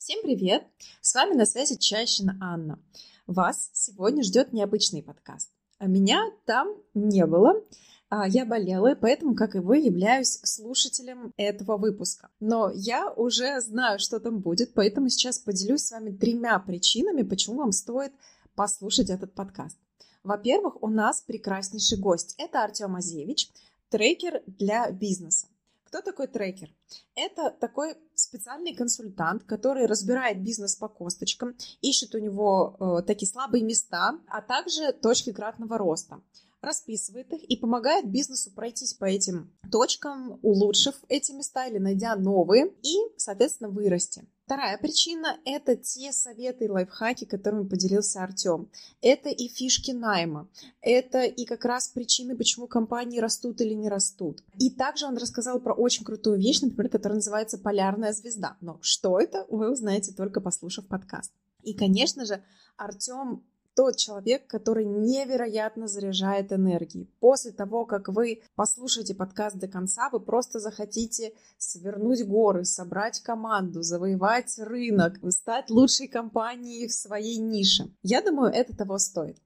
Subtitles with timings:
[0.00, 0.64] Всем привет!
[1.02, 2.78] С вами на связи Чащина Анна.
[3.26, 5.50] Вас сегодня ждет необычный подкаст.
[5.76, 7.62] А меня там не было.
[8.08, 12.30] А, я болела, поэтому, как и вы, являюсь слушателем этого выпуска.
[12.40, 17.58] Но я уже знаю, что там будет, поэтому сейчас поделюсь с вами тремя причинами, почему
[17.58, 18.14] вам стоит
[18.54, 19.76] послушать этот подкаст.
[20.24, 22.36] Во-первых, у нас прекраснейший гость.
[22.38, 23.50] Это Артем Азевич,
[23.90, 25.46] трекер для бизнеса.
[25.90, 26.70] Кто такой трекер?
[27.16, 33.64] Это такой специальный консультант, который разбирает бизнес по косточкам, ищет у него э, такие слабые
[33.64, 36.22] места, а также точки кратного роста
[36.60, 42.72] расписывает их и помогает бизнесу пройтись по этим точкам, улучшив эти места или найдя новые
[42.82, 44.28] и, соответственно, вырасти.
[44.50, 48.68] Вторая причина– это те советы и лайфхаки, которыми поделился Артем.
[49.00, 50.48] Это и фишки найма,
[50.80, 54.42] это и как раз причины, почему компании растут или не растут.
[54.58, 58.56] И также он рассказал про очень крутую вещь, например, которая называется «Полярная звезда».
[58.60, 61.30] Но что это, вы узнаете только послушав подкаст.
[61.62, 62.42] И, конечно же,
[62.76, 67.10] Артем тот человек, который невероятно заряжает энергией.
[67.20, 73.82] После того, как вы послушаете подкаст до конца, вы просто захотите свернуть горы, собрать команду,
[73.82, 77.90] завоевать рынок, стать лучшей компанией в своей нише.
[78.02, 79.38] Я думаю, это того стоит.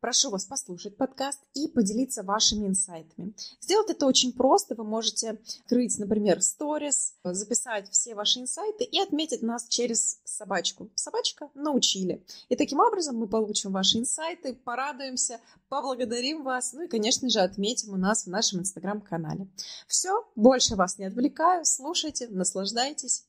[0.00, 3.34] Прошу вас послушать подкаст и поделиться вашими инсайтами.
[3.60, 4.76] Сделать это очень просто.
[4.76, 10.88] Вы можете открыть, например, сторис, записать все ваши инсайты и отметить нас через собачку.
[10.94, 12.24] Собачка научили.
[12.48, 17.92] И таким образом мы получим ваши инсайты, порадуемся, поблагодарим вас, ну и, конечно же, отметим
[17.92, 19.48] у нас в нашем инстаграм-канале.
[19.88, 21.64] Все, больше вас не отвлекаю.
[21.64, 23.24] Слушайте, наслаждайтесь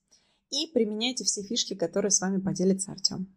[0.51, 3.27] и применяйте все фишки, которые с вами поделится Артем.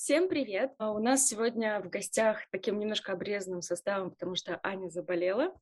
[0.00, 0.74] Всем привет!
[0.78, 5.52] А у нас сегодня в гостях таким немножко обрезанным составом, потому что Аня заболела,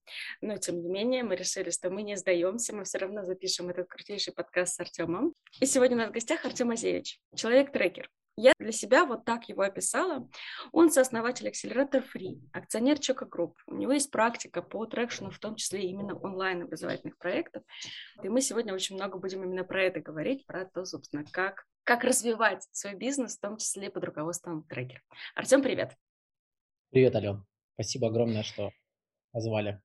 [0.43, 3.89] но тем не менее мы решили, что мы не сдаемся, мы все равно запишем этот
[3.89, 5.33] крутейший подкаст с Артемом.
[5.59, 8.11] И сегодня у нас в гостях Артем Азевич, человек-трекер.
[8.37, 10.29] Я для себя вот так его описала.
[10.71, 13.57] Он сооснователь акселератор ФРИИ, акционер Chocogroup.
[13.67, 17.63] У него есть практика по traction 'у, в том числе именно онлайн-образовательных проектов.
[18.23, 22.03] И мы сегодня очень много будем именно про это говорить, про то, собственно, как, как
[22.03, 25.01] развивать свой бизнес, в том числе под руководством трекера.
[25.37, 25.97] Артем, привет.
[26.91, 27.47] Привет, Ален.
[27.75, 28.73] Спасибо огромное, что
[29.31, 29.81] позвали.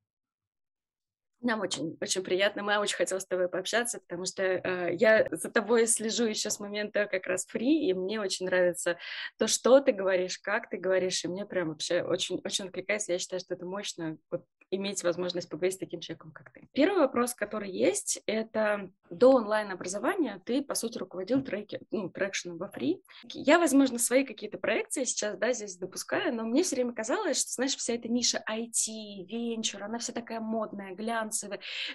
[1.42, 2.62] Нам очень, очень приятно.
[2.62, 6.60] Мы очень хотела с тобой пообщаться, потому что э, я за тобой слежу еще с
[6.60, 8.98] момента как раз ФРИИ, и мне очень нравится
[9.38, 13.12] то, что ты говоришь, как ты говоришь, и мне прям вообще очень, очень откликается.
[13.12, 14.18] Я считаю, что это мощно.
[14.30, 16.68] Вот иметь возможность поговорить с таким человеком, как ты.
[16.72, 22.70] Первый вопрос, который есть, это до онлайн-образования ты, по сути, руководил треки, ну, трекшеном во
[22.70, 23.02] фри.
[23.34, 27.52] Я, возможно, свои какие-то проекции сейчас, да, здесь допускаю, но мне все время казалось, что,
[27.52, 31.31] знаешь, вся эта ниша IT, венчур, она вся такая модная, глянцевая,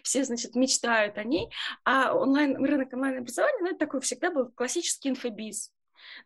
[0.03, 1.51] все, значит, мечтают о ней,
[1.85, 5.73] а онлайн, рынок онлайн-образования, ну, это такой всегда был классический инфобиз,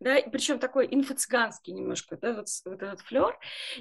[0.00, 3.38] да, причем такой инфо-цыганский немножко, да, вот, вот этот флер.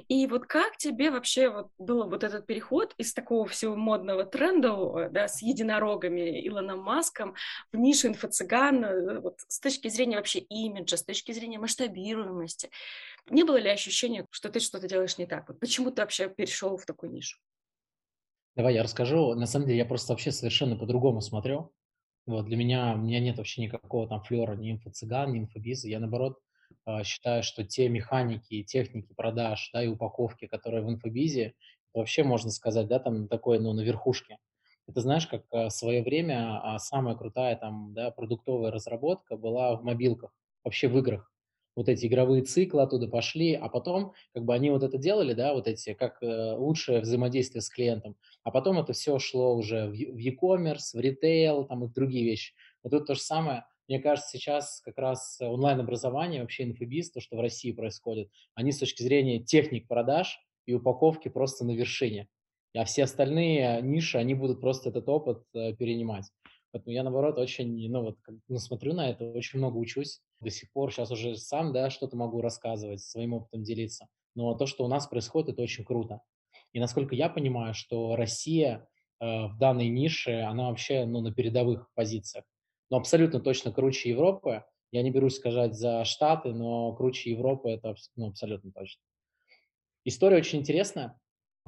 [0.07, 5.09] И вот как тебе вообще вот был вот этот переход из такого всего модного тренда,
[5.12, 7.35] да, с единорогами Илоном Маском
[7.72, 12.69] в нишу инфо-цыган, э, вот с точки зрения вообще имиджа, с точки зрения масштабируемости.
[13.29, 15.47] Не было ли ощущения, что ты что-то делаешь не так?
[15.47, 17.38] Вот почему ты вообще перешел в такую нишу?
[18.59, 19.36] Давай я расскажу.
[19.36, 21.72] На самом деле я просто вообще совершенно по-другому смотрю.
[22.25, 25.88] Вот, для меня, у меня нет вообще никакого там флера, ни инфо-цыган, ни инфобиза.
[25.88, 26.40] Я, наоборот,
[26.84, 31.53] а, считаю, что те механики, техники продаж, да, и упаковки, которые в инфобизе,
[31.94, 34.40] вообще, можно сказать, да, там такой, ну, на верхушке.
[34.90, 39.78] Это знаешь, как а, в свое время а, самая крутая там, да, продуктовая разработка была
[39.78, 40.31] в мобилках,
[40.66, 41.31] вообще в играх
[41.79, 45.53] вот эти игровые циклы оттуда пошли, а потом как бы они вот это делали, да,
[45.53, 49.91] вот эти, как э, лучшее взаимодействие с клиентом, а потом это все шло уже в,
[49.91, 52.53] в e-commerce, в ритейл, там и в другие вещи.
[52.84, 53.63] Вот тут то же самое.
[53.88, 58.79] Мне кажется, сейчас как раз онлайн-образование, вообще инфобиз, то, что в России происходит, они с
[58.79, 62.28] точки зрения техник продаж и упаковки просто на вершине.
[62.75, 66.25] А все остальные ниши, они будут просто этот опыт э, перенимать.
[66.73, 68.17] Поэтому я, наоборот, очень, ну, вот,
[68.50, 70.91] ну, смотрю на это, очень много учусь до сих пор.
[70.91, 74.08] Сейчас уже сам, да, что-то могу рассказывать, своим опытом делиться.
[74.36, 76.22] Но то, что у нас происходит, это очень круто.
[76.74, 78.88] И насколько я понимаю, что Россия
[79.20, 82.46] э, в данной нише, она вообще, ну, на передовых позициях.
[82.90, 84.64] Но абсолютно точно круче Европы.
[84.91, 89.02] Я не берусь сказать за Штаты, но круче Европы это ну, абсолютно точно.
[90.06, 91.20] История очень интересная.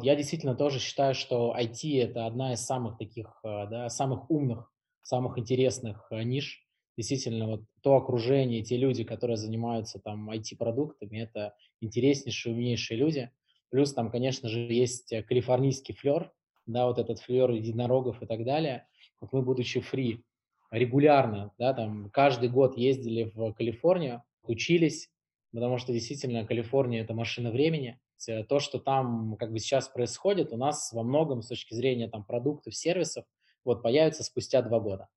[0.02, 4.72] Я действительно тоже считаю, что IT– это одна из самых таких, э, да, самых умных
[5.02, 6.66] самых интересных э, ниш.
[6.98, 13.32] Действительно, вот то окружение, те люди, которые занимаются там IT-продуктами, это интереснейшие, умнейшие люди.
[13.70, 16.32] Плюс там, конечно же, есть э, калифорнийский флер,
[16.66, 18.88] да, вот этот флер единорогов и так далее.
[19.22, 20.24] Вот мы, будучи фри,
[20.72, 25.10] регулярно, да, там каждый год ездили в Калифорнию, учились,
[25.54, 28.00] потому что действительно Калифорния– это машина времени.
[28.48, 32.24] То, что там как бы сейчас происходит, у нас во многом с точки зрения там
[32.24, 33.26] продуктов, сервисов,
[33.66, 35.08] вот появится спустя два года.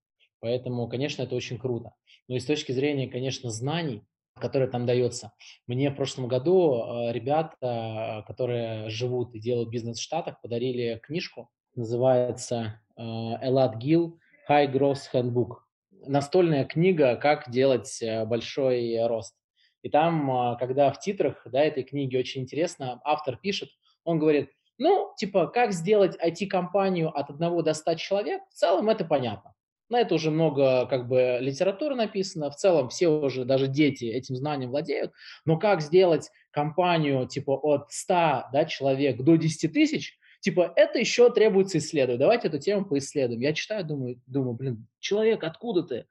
[0.44, 1.94] Поэтому, конечно, это очень круто.
[2.28, 4.02] Но и с точки зрения, конечно, знаний,
[4.38, 5.32] которые там дается.
[5.66, 11.48] Мне в прошлом году э, ребята, которые живут и делают бизнес в Штатах, подарили книжку,
[11.74, 15.60] называется Элад Гил High Growth Handbook.
[16.06, 19.34] Настольная книга «Как делать э, большой рост».
[19.80, 23.70] И там, когда в титрах да, этой книги очень интересно, автор пишет,
[24.04, 29.06] он говорит, ну, типа, как сделать IT-компанию от 1 до 100 человек, в целом это
[29.06, 29.54] понятно.
[29.90, 32.50] На это уже много как бы литературы написано.
[32.50, 35.12] В целом все уже, даже дети этим знанием владеют.
[35.44, 38.14] Но как сделать компанию типа от 100
[38.52, 42.20] да, человек до 10 тысяч, типа это еще требуется исследовать.
[42.20, 43.40] Давайте эту тему поисследуем.
[43.40, 46.06] Я читаю, думаю, думаю, блин, человек, откуда ты?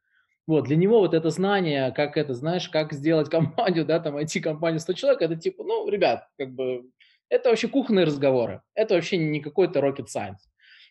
[0.45, 4.79] Вот, для него вот это знание, как это, знаешь, как сделать компанию, да, там, IT-компанию
[4.79, 6.83] 100 человек, это типа, ну, ребят, как бы,
[7.29, 8.61] это вообще кухонные разговоры.
[8.75, 10.41] Это вообще не какой-то rocket science.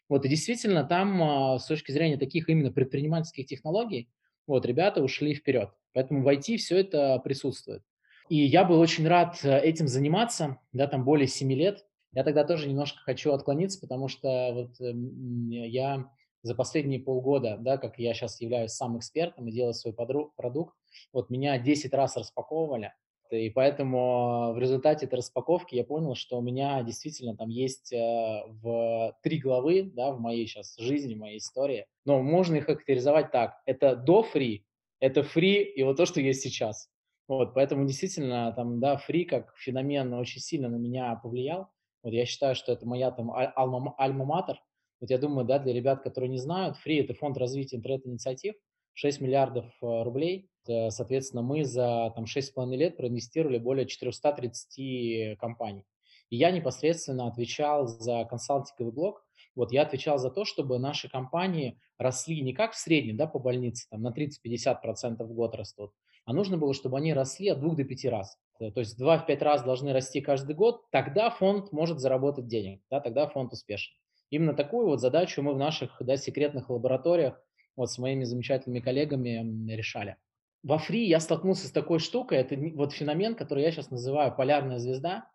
[0.09, 4.11] Вот, и действительно, там а, с точки зрения таких именно предпринимательских технологий,
[4.47, 5.71] вот, ребята ушли вперед.
[5.95, 7.83] Поэтому в IT все это присутствует.
[8.29, 11.85] И я был очень рад э, этим заниматься, да, там более 7 лет.
[12.13, 16.11] Я тогда тоже немножко хочу отклониться, потому что вот эм, я
[16.43, 20.75] за последние полгода, да, как я сейчас являюсь сам экспертом и делаю свой продукт,
[21.13, 22.93] вот меня 10 раз распаковывали,
[23.37, 28.43] и поэтому в результате этой распаковки я понял, что у меня действительно там есть э,
[28.47, 33.31] в три главы, да, в моей сейчас жизни, в моей истории, но можно их характеризовать
[33.31, 33.61] так.
[33.67, 34.67] Это до фри,
[35.01, 36.89] это фри и вот то, что есть сейчас.
[37.29, 41.69] Вот, поэтому действительно там, да, фри как феномен очень сильно на меня повлиял.
[42.03, 44.57] Вот я считаю, что это моя там альма-матер.
[45.01, 48.55] Вот я думаю, да, для ребят, которые не знают, фри– это фонд развития интернет-инициатив,
[48.95, 50.49] 6 миллиардов э, рублей.
[50.65, 55.85] Соответственно, мы за там, 6,5 лет проинвестировали более 430 компаний.
[56.31, 59.27] И я непосредственно отвечал за консалтинговый блок.
[59.55, 63.39] Вот я отвечал за то, чтобы наши компании росли не как в среднем, да, по
[63.39, 65.93] больнице, там на 30-50% в год растут,
[66.25, 68.39] а нужно было, чтобы они росли от 2 до 5 раз.
[68.61, 73.01] Э, то есть 2-5 раз должны расти каждый год, тогда фонд может заработать денег, да,
[73.01, 73.93] тогда фонд успешен.
[74.31, 77.39] Именно такую вот задачу мы в наших да, секретных лабораториях
[77.77, 80.17] вот с моими замечательными коллегами решали.
[80.63, 84.79] Во фри я столкнулся с такой штукой, это вот феномен, который я сейчас называю полярная
[84.79, 85.29] звезда,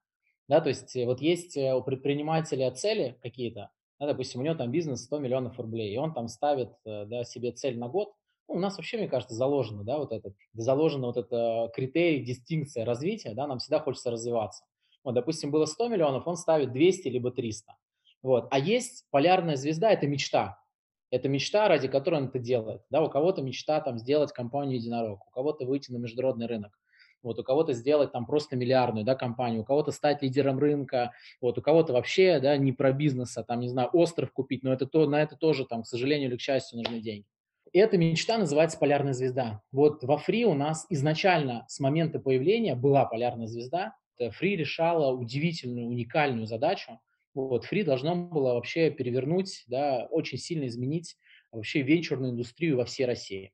[0.48, 3.69] да, то есть э, вот есть э, у предпринимателя цели какие-то,
[4.00, 7.25] да, допустим, у него там бизнес 100 миллионов рублей, и он там ставит э, да,
[7.25, 8.13] себе цель на год,
[8.48, 12.86] ну, у нас вообще, мне кажется, заложено, да, вот этот, заложено вот это критерий, дистинкция
[12.86, 14.63] развития, да, нам всегда хочется развиваться.
[15.04, 17.75] Вот, допустим, было 100 миллионов, он ставит 200 либо 300.
[18.24, 18.48] Вот.
[18.51, 20.60] А есть полярная звезда, это мечта.
[21.09, 22.81] Это мечта, ради которой он это делает.
[22.89, 26.77] Да, у кого-то мечта там сделать компанию единорог, у кого-то выйти на международный рынок,
[27.24, 31.57] вот у кого-то сделать там просто миллиардную да, компанию, у кого-то стать лидером рынка, вот
[31.57, 34.86] у кого-то вообще да, не про бизнес, а там, не знаю, остров купить, но это
[34.86, 37.25] то, на это тоже там, к сожалению или к счастью, нужны деньги.
[37.74, 39.62] И эта мечта называется полярная звезда.
[39.71, 43.95] Вот во Фри у нас изначально с момента появления была полярная звезда.
[44.18, 47.00] Фри решала удивительную, уникальную задачу
[47.38, 51.18] вот, Фри должно было вообще перевернуть, да, очень сильно изменить
[51.51, 53.51] вообще венчурную индустрию во всей России.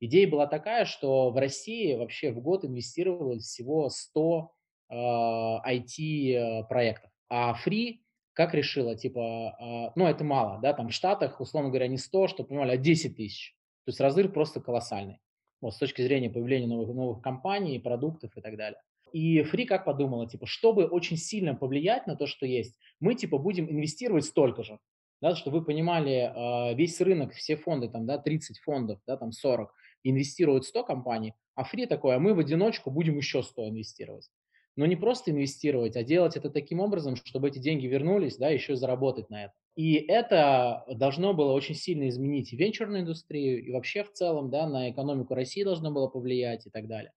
[0.00, 4.50] Идея была такая, что в России вообще в год инвестировалось всего 100
[4.90, 7.10] э, IT-проектов.
[7.28, 11.88] А Фри как решила, типа, э, ну, это мало, да, там в Штатах, условно говоря,
[11.88, 13.56] не 100, что понимали, а 10 тысяч.
[13.84, 15.18] То есть разрыв просто колоссальный.
[15.60, 18.80] Вот, с точки зрения появления новых, новых компаний, продуктов и так далее.
[19.12, 23.38] И Фри как подумала, типа, чтобы очень сильно повлиять на то, что есть, мы, типа,
[23.38, 24.78] будем инвестировать столько же.
[25.20, 29.32] Да, чтобы вы понимали, а, весь рынок, все фонды, там, да, 30 фондов, да, там
[29.32, 29.72] 40,
[30.02, 34.28] инвестируют 100 компаний, а Фри такое, а мы в одиночку будем еще 100 инвестировать.
[34.76, 38.72] Но не просто инвестировать, а делать это таким образом, чтобы эти деньги вернулись, да, еще
[38.72, 39.52] и заработать на это.
[39.76, 44.90] И это должно было очень сильно изменить венчурную индустрию, и вообще в целом, да, на
[44.90, 47.12] экономику России должно было повлиять и так далее.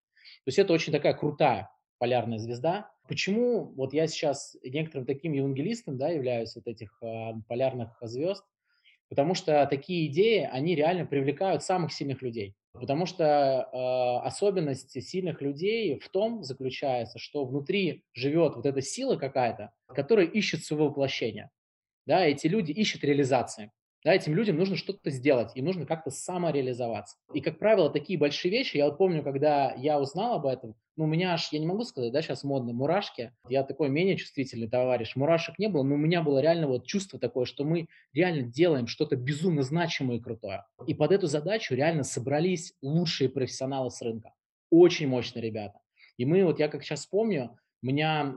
[0.45, 2.91] То есть это очень такая крутая полярная звезда.
[3.07, 8.43] Почему вот я сейчас некоторым таким евангелистом да, являюсь вот этих э, полярных звезд?
[9.09, 12.55] Потому что такие идеи, они реально привлекают самых сильных людей.
[12.73, 19.15] Потому что э, особенность сильных людей в том заключается, что внутри живет вот эта сила
[19.15, 21.49] какая-то, которая ищет своего воплощения.
[22.05, 23.71] Да, эти люди ищут реализации.
[24.03, 27.17] Да, этим людям нужно что-то сделать, им нужно как-то самореализоваться.
[27.33, 31.03] И, как правило, такие большие вещи, я вот помню, когда я узнал об этом, ну,
[31.03, 33.31] у меня аж, я не могу сказать, да, сейчас модно, мурашки.
[33.47, 35.15] Я такой менее чувствительный товарищ.
[35.15, 38.87] Мурашек не было, но у меня было реально вот чувство такое, что мы реально делаем
[38.87, 40.65] что-то безумно значимое и крутое.
[40.87, 44.33] И под эту задачу реально собрались лучшие профессионалы с рынка.
[44.71, 45.79] Очень мощные ребята.
[46.17, 48.35] И мы, вот я как сейчас помню, меня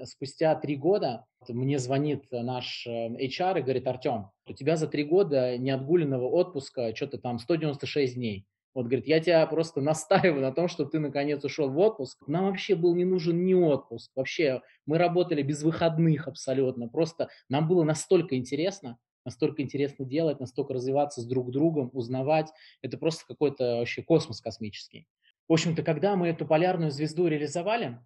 [0.00, 5.04] э, спустя три года мне звонит наш HR и говорит, Артем, у тебя за три
[5.04, 8.46] года неотгуленного отпуска что-то там 196 дней.
[8.74, 12.26] Вот, говорит, я тебя просто настаиваю на том, чтобы ты наконец ушел в отпуск.
[12.26, 14.10] Нам вообще был не нужен ни отпуск.
[14.16, 16.88] Вообще, мы работали без выходных абсолютно.
[16.88, 22.50] Просто нам было настолько интересно, настолько интересно делать, настолько развиваться с друг другом, узнавать.
[22.82, 25.06] Это просто какой-то вообще космос космический.
[25.48, 28.00] В общем-то, когда мы эту полярную звезду реализовали,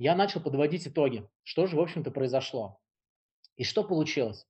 [0.00, 2.80] я начал подводить итоги, что же, в общем-то, произошло.
[3.56, 4.46] И что получилось?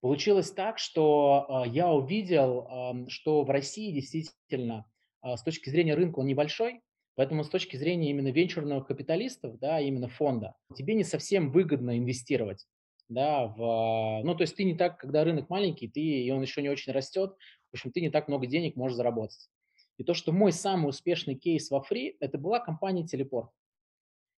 [0.00, 4.90] Получилось так, что э, я увидел, э, что в России действительно
[5.22, 6.82] э, с точки зрения рынка он небольшой,
[7.14, 12.66] поэтому с точки зрения именно венчурных капиталистов, да, именно фонда, тебе не совсем выгодно инвестировать.
[13.08, 16.60] Да, в, ну, то есть ты не так, когда рынок маленький, ты, и он еще
[16.60, 17.36] не очень растет,
[17.70, 19.48] в общем, ты не так много денег можешь заработать.
[19.96, 23.50] И то, что мой самый успешный кейс во фри, это была компания Телепорт.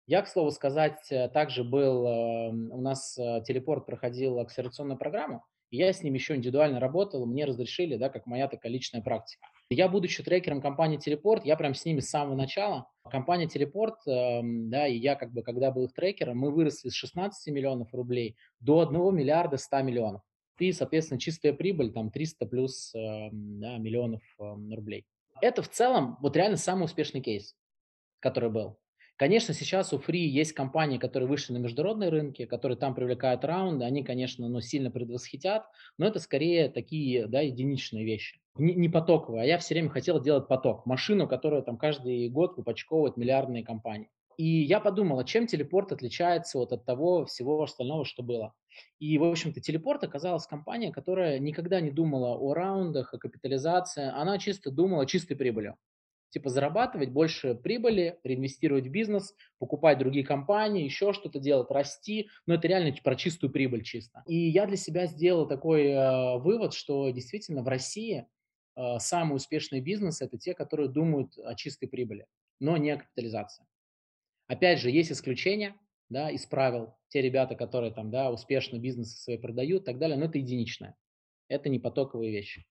[0.08, 5.44] Я, к слову сказать, э, также был, эм, у нас э, телепорт проходил акселерационную программу,
[5.70, 9.46] и я с ним еще индивидуально работал, мне разрешили, да, как моя такая личная практика.
[9.68, 12.88] Я, будучи трекером компании Телепорт, я прям с ними с самого начала.
[13.10, 16.94] Компания Телепорт, эм, да, и я как бы, когда был их трекером, мы выросли с
[16.94, 20.22] 16 миллионов рублей до 1 миллиарда 100 миллионов.
[20.58, 25.04] И, соответственно, чистая прибыль там 300 плюс эм, да, миллионов рублей.
[25.42, 27.54] Это в целом вот реально самый успешный кейс,
[28.20, 28.78] который был.
[29.18, 33.84] Конечно, сейчас у Free есть компании, которые вышли на международные рынки, которые там привлекают раунды,
[33.84, 35.64] они, конечно, ну, сильно предвосхитят,
[35.98, 38.38] но это скорее такие да, единичные вещи.
[38.54, 42.56] Не, не потоковые, а я все время хотел делать поток, машину, которая там каждый год
[42.56, 44.08] выпачковывает миллиардные компании.
[44.36, 48.54] И я подумал, а чем телепорт отличается вот от того всего остального, что было.
[49.00, 54.38] И, в общем-то, телепорт оказалась компания, которая никогда не думала о раундах, о капитализации, она
[54.38, 55.74] чисто думала чистой прибыли.
[56.30, 62.28] Типа зарабатывать больше прибыли, реинвестировать в бизнес, покупать другие компании, еще что-то делать, расти.
[62.46, 64.22] Но это реально про чистую прибыль чисто.
[64.26, 68.26] И я для себя сделал такой э, вывод, что действительно в России
[68.76, 72.26] э, самые успешные бизнесы– это те, которые думают о чистой прибыли,
[72.60, 73.64] но не о капитализации.
[74.48, 75.74] Опять же, есть исключения
[76.10, 76.94] да, из правил.
[77.08, 80.96] Те ребята, которые там, да, успешно бизнесы свои продают и так далее, но это единичное.
[81.48, 82.66] Это не потоковые вещи.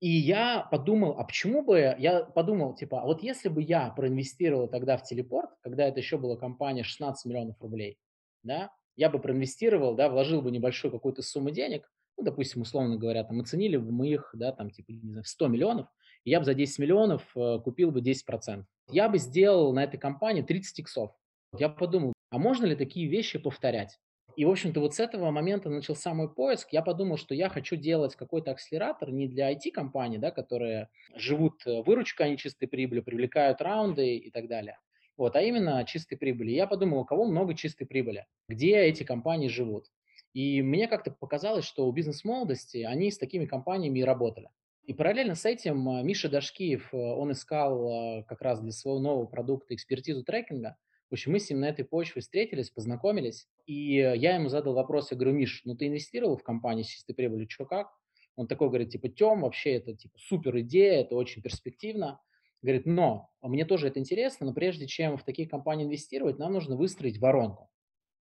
[0.00, 4.68] И я подумал, а почему бы, я подумал, типа, а вот если бы я проинвестировал
[4.68, 7.98] тогда в телепорт, когда это еще была компания 16 миллионов рублей,
[8.42, 13.24] да, я бы проинвестировал, да, вложил бы небольшую какую-то сумму денег, ну, допустим, условно говоря,
[13.24, 15.86] там, оценили бы мы их, да, там, типа, не знаю, 100 миллионов,
[16.24, 18.64] и я бы за 10 миллионов э, купил бы 10%.
[18.90, 21.12] Я бы сделал на этой компании 30 иксов.
[21.58, 23.98] Я подумал, а можно ли такие вещи повторять?
[24.36, 26.68] И, в общем-то, вот с этого момента начался мой поиск.
[26.70, 31.82] Я подумал, что я хочу делать какой-то акселератор не для IT-компаний, да, которые живут э,
[31.82, 34.78] выручкой, они чистой прибыли, привлекают раунды и так далее.
[35.16, 36.50] Вот, а именно чистой прибыли.
[36.50, 39.86] Я подумал, у кого много чистой прибыли, где эти компании живут.
[40.34, 44.50] И мне как-то показалось, что у бизнес-молодости они с такими компаниями и работали.
[44.84, 49.24] И параллельно с этим э, Миша Дашкиев, э, он искал как раз для своего нового
[49.24, 50.76] продукта экспертизу трекинга.
[51.08, 55.12] В общем, мы с ним на этой почве встретились, познакомились, и я ему задал вопрос,
[55.12, 57.92] я говорю, Миш, ну ты инвестировал в компанию с чистой прибылью, что как?
[58.34, 62.20] Он такой говорит, типа, Тем, вообще это типа супер идея, это очень перспективно.
[62.60, 66.76] Говорит, но мне тоже это интересно, но прежде чем в такие компании инвестировать, нам нужно
[66.76, 67.70] выстроить воронку.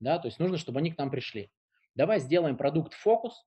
[0.00, 1.50] Да, то есть нужно, чтобы они к нам пришли.
[1.94, 3.44] Давай сделаем продукт фокус,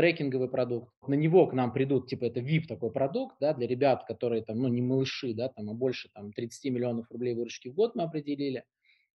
[0.00, 0.90] трекинговый продукт.
[1.06, 4.58] На него к нам придут, типа это VIP такой продукт, да, для ребят, которые там,
[4.58, 8.04] ну, не малыши, да, там, а больше там 30 миллионов рублей выручки в год мы
[8.04, 8.64] определили.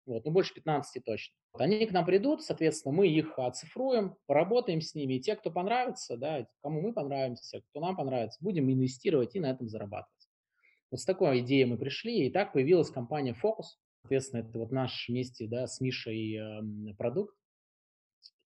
[0.07, 1.37] Вот, ну, больше 15 точно.
[1.53, 5.15] Они к нам придут, соответственно, мы их оцифруем, поработаем с ними.
[5.15, 9.53] И те, кто понравится, да, кому мы понравимся, кто нам понравится, будем инвестировать и на
[9.53, 10.11] этом зарабатывать.
[10.91, 13.79] Вот с такой идеей мы пришли, и так появилась компания Focus.
[14.03, 17.37] Соответственно, это вот наш вместе да, с Мишей э, продукт.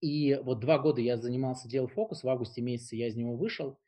[0.01, 3.79] И вот два года я занимался делом фокус, в августе месяце я из него вышел.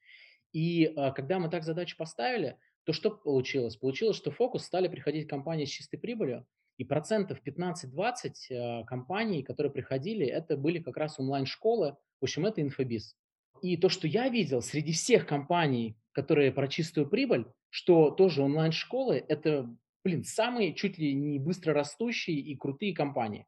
[0.54, 3.76] И а, когда мы так задачу поставили, то что получилось?
[3.76, 6.46] Получилось, что фокус стали приходить компании с чистой прибылью,
[6.78, 12.62] и процентов 15-20 а, компаний, которые приходили, это были как раз онлайн-школы, в общем, это
[12.62, 13.16] инфобиз.
[13.62, 19.24] И то, что я видел среди всех компаний, которые про чистую прибыль, что тоже онлайн-школы,
[19.28, 19.70] это,
[20.04, 23.46] блин, самые чуть ли не быстро растущие и крутые компании.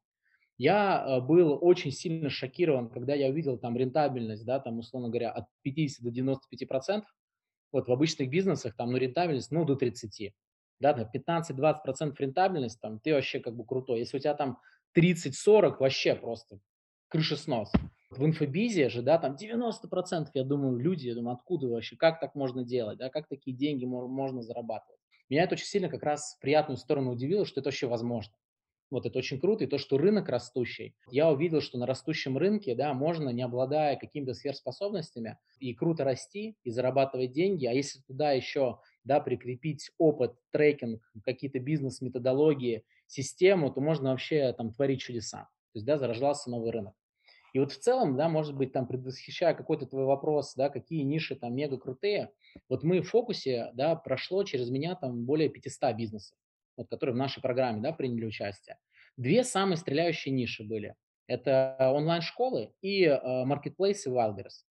[0.59, 5.31] Я э, был очень сильно шокирован, когда я увидел там рентабельность, да, там, условно говоря,
[5.31, 7.09] от 50 до 95 процентов.
[7.71, 10.33] Вот в обычных бизнесах там, ну, рентабельность, ну, до 30.
[10.81, 13.99] Да, там 15-20% рентабельность, там, ты вообще как бы крутой.
[13.99, 14.59] Если у тебя там
[14.97, 16.59] 30-40, вообще просто
[17.07, 17.71] крышеснос.
[18.09, 22.35] В инфобизе же, да, там 90%, я думаю, люди, я думаю, откуда вообще, как так
[22.35, 24.99] можно делать, да, как такие деньги можно зарабатывать.
[25.29, 28.33] Меня это очень сильно как раз в приятную сторону удивило, что это вообще возможно.
[28.91, 29.63] Вот это очень круто.
[29.63, 30.95] И то, что рынок растущий.
[31.11, 36.55] Я увидел, что на растущем рынке, да, можно, не обладая какими-то сверхспособностями, и круто расти,
[36.63, 37.65] и зарабатывать деньги.
[37.65, 44.73] А если туда еще, да, прикрепить опыт, трекинг, какие-то бизнес-методологии, систему, то можно вообще там
[44.73, 45.49] творить чудеса.
[45.73, 46.95] То есть, да, зарождался новый рынок.
[47.53, 51.35] И вот в целом, да, может быть, там, предвосхищая какой-то твой вопрос, да, какие ниши
[51.35, 52.31] там мега крутые,
[52.69, 56.37] вот мы в фокусе, да, прошло через меня там более 500 бизнесов
[56.79, 58.77] вот, которые в нашей программе да, приняли участие.
[59.17, 60.95] Две самые стреляющие ниши были.
[61.27, 64.63] Это онлайн-школы и э, маркетплейсы Wildberries.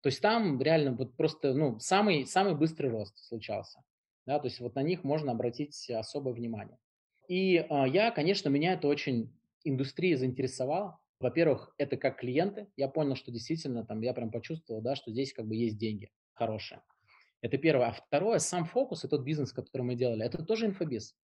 [0.00, 3.82] То есть там реально вот просто ну, самый, самый быстрый рост случался.
[4.26, 6.78] Да, то есть вот на них можно обратить особое внимание.
[7.28, 9.30] И э, я, конечно, меня это очень
[9.64, 10.98] индустрия заинтересовала.
[11.20, 12.68] Во-первых, это как клиенты.
[12.76, 16.10] Я понял, что действительно там я прям почувствовал, да, что здесь как бы есть деньги
[16.32, 16.80] хорошие.
[17.42, 17.88] Это первое.
[17.88, 21.14] А второе, сам фокус и тот бизнес, который мы делали, это тоже инфобиз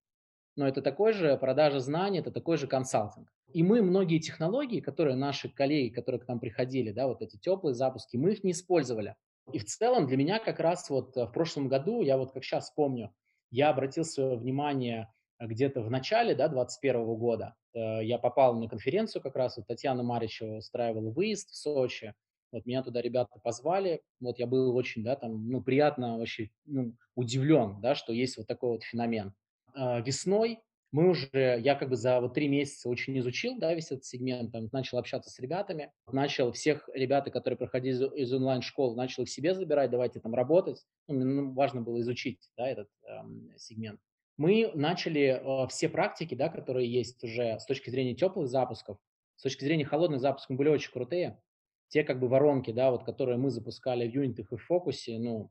[0.57, 3.33] но это такой же продажа знаний, это такой же консалтинг.
[3.53, 7.75] И мы многие технологии, которые наши коллеги, которые к нам приходили, да, вот эти теплые
[7.75, 9.17] запуски, мы их не использовали.
[9.53, 12.45] И в целом для меня как раз вот э, в прошлом году, я вот как
[12.45, 13.13] сейчас помню,
[13.51, 17.57] я обратил свое внимание э, где-то в начале, да, 21 года.
[17.75, 22.15] Э, я попал на конференцию как раз, вот Татьяна Маричева устраивала выезд в Сочи,
[22.53, 26.95] вот меня туда ребята позвали, вот я был очень, да, там, ну, приятно вообще, ну,
[27.15, 29.35] удивлен, да, что есть вот такой вот феномен.
[29.75, 30.61] А, весной
[30.93, 34.51] мы уже, я как бы за вот три месяца очень изучил, да, весь этот сегмент,
[34.51, 39.31] там, начал общаться с ребятами, начал всех ребят, которые проходили из, из онлайн-школ, начал их
[39.31, 40.85] себе забирать, давайте там работать.
[41.07, 44.01] Ну, ну, важно было изучить, да, этот эм, сегмент.
[44.37, 48.99] Мы начали э, все практики, да, которые есть уже с точки зрения теплых запусков,
[49.37, 51.41] с точки зрения холодных запусков были очень крутые.
[51.89, 55.51] Те как бы воронки, да, вот которые мы запускали в юнитах и в фокусе, ну,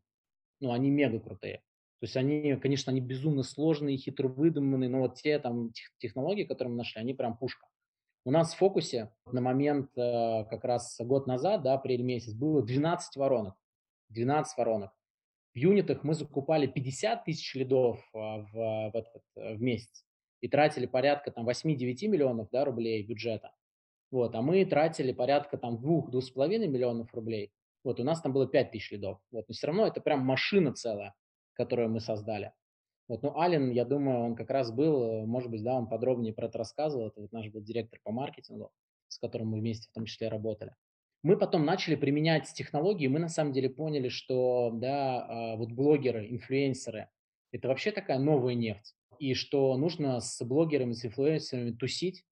[0.60, 1.62] ну, они мега крутые.
[2.00, 6.72] То есть они, конечно, они безумно сложные, хитро выдуманные, но вот те там технологии, которые
[6.72, 7.68] мы нашли, они прям пушка.
[8.24, 12.64] У нас в фокусе на момент э, как раз год назад, да, апрель месяц, было
[12.64, 13.56] 12 воронок.
[14.10, 14.92] 12 воронок.
[15.54, 20.06] В юнитах мы закупали 50 тысяч лидов э, в, в, этот, э, в месяц
[20.40, 23.52] и тратили порядка там 8-9 миллионов да, рублей бюджета.
[24.10, 27.52] Вот, а мы тратили порядка там 2-2,5 миллионов рублей.
[27.84, 29.20] Вот, у нас там было 5 тысяч лидов.
[29.32, 31.14] Вот, но все равно это прям машина целая
[31.60, 32.54] которую мы создали.
[33.10, 36.34] Вот, ну, Ален, я думаю, он как раз был, э, может быть, да, он подробнее
[36.34, 38.72] про это рассказывал, это вот наш был директор по маркетингу,
[39.10, 40.74] с которым мы вместе в том числе работали.
[41.22, 46.32] Мы потом начали применять технологии, мы на самом деле поняли, что, да, а, вот блогеры,
[46.32, 47.10] инфлюенсеры,
[47.52, 52.24] это вообще такая новая нефть, и что нужно с блогерами, с инфлюенсерами тусить,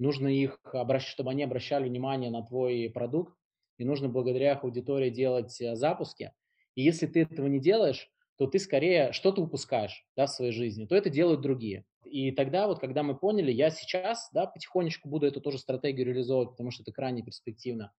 [0.00, 3.36] нужно их, обращать, чтобы они обращали внимание на твой продукт,
[3.78, 6.32] и нужно благодаря их аудитории делать э, запуски.
[6.74, 10.86] И если ты этого не делаешь, то ты скорее что-то упускаешь да, в своей жизни,
[10.86, 11.84] то это делают другие.
[12.04, 16.50] И тогда вот, когда мы поняли, я сейчас да, потихонечку буду эту тоже стратегию реализовывать,
[16.50, 17.92] потому что это крайне перспективно.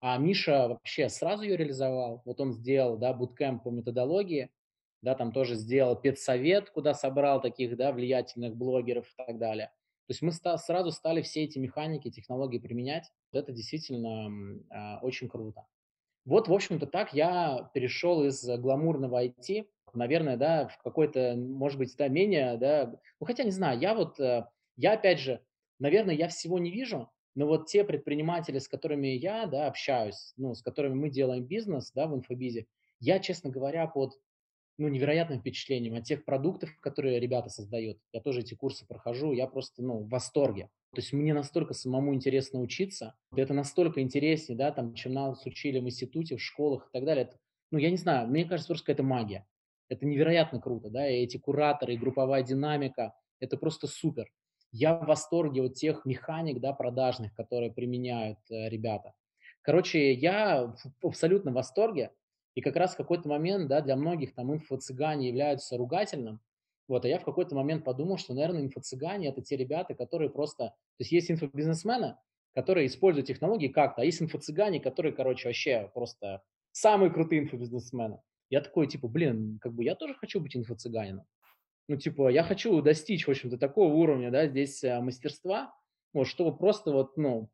[0.00, 2.22] А Миша вообще сразу ее реализовал.
[2.24, 4.50] Вот он сделал да, буткемп по методологии,
[5.02, 9.66] да, там тоже сделал педсовет, куда собрал таких да, влиятельных блогеров и так далее.
[10.06, 13.10] То есть мы ста- сразу стали все эти механики, технологии применять.
[13.32, 14.28] Это действительно
[14.70, 15.66] э, очень круто.
[16.24, 21.94] Вот, в общем-то, так я перешел из гламурного IT наверное, да, в какой-то, может быть,
[21.96, 25.40] да, менее, да, ну, хотя не знаю, я вот, э, я опять же,
[25.78, 30.54] наверное, я всего не вижу, но вот те предприниматели, с которыми я, да, общаюсь, ну,
[30.54, 32.66] с которыми мы делаем бизнес, да, в инфобизе,
[32.98, 34.14] я, честно говоря, под,
[34.80, 37.98] ну, невероятным впечатлением от тех продуктов, которые ребята создают.
[38.12, 40.70] Я тоже эти курсы прохожу, я просто, ну, в восторге.
[40.94, 45.78] То есть мне настолько самому интересно учиться, это настолько интереснее, да, там, чем нас учили
[45.78, 47.24] в институте, в школах и так далее.
[47.26, 47.36] Это,
[47.70, 49.46] ну, я не знаю, мне кажется, просто какая-то магия.
[49.88, 54.32] Это невероятно круто, да, и эти кураторы, и групповая динамика, это просто супер.
[54.72, 59.12] Я в восторге от тех механик, да, продажных, которые применяют э, ребята.
[59.62, 62.12] Короче, я в абсолютно в восторге,
[62.54, 66.40] и как раз в какой-то момент, да, для многих там инфо-цыгане являются ругательным,
[66.88, 70.70] вот, а я в какой-то момент подумал, что, наверное, инфо-цыгане– это те ребята, которые просто…
[70.70, 72.16] То есть есть инфобизнесмены,
[72.52, 78.20] которые используют технологии как-то, а есть инфо-цыгане, которые, короче, вообще просто самые крутые инфобизнесмены.
[78.48, 81.24] Я такой, типа, блин, как бы я тоже хочу быть инфо-цыганином.
[81.88, 85.72] Ну, типа, я хочу достичь, в общем-то, такого уровня, да, здесь а, мастерства,
[86.12, 87.50] вот, чтобы просто вот, ну,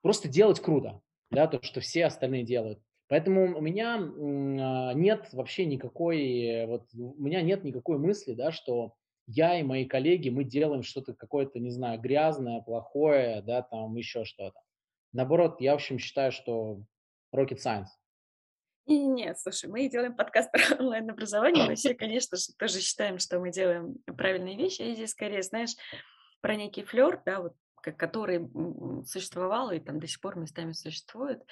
[0.00, 2.80] просто делать круто, да, то, что все остальные делают.
[3.08, 8.94] Поэтому у меня а, нет вообще никакой, вот у меня нет никакой мысли, да, что
[9.26, 14.24] я и мои коллеги, мы делаем что-то какое-то, не знаю, грязное, плохое, да, там еще
[14.24, 14.60] что-то.
[15.12, 16.80] Наоборот, я, в общем, считаю, что
[17.34, 17.88] rocket science.
[18.86, 23.50] Нет, слушай, мы делаем подкаст про онлайн-образование, мы все, конечно же, тоже считаем, что мы
[23.50, 25.74] делаем правильные вещи, и здесь скорее, знаешь,
[26.40, 27.54] про некий флер, да, вот,
[27.92, 28.48] который
[29.04, 31.42] существовал и там до сих пор местами существует.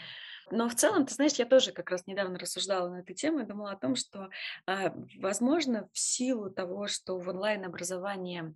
[0.50, 3.46] Но в целом, ты знаешь, я тоже как раз недавно рассуждала на эту тему и
[3.46, 4.28] думала о том, что,
[4.66, 8.54] а, возможно, в силу того, что в онлайн-образовании,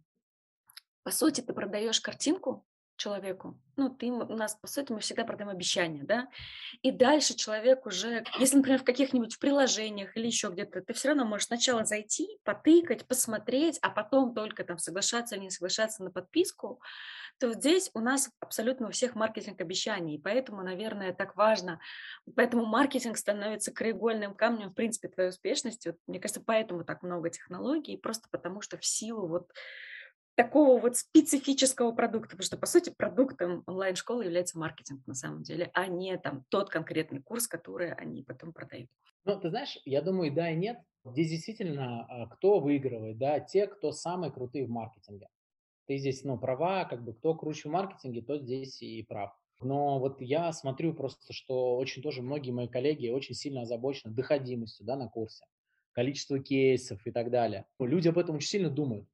[1.02, 2.66] по сути, ты продаешь картинку,
[2.98, 3.58] человеку.
[3.76, 6.28] Ну, ты, у нас, по сути, мы всегда продаем обещания, да,
[6.82, 11.24] и дальше человек уже, если, например, в каких-нибудь приложениях или еще где-то, ты все равно
[11.24, 16.80] можешь сначала зайти, потыкать, посмотреть, а потом только там соглашаться или не соглашаться на подписку,
[17.38, 21.80] то здесь у нас абсолютно у всех маркетинг обещаний, и поэтому, наверное, так важно,
[22.34, 25.88] поэтому маркетинг становится краеугольным камнем, в принципе, твоей успешности.
[25.88, 29.52] Вот, мне кажется, поэтому так много технологий, просто потому что в силу вот
[30.38, 35.68] такого вот специфического продукта, потому что, по сути, продуктом онлайн-школы является маркетинг на самом деле,
[35.74, 38.88] а не там тот конкретный курс, который они потом продают.
[39.24, 40.78] Ну, ты знаешь, я думаю, да и нет.
[41.04, 45.28] Здесь действительно а, кто выигрывает, да, те, кто самые крутые в маркетинге.
[45.88, 49.32] Ты здесь, ну, права, как бы кто круче в маркетинге, тот здесь и прав.
[49.60, 54.86] Но вот я смотрю просто, что очень тоже многие мои коллеги очень сильно озабочены доходимостью,
[54.86, 55.44] да, на курсе,
[55.90, 57.66] количество кейсов и так далее.
[57.80, 59.08] Люди об этом очень сильно думают.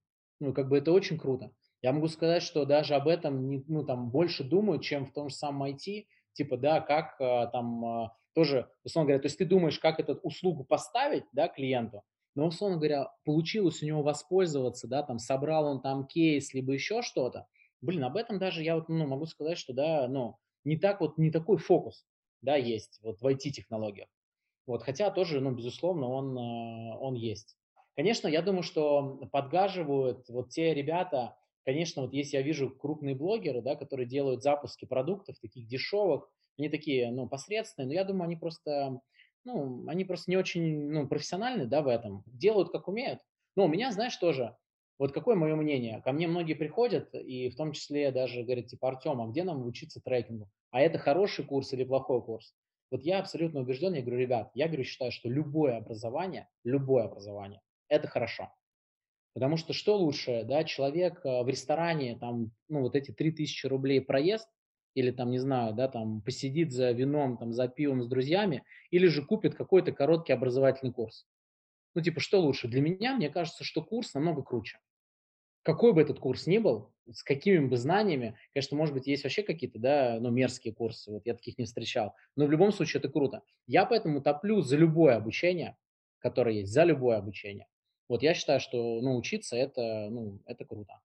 [0.45, 1.51] Ну, как бы это очень круто.
[1.81, 5.31] Я могу сказать, что даже об этом не, ну, там, больше думают, чем в том
[5.31, 6.07] же самом IT.
[6.35, 10.15] Типа, да, как а, там а, тоже, условно говоря, то есть ты думаешь, как эту
[10.17, 12.03] услугу поставить, да, клиенту,
[12.35, 17.01] но, условно говоря, получилось у него воспользоваться, да, там, собрал он там кейс, либо еще
[17.03, 17.47] что-то.
[17.81, 21.17] Блин, об этом даже я вот, ну, могу сказать, что, да, ну, не так вот,
[21.17, 22.05] не такой фокус,
[22.43, 24.09] да, есть вот в IT-технологиях.
[24.67, 27.57] Вот, хотя тоже, ну, безусловно, он, а, он есть.
[27.97, 33.63] Конечно, я думаю, что подгаживают вот те ребята, конечно, вот если я вижу крупные блогеры,
[33.63, 36.29] да, которые делают запуски продуктов таких дешевых,
[36.59, 39.01] они такие, ну, посредственные, но я думаю, они просто,
[39.45, 43.21] ну, они просто не очень, ну, профессиональны, да, в этом, делают как умеют.
[43.57, 44.57] Но у меня, знаешь, тоже,
[44.99, 46.01] вот какое мое мнение?
[46.03, 49.67] Ко мне многие приходят, и в том числе даже говорят, типа, Артем, а где нам
[49.67, 50.49] учиться трекингу?
[50.71, 52.55] А это хороший курс или плохой курс?
[52.91, 57.61] Вот я абсолютно убежден, я говорю, ребят, я говорю, считаю, что любое образование, любое образование,
[57.89, 58.53] это хорошо.
[59.35, 64.01] Потому что что лучше, да, человек э, в ресторане, там, ну, вот эти 3000 рублей
[64.01, 64.49] проезд,
[64.95, 69.09] или там, не знаю, да, там, посидит за вином, там, за пивом с друзьями, или
[69.09, 71.27] же купит какой-то короткий образовательный курс.
[71.95, 72.69] Ну, типа, что лучше?
[72.69, 74.79] Для меня, мне кажется, что курс намного круче.
[75.63, 79.43] Какой бы этот курс ни был, с какими бы знаниями, конечно, может быть, есть вообще
[79.43, 83.09] какие-то, да, ну, мерзкие курсы, вот я таких не встречал, но в любом случае это
[83.09, 83.43] круто.
[83.67, 85.77] Я поэтому топлю за любое обучение,
[86.19, 87.67] которое есть, за любое обучение.
[88.09, 91.01] Вот я считаю, что ну, учиться это, ну, это круто.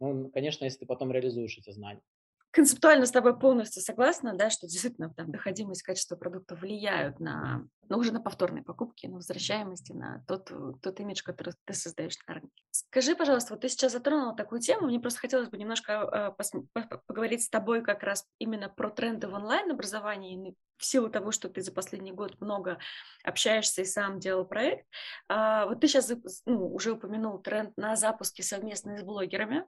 [0.00, 2.02] Ну, конечно, если ты потом реализуешь эти знания
[2.50, 7.98] концептуально с тобой полностью согласна, да, что действительно там доходимость, качество продукта влияют на, ну,
[7.98, 10.50] уже на повторные покупки, на возвращаемости, на тот,
[10.82, 12.64] тот имидж, который ты создаешь на рынке.
[12.70, 17.44] Скажи, пожалуйста, вот ты сейчас затронула такую тему, мне просто хотелось бы немножко э, поговорить
[17.44, 21.72] с тобой как раз именно про тренды в онлайн-образовании, в силу того, что ты за
[21.72, 22.78] последний год много
[23.22, 24.86] общаешься и сам делал проект.
[25.28, 26.10] А, вот ты сейчас
[26.46, 29.66] ну, уже упомянул тренд на запуски совместные с блогерами.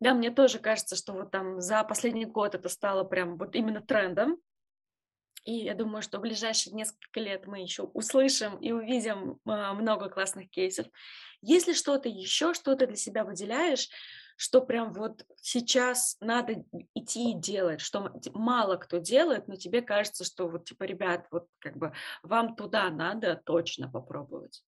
[0.00, 3.82] Да, мне тоже кажется, что вот там за последний год это стало прям вот именно
[3.82, 4.38] трендом.
[5.44, 10.08] И я думаю, что в ближайшие несколько лет мы еще услышим и увидим а, много
[10.10, 10.86] классных кейсов.
[11.40, 13.88] Если что-то еще, что то для себя выделяешь,
[14.36, 20.24] что прям вот сейчас надо идти и делать, что мало кто делает, но тебе кажется,
[20.24, 24.62] что вот типа, ребят, вот как бы вам туда надо точно попробовать.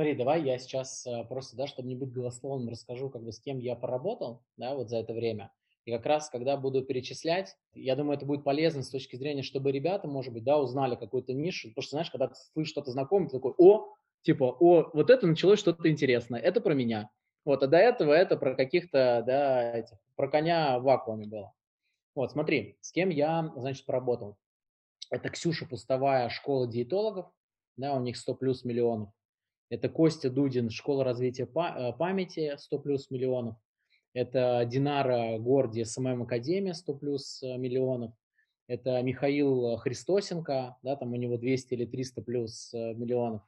[0.00, 3.38] Смотри, давай я сейчас э, просто, да, чтобы не быть голословным, расскажу, как бы с
[3.38, 5.52] кем я поработал, да, вот за это время.
[5.84, 9.70] И как раз, когда буду перечислять, я думаю, это будет полезно с точки зрения, чтобы
[9.72, 11.68] ребята, может быть, да, узнали какую-то нишу.
[11.68, 15.26] Потому что, знаешь, когда ты слышишь что-то знакомое, ты такой, о, типа, о, вот это
[15.26, 17.10] началось что-то интересное, это про меня.
[17.44, 21.52] Вот, а до этого это про каких-то, да, этих, про коня в вакууме было.
[22.14, 24.38] Вот, смотри, с кем я, значит, поработал.
[25.10, 27.26] Это Ксюша Пустовая, школа диетологов,
[27.76, 29.10] да, у них 100 плюс миллионов.
[29.70, 33.56] Это Костя Дудин, школа развития э, памяти, 100 плюс миллионов.
[34.12, 38.12] Это Динара Горди, SMM Академия, 100 плюс э, миллионов.
[38.66, 43.42] Это Михаил Христосенко, да, там у него 200 или 300 плюс э, миллионов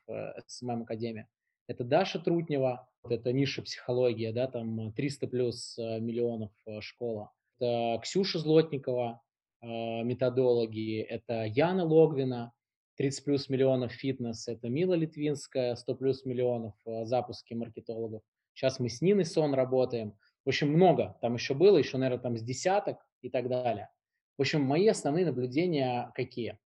[0.46, 1.28] SMM Академия.
[1.66, 7.32] Это Даша Трутнева, это ниша психология, да, там 300 плюс миллионов школа.
[7.58, 9.22] Это Ксюша Злотникова,
[9.62, 12.52] методологи, это Яна Логвина,
[12.96, 18.22] 30 плюс миллионов фитнес, это Мила Литвинская, 100 плюс миллионов запуски маркетологов.
[18.54, 20.14] Сейчас мы с Ниной Сон работаем.
[20.44, 23.88] В общем, много там еще было, еще, наверное, там с десяток и так далее.
[24.36, 26.58] В общем, мои основные наблюдения какие?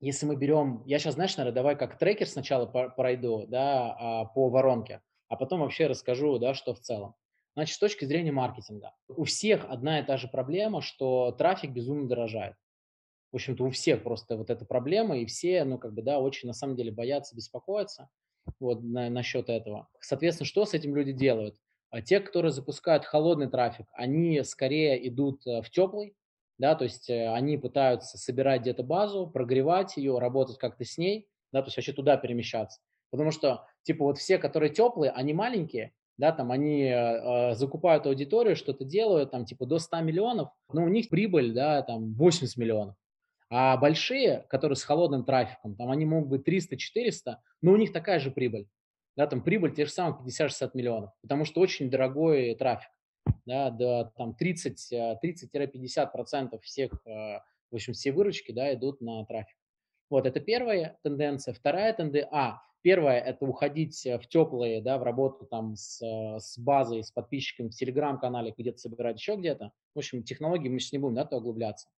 [0.00, 4.48] Если мы берем, я сейчас, знаешь, наверное, давай как трекер сначала пройду, да, а, по
[4.48, 7.14] воронке, а потом вообще расскажу, да, что в целом.
[7.54, 12.08] Значит, с точки зрения маркетинга, у всех одна и та же проблема, что трафик безумно
[12.08, 12.56] дорожает.
[13.32, 16.48] В общем-то, у всех просто вот эта проблема, и все, ну, как бы, да, очень
[16.48, 18.10] на самом деле боятся, беспокоятся
[18.60, 19.88] вот на, насчет этого.
[20.00, 21.56] Соответственно, что с этим люди делают?
[21.90, 26.14] А те, которые запускают холодный трафик, они скорее идут э, в теплый,
[26.58, 31.28] да, то есть э, они пытаются собирать где-то базу, прогревать ее, работать как-то с ней,
[31.52, 32.80] да, то есть вообще туда перемещаться.
[33.10, 38.06] Потому что, типа, вот все, которые теплые, они маленькие, да, там они э, э закупают
[38.06, 42.56] аудиторию, что-то делают, там, типа, до 100 миллионов, но у них прибыль, да, там, 80
[42.56, 42.96] миллионов.
[43.54, 48.18] А большие, которые с холодным трафиком, там они могут быть 300-400, но у них такая
[48.18, 48.66] же прибыль
[49.16, 52.90] да, там прибыль те же самые 50-60 миллионов, потому что очень дорогой трафик,
[53.46, 57.38] да, до там 30, 30-50% всех, э,
[57.70, 59.56] в общем, все выручки, да, идут на трафик.
[60.10, 61.54] Вот, это первая тенденция.
[61.54, 67.02] Вторая тенденция, а, первая, это уходить в теплые, да, в работу там с, с базой,
[67.02, 69.72] с подписчиками в Телеграм-канале, где-то собирать еще где-то.
[69.94, 71.88] В общем, технологии мы сейчас не будем, да, то углубляться.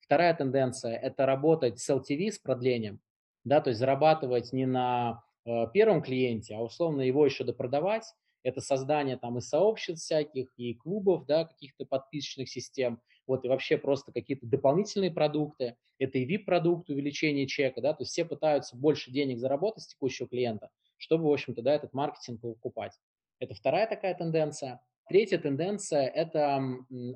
[0.00, 3.00] Вторая тенденция– это работать с LTV, с продлением,
[3.44, 8.04] да, то есть зарабатывать не на Э, первом клиенте, а условно его еще допродавать,
[8.42, 13.76] это создание там и сообществ всяких, и клубов, да, каких-то подписочных систем, вот, и вообще
[13.76, 19.10] просто какие-то дополнительные продукты, это и VIP-продукт, увеличение чека, да, то есть все пытаются больше
[19.10, 22.98] денег заработать с текущего клиента, чтобы, в общем-то, да, этот маркетинг покупать.
[23.38, 24.80] Это вторая такая тенденция.
[25.08, 26.62] Третья тенденция– это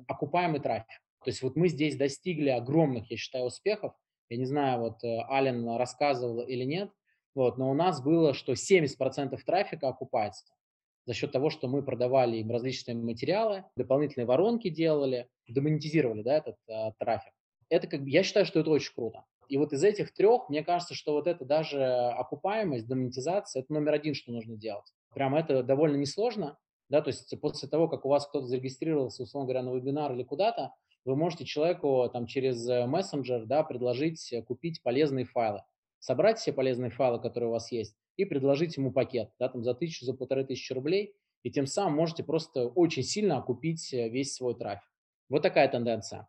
[0.07, 1.01] окупаемый трафик.
[1.23, 3.93] То есть вот мы здесь достигли огромных, я считаю, успехов.
[4.29, 6.91] Я не знаю, вот э, Ален рассказывал или нет,
[7.35, 10.45] вот, но у нас было, что 70% трафика окупается
[11.05, 16.55] за счет того, что мы продавали им различные материалы, дополнительные воронки делали, демонетизировали да, этот
[16.69, 17.33] а, трафик.
[17.69, 19.25] Это как бы, я считаю, что это очень круто.
[19.47, 23.93] И вот из этих трех, мне кажется, что вот это даже окупаемость, демонетизация, это номер
[23.93, 24.85] один, что нужно делать.
[25.15, 29.47] Прямо это довольно несложно, да, то есть после того, как у вас кто-то зарегистрировался, условно
[29.47, 30.73] говоря, на вебинар или куда-то,
[31.05, 35.63] вы можете человеку там через э, мессенджер, да, предложить э, купить полезные файлы
[35.99, 39.73] собрать все полезные файлы, которые у вас есть, и предложить ему пакет, да, там за
[39.73, 44.33] тысячу, за полторы тысячи рублей, и тем самым можете просто очень сильно окупить э, весь
[44.33, 44.89] свой трафик.
[45.29, 46.27] Вот такая тенденция.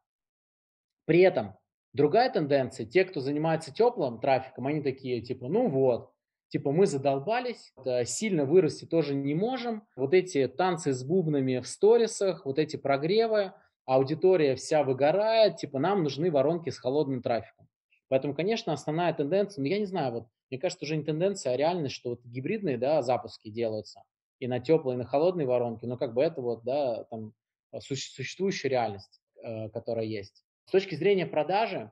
[1.07, 1.57] При этом
[1.93, 6.13] другая тенденция, те, кто занимается теплым трафиком, они такие, типа, ну вот,
[6.49, 7.73] типа мы задолбались,
[8.05, 13.53] сильно вырасти тоже не можем, вот эти танцы с бубнами в сторисах, вот эти прогревы,
[13.91, 17.67] аудитория вся выгорает, типа нам нужны воронки с холодным трафиком.
[18.09, 21.57] Поэтому, конечно, основная тенденция, ну, я не знаю, вот, мне кажется, уже не тенденция, а
[21.57, 24.03] реальность, что вот гибридные, да, запуски делаются
[24.39, 27.35] и на теплые, и на холодные воронки, но как бы это вот, да, там,
[27.73, 30.45] а, существующая реальность, э, которая есть.
[30.67, 31.91] С точки зрения продажи,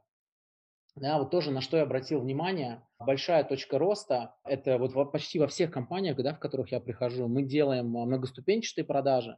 [0.95, 5.49] да, вот тоже на что я обратил внимание, большая точка роста, это вот почти во
[5.49, 9.37] всех компаниях, да, в которых я прихожу, мы делаем многоступенчатые продажи,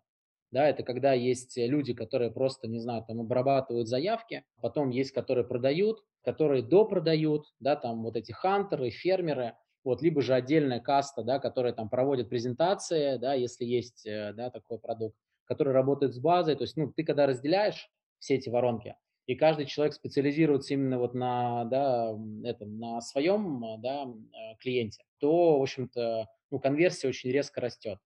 [0.51, 5.45] да, это когда есть люди, которые просто, не знаю, там обрабатывают заявки, потом есть, которые
[5.45, 11.39] продают, которые допродают, да, там вот эти хантеры, фермеры, вот, либо же отдельная каста, да,
[11.39, 16.57] которая там проводит презентации, да, если есть, э, да, такой продукт, который работает с базой,
[16.57, 21.15] то есть, ну, ты когда разделяешь все эти воронки, и каждый человек специализируется именно вот
[21.15, 22.13] на, да,
[22.45, 27.99] этом, на своем, да, э, клиенте, то, в общем-то, ну, конверсия очень резко растет.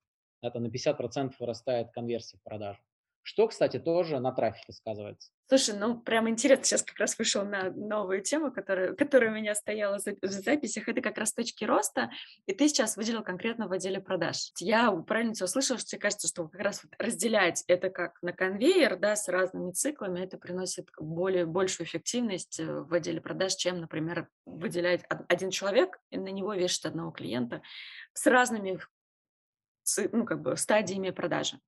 [0.45, 2.79] Это на 50% вырастает конверсия в продажу.
[3.23, 5.31] Что, кстати, тоже на трафике сказывается.
[5.47, 9.55] Слушай, ну прям интересно, сейчас как раз вышел на новую тему, которая, которая у меня
[9.55, 12.11] стояла в записях, это как раз точки роста,
[12.47, 14.53] и ты сейчас выделил конкретно в отделе продаж.
[14.59, 18.99] Я правильно тебя услышала, что тебе кажется, что как раз разделять это как на конвейер,
[18.99, 24.29] да, с разными циклами, это приносит более, большую эффективность э, в отделе продаж, чем, например,
[24.47, 27.63] выделять один человек и на него вешать одного клиента
[28.15, 28.81] с разными
[30.13, 31.61] ну, как бы стадиями продажи.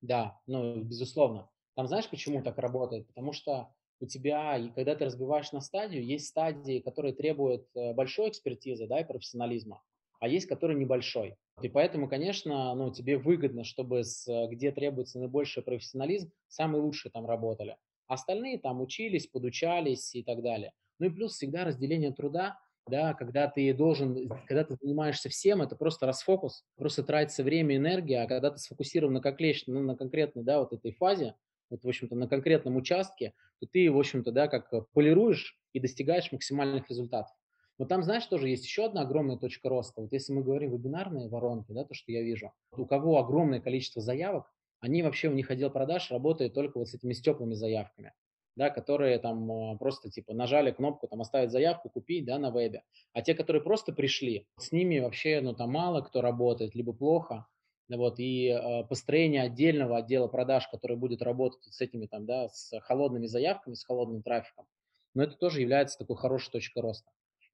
[0.00, 1.50] Да, ну, безусловно.
[1.74, 3.06] Там знаешь, почему так работает?
[3.08, 7.92] Потому что у тебя, и когда ты разбиваешь на стадию, есть стадии, которые требуют э,
[7.92, 9.82] большой экспертизы, да, и профессионализма,
[10.20, 11.36] а есть, которые небольшой.
[11.62, 17.26] И поэтому, конечно, ну, тебе выгодно, чтобы с, где требуется наибольший профессионализм, самые лучшие там
[17.26, 17.76] работали.
[18.06, 20.72] Остальные там учились, подучались и так далее.
[20.98, 22.58] Ну и плюс всегда разделение труда.
[22.90, 28.22] Да, когда ты должен, когда ты занимаешься всем, это просто расфокус, просто тратится время, энергия,
[28.22, 31.34] а когда ты сфокусирован на, конкрет, ну, на конкретной, да, вот этой фазе,
[31.70, 36.32] вот, в общем-то, на конкретном участке, то ты, в общем-то, да, как полируешь и достигаешь
[36.32, 37.34] максимальных результатов.
[37.78, 40.02] Но там, знаешь, тоже есть еще одна огромная точка роста.
[40.02, 44.02] Вот если мы говорим вебинарные воронки, да, то, что я вижу, у кого огромное количество
[44.02, 48.12] заявок, они вообще, у них отдел продаж работает только вот с этими с теплыми заявками
[48.60, 52.82] да, которые там а, просто типа нажали кнопку там оставить заявку, купить, да, на вебе.
[53.14, 57.46] А те, которые просто пришли, с ними вообще, ну, там мало кто работает, либо плохо,
[57.88, 62.78] вот, и э, построение отдельного отдела продаж, который будет работать с этими там, да, с
[62.80, 64.66] холодными заявками, с холодным трафиком,
[65.14, 67.10] но это тоже является такой хорошей точкой роста.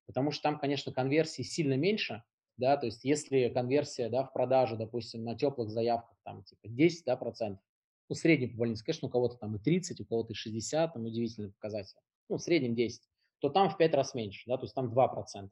[0.06, 2.24] Потому что там, конечно, конверсии сильно меньше,
[2.56, 7.04] да, то есть если конверсия, да, в продажу, допустим, на теплых заявках, там, типа 10,
[7.04, 7.64] да, процентов,
[8.08, 11.04] ну, средний по больнице, конечно, у кого-то там и 30, у кого-то и 60, там
[11.04, 11.96] удивительный показатель,
[12.28, 13.02] ну, в среднем 10,
[13.40, 15.48] то там в 5 раз меньше, да, то есть там 2%.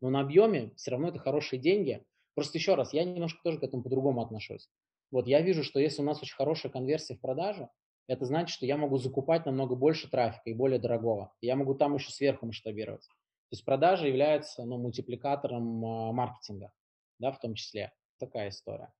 [0.00, 2.04] Но на объеме все равно это хорошие деньги.
[2.34, 4.68] Просто еще раз, я немножко тоже к этому по-другому отношусь.
[5.10, 7.68] Вот я вижу, что если у нас очень хорошая конверсия в продаже,
[8.08, 11.32] это значит, что я могу закупать намного больше трафика и более дорогого.
[11.40, 13.06] Я могу там еще сверху масштабировать.
[13.48, 16.72] То есть продажа является ну, мультипликатором э, маркетинга,
[17.18, 17.92] да, в том числе.
[18.18, 18.92] Такая история.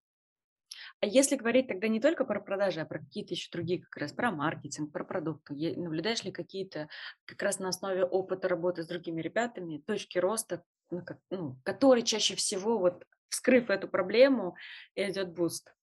[1.01, 4.13] А если говорить тогда не только про продажи, а про какие-то еще другие, как раз
[4.13, 6.89] про маркетинг, про продукты, наблюдаешь ли какие-то
[7.25, 12.37] как раз на основе опыта работы с другими ребятами точки роста, ну, ну, которые чаще
[12.37, 14.57] всего, вот вскрыв эту проблему,
[14.95, 15.75] идет boost?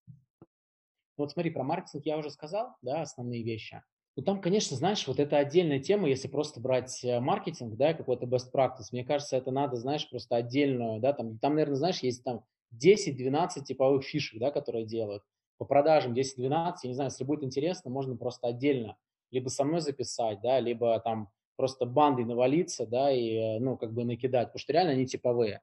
[1.18, 3.82] Вот смотри, про маркетинг я уже сказал, да, основные вещи.
[4.16, 8.28] Ну, там, конечно, знаешь, вот это отдельная тема, если просто брать э, маркетинг, да, какой-то
[8.28, 12.24] best practice, мне кажется, это надо, знаешь, просто отдельную, да, там, там, наверное, знаешь, есть
[12.24, 12.44] там
[12.82, 15.24] 10-12 типовых фишек, да, которые делают.
[15.58, 18.98] По продажам 10-12, я не знаю, если будет интересно, можно просто отдельно
[19.34, 24.06] либо со мной записать, да, либо там просто бандой навалиться, да, и, ну, как бы
[24.06, 25.62] накидать, потому что реально они типовые.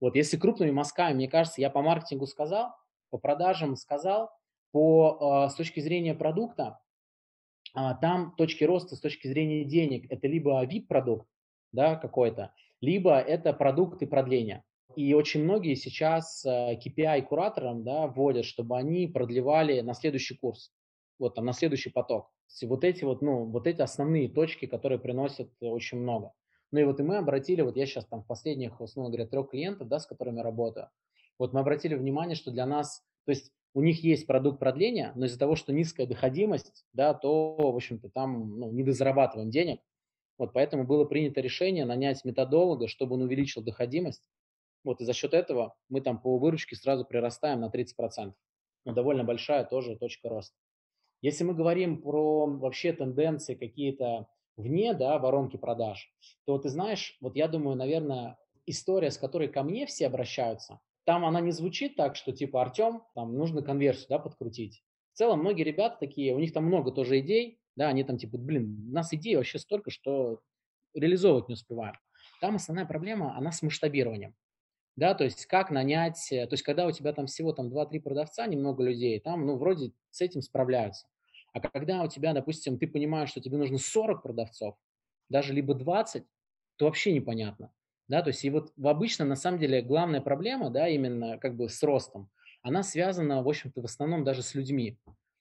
[0.00, 2.74] Вот если крупными мазками, мне кажется, я по маркетингу сказал,
[3.10, 4.30] по продажам сказал,
[4.72, 6.80] по, э, с точки зрения продукта,
[7.76, 11.28] э, там точки роста с точки зрения денег, это либо VIP-продукт,
[11.70, 14.64] да, какой-то, либо это продукты продления.
[14.96, 20.72] И очень многие сейчас э, да, вводят, чтобы они продлевали на следующий курс,
[21.18, 22.30] вот там на следующий поток.
[22.62, 26.32] Вот эти вот, ну, вот эти основные точки, которые приносят очень много.
[26.70, 29.50] Ну и вот и мы обратили, вот я сейчас там в последних, условно говоря, трех
[29.50, 30.88] клиентов, да, с которыми работаю,
[31.38, 35.26] вот мы обратили внимание, что для нас, то есть у них есть продукт продления, но
[35.26, 39.80] из-за того, что низкая доходимость, да, то, в общем-то, там ну, не дозарабатываем денег.
[40.38, 44.28] Вот поэтому было принято решение нанять методолога, чтобы он увеличил доходимость,
[44.84, 48.32] вот, и за счет этого мы там по выручке сразу прирастаем на 30%.
[48.84, 50.56] Ну, довольно большая тоже точка роста.
[51.20, 56.12] Если мы говорим про вообще тенденции какие-то вне да, воронки продаж,
[56.46, 61.24] то ты знаешь, вот я думаю, наверное, история, с которой ко мне все обращаются, там
[61.24, 64.82] она не звучит так, что типа Артем, там нужно конверсию да, подкрутить.
[65.12, 68.38] В целом многие ребята такие, у них там много тоже идей, да, они там типа,
[68.38, 70.40] блин, у нас идей вообще столько, что
[70.94, 71.96] реализовывать не успеваем.
[72.40, 74.34] Там основная проблема, она с масштабированием
[74.96, 78.00] да, то есть как нанять, э, то есть когда у тебя там всего там 2-3
[78.00, 81.06] продавца, немного людей, там, ну, вроде с этим справляются.
[81.52, 84.76] А когда у тебя, допустим, ты понимаешь, что тебе нужно 40 продавцов,
[85.28, 86.24] даже либо 20,
[86.76, 87.72] то вообще непонятно.
[88.08, 91.56] Да, то есть и вот в обычном, на самом деле, главная проблема, да, именно как
[91.56, 92.30] бы с ростом,
[92.62, 94.98] она связана, в общем-то, в основном даже с людьми.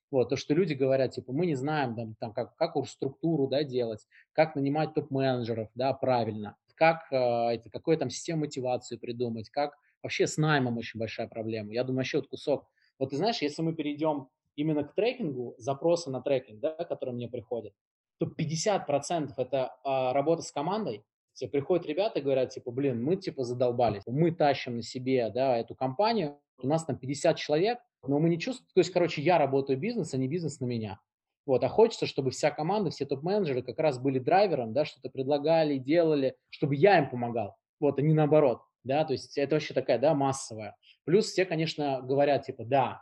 [0.10, 3.64] Вот, то, что люди говорят, типа, мы не знаем, там, там как, как структуру, да,
[3.64, 9.78] делать, как нанимать топ-менеджеров, да, правильно как э, это, какую там систему мотивации придумать, как
[10.02, 11.72] вообще с наймом очень большая проблема.
[11.72, 12.67] Я думаю, вообще вот кусок.
[12.98, 17.28] Вот ты знаешь, если мы перейдем именно к трекингу, запросы на трекинг, да, которые мне
[17.28, 17.76] приходят,
[18.17, 21.06] то 50% это а, работа с командой.
[21.34, 25.58] Тебе приходят ребята и говорят, типа, блин, мы типа задолбались, мы тащим на себе, да,
[25.58, 29.38] эту компанию, у нас там 50 человек, но мы не чувствуем, то есть, короче, я
[29.38, 31.00] работаю бизнес, а не бизнес на меня.
[31.45, 35.77] Вот, а хочется, чтобы вся команда, все топ-менеджеры как раз были драйвером, да, что-то предлагали,
[35.77, 37.56] делали, чтобы я им помогал.
[37.80, 38.62] Вот, а не наоборот.
[38.84, 40.75] Да, то есть это вообще такая, да, массовая.
[41.04, 43.01] Плюс все, конечно, говорят, типа, да,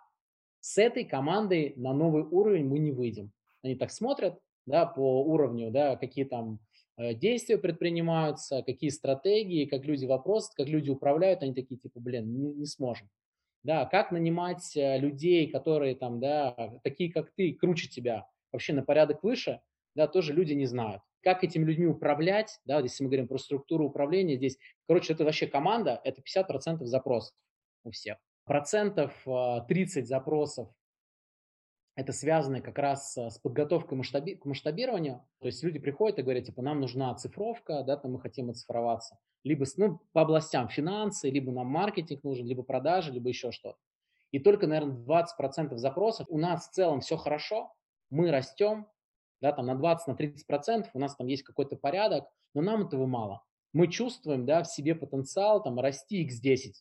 [0.59, 3.31] с этой командой на новый уровень мы не выйдем.
[3.63, 6.59] Они так смотрят, да, по уровню, да, какие там
[6.97, 12.33] э, действия предпринимаются, какие стратегии, как люди вопрос, как люди управляют, они такие, типа, блин,
[12.33, 13.09] не, не сможем.
[13.63, 18.83] Да, как нанимать э, людей, которые там, да, такие как ты, круче тебя, вообще на
[18.83, 19.61] порядок выше,
[19.95, 21.01] да, тоже люди не знают.
[21.21, 24.57] Как этими людьми управлять, да, если мы говорим про структуру управления, здесь,
[24.87, 27.35] короче, это вообще команда, это 50% запросов
[27.83, 28.17] у всех.
[28.45, 29.13] Процентов
[29.67, 30.69] 30 э, запросов
[31.99, 35.21] это связано как раз с подготовкой масштаби- к масштабированию.
[35.39, 39.19] То есть люди приходят и говорят, типа, нам нужна цифровка, да, там мы хотим оцифроваться.
[39.43, 43.77] Либо ну, по областям финансы, либо нам маркетинг нужен, либо продажи, либо еще что-то.
[44.31, 47.73] И только, наверное, 20% запросов у нас в целом все хорошо,
[48.09, 48.87] мы растем,
[49.41, 53.07] да, там на 20, на 30%, у нас там есть какой-то порядок, но нам этого
[53.07, 53.43] мало.
[53.73, 56.75] Мы чувствуем, да, в себе потенциал там расти x10,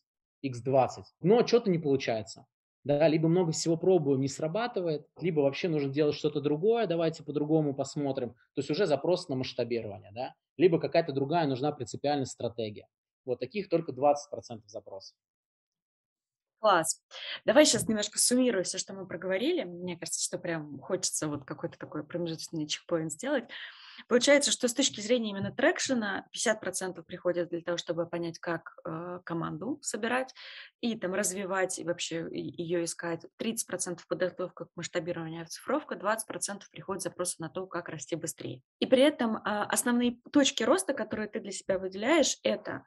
[0.45, 2.45] x20, но что-то не получается
[2.83, 7.73] да, либо много всего пробуем, не срабатывает, либо вообще нужно делать что-то другое, давайте по-другому
[7.73, 8.31] посмотрим.
[8.53, 12.87] То есть уже запрос на масштабирование, да, либо какая-то другая нужна принципиальная стратегия.
[13.25, 14.15] Вот таких только 20%
[14.65, 15.15] запросов.
[16.59, 17.01] Класс.
[17.45, 19.63] Давай сейчас немножко суммирую все, что мы проговорили.
[19.63, 23.45] Мне кажется, что прям хочется вот какой-то такой промежуточный чекпоинт сделать.
[24.07, 29.19] Получается, что с точки зрения именно трекшена 50% приходят для того, чтобы понять, как э,
[29.25, 30.33] команду собирать
[30.81, 33.25] и там развивать и вообще ее искать.
[33.39, 38.61] 30% подготовка к масштабированию цифровка, 20% приходят запросы на то, как расти быстрее.
[38.79, 42.83] И при этом э, основные точки роста, которые ты для себя выделяешь, это а,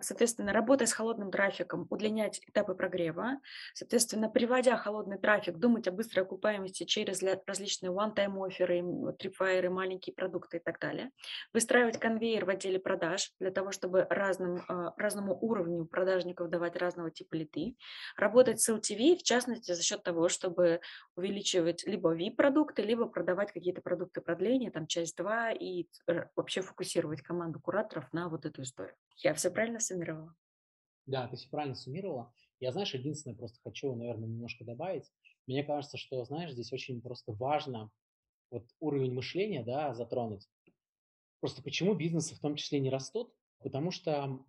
[0.00, 3.40] соответственно, работая с холодным трафиком, удлинять этапы прогрева,
[3.74, 8.80] соответственно, приводя холодный трафик, думать о быстрой окупаемости через различные one-time оферы,
[9.20, 11.10] tripwire, маленькие продукты и так далее,
[11.52, 17.10] выстраивать конвейер в отделе продаж для того, чтобы разным, а, разному уровню продажников давать разного
[17.10, 17.76] типа литы,
[18.16, 20.80] работать с LTV, в частности, за счет того, чтобы
[21.16, 25.86] увеличивать либо VIP-продукты, либо продавать какие-то продукты продления, там часть 2, и
[26.36, 28.94] вообще фокусировать команду кураторов на вот эту историю.
[29.16, 30.36] Я все правильно суммировала?
[31.06, 32.32] Да, ты все правильно суммировала.
[32.60, 35.10] Я, знаешь, единственное просто хочу, наверное, немножко добавить.
[35.46, 37.90] Мне кажется, что, знаешь, здесь очень просто важно
[38.50, 40.48] вот уровень мышления, да, затронуть.
[41.40, 43.34] Просто почему бизнесы в том числе не растут?
[43.62, 44.44] Потому что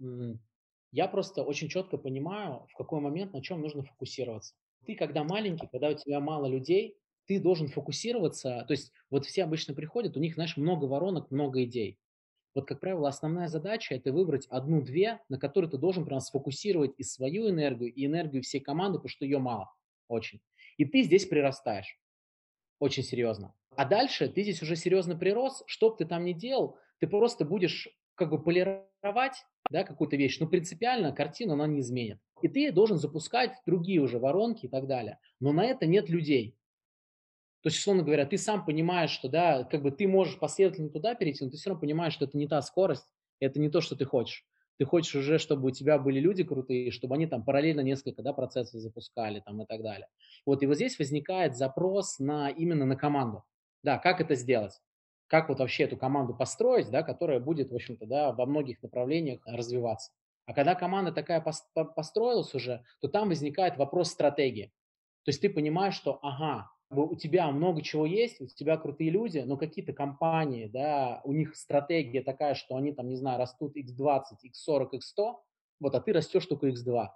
[0.92, 4.56] я просто очень четко понимаю, в какой момент на чем нужно фокусироваться.
[4.86, 8.66] Ты, когда маленький, когда у тебя мало людей, ты должен фокусироваться.
[8.68, 12.00] То есть вот все обычно приходят, у них, знаешь, много воронок, много идей.
[12.60, 17.04] Вот, как правило, основная задача– это выбрать одну-две, на которые ты должен прям сфокусировать и
[17.04, 19.74] свою энергию, и энергию всей команды, потому что ее мало
[20.10, 20.42] очень.
[20.76, 21.98] И ты здесь прирастаешь
[22.78, 23.56] очень серьезно.
[23.78, 27.46] А дальше ты здесь уже серьезно прирос, что бы ты там ни делал, ты просто
[27.46, 32.20] будешь как бы полировать да, какую-то вещь, но принципиально картину она не изменит.
[32.42, 35.18] И ты должен запускать другие уже воронки и так далее.
[35.40, 36.59] Но на это нет людей.
[37.62, 41.16] То есть, условно говоря, ты сам понимаешь, что да, как бы ты можешь последовательно туда
[41.16, 43.06] перейти, но ты все равно понимаешь, что это не та скорость,
[43.40, 44.46] это не то, что ты хочешь.
[44.78, 48.32] Ты хочешь уже, чтобы у тебя были люди крутые, чтобы они там параллельно несколько да,
[48.32, 50.08] процессов запускали там и так далее.
[50.46, 53.44] Вот и вот здесь возникает запрос на именно на команду.
[53.84, 54.80] Да, как это сделать?
[55.28, 59.42] Как вот вообще эту команду построить, да, которая будет, в общем-то, да, во многих направлениях
[59.46, 60.12] развиваться.
[60.46, 61.44] А когда команда такая
[61.74, 64.72] построилась уже, то там возникает вопрос стратегии.
[65.26, 69.40] То есть ты понимаешь, что, ага, у тебя много чего есть, у тебя крутые люди,
[69.40, 74.24] но какие-то компании, да, у них стратегия такая, что они там, не знаю, растут x20,
[74.46, 75.36] x40, x100,
[75.80, 77.10] вот, а ты растешь только x2.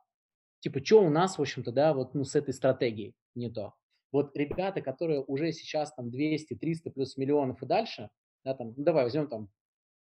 [0.60, 3.74] Типа, что у нас, в общем-то, да, вот, ну, с этой стратегией не то.
[4.12, 8.10] Вот ребята, которые уже сейчас там 200, 300 плюс миллионов и дальше,
[8.46, 9.50] да, там, ну, давай возьмем там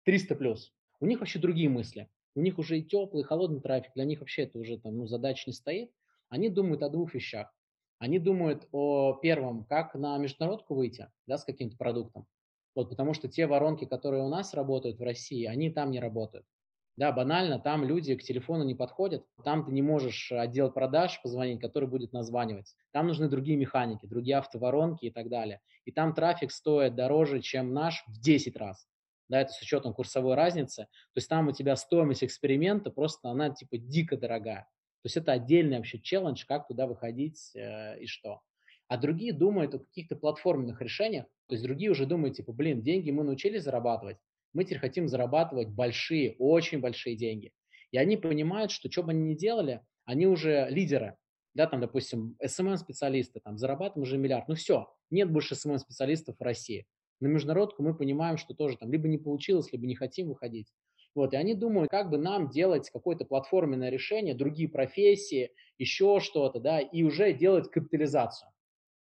[0.06, 2.10] 300 плюс, у них вообще другие мысли.
[2.34, 5.06] У них уже и теплый, и холодный трафик, для них вообще это уже там, ну,
[5.06, 5.92] задач не стоит.
[6.30, 7.54] Они думают о двух вещах
[8.02, 12.26] они думают о первом, как на международку выйти да, с каким-то продуктом.
[12.74, 16.44] Вот, потому что те воронки, которые у нас работают в России, они там не работают.
[16.98, 21.62] Да, банально, там люди к телефону не подходят, там ты не можешь отдел продаж позвонить,
[21.62, 22.76] который будет названивать.
[22.92, 25.62] Там нужны другие механики, другие автоворонки и так далее.
[25.86, 28.88] И там трафик стоит дороже, чем наш в 10 раз.
[29.30, 30.86] Да, это с учетом курсовой разницы.
[31.14, 34.68] То есть там у тебя стоимость эксперимента просто, она типа дико дорогая.
[35.02, 38.42] То есть это отдельный вообще челлендж, как туда выходить э, и что.
[38.88, 43.10] А другие думают о каких-то платформенных решениях, то есть другие уже думают, типа, блин, деньги
[43.10, 44.18] мы научились зарабатывать,
[44.54, 47.52] мы теперь хотим зарабатывать большие, очень большие деньги.
[47.92, 51.16] И они понимают, что что бы они ни делали, они уже лидеры.
[51.54, 54.48] Да, там, допустим, SMM-специалисты, там, зарабатываем уже миллиард.
[54.48, 56.86] Ну все, нет больше SMM-специалистов в России.
[57.20, 60.68] На международку мы понимаем, что тоже там либо не получилось, либо не хотим выходить.
[61.14, 66.60] Вот, и они думают, как бы нам делать какое-то платформенное решение, другие профессии, еще что-то,
[66.60, 68.50] да, и уже делать капитализацию.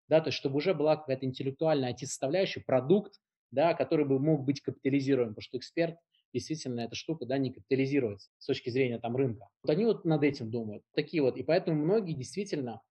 [0.09, 4.61] Да, то есть чтобы уже была какая-то интеллектуальная IT-составляющая, продукт, да, который бы мог быть
[4.61, 5.97] капитализируем, потому что эксперт
[6.33, 9.47] действительно эта штука, да, не капитализируется с точки зрения там рынка.
[9.63, 10.83] Вот они вот над этим думают.
[10.93, 12.81] Такие вот, и поэтому многие действительно,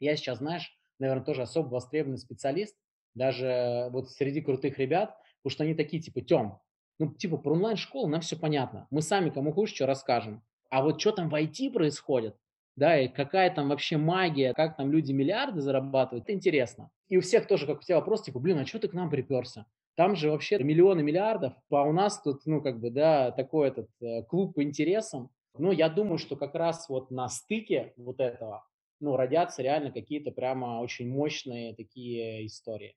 [0.00, 2.76] я сейчас, знаешь, наверное, тоже особо востребованный специалист,
[3.14, 6.60] даже вот среди крутых ребят, потому что они такие, типа, Тем,
[6.98, 8.86] ну, типа, про онлайн-школу нам все понятно.
[8.90, 10.42] Мы сами кому хочешь, что расскажем.
[10.70, 12.36] А вот что там в IT происходит,
[12.76, 16.90] да, и какая там вообще магия, как там люди миллиарды зарабатывают, это интересно.
[17.08, 19.10] И у всех тоже, как у тебя вопрос, типа, блин, а что ты к нам
[19.10, 19.66] приперся?
[19.94, 23.90] Там же вообще миллионы миллиардов, а у нас тут, ну, как бы, да, такой этот
[24.00, 25.30] э, клуб по интересам.
[25.58, 28.64] Но я думаю, что как раз вот на стыке вот этого,
[29.00, 32.96] ну, родятся реально какие-то прямо очень мощные такие истории.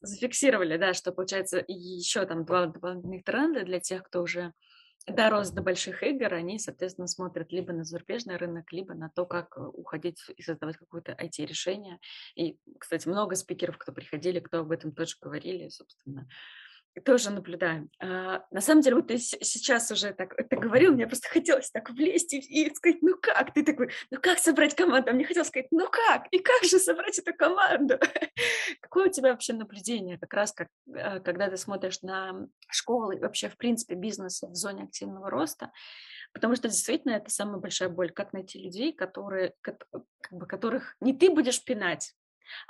[0.00, 4.52] Зафиксировали, да, что получается еще там два дополнительных тренда для тех, кто уже
[5.06, 9.56] дорос до больших игр, они, соответственно, смотрят либо на зарубежный рынок, либо на то, как
[9.56, 11.98] э, уходить и создавать какое-то IT-решение.
[12.34, 16.28] И, кстати, много спикеров, кто приходили, кто об этом тоже говорили, собственно,
[17.04, 17.90] тоже наблюдаем.
[18.00, 21.90] А, на самом деле, вот ты сейчас уже так это говорил, мне просто хотелось так
[21.90, 23.52] влезть и, и сказать, ну как?
[23.52, 25.10] Ты такой, ну как собрать команду?
[25.10, 26.26] А мне хотелось сказать, ну как?
[26.30, 27.98] И как же собрать эту команду?
[28.80, 33.20] Какое у тебя вообще наблюдение, как раз как, а, когда ты смотришь на школы и
[33.20, 35.72] вообще, в принципе, бизнес в зоне активного роста?
[36.32, 39.86] Потому что действительно это самая большая боль, как найти людей, которые, как
[40.30, 42.14] бы, которых не ты будешь пинать,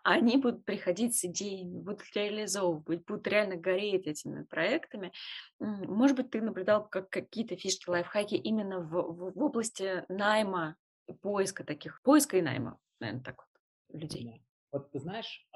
[0.05, 5.13] они будут приходить с идеями, будут реализовывать, будут реально гореть этими проектами.
[5.59, 10.77] Может быть, ты наблюдал как какие-то фишки, лайфхаки именно в, в, в области найма,
[11.21, 14.43] поиска таких, поиска и найма, наверное, так вот, людей.
[14.73, 15.47] Вот ты знаешь,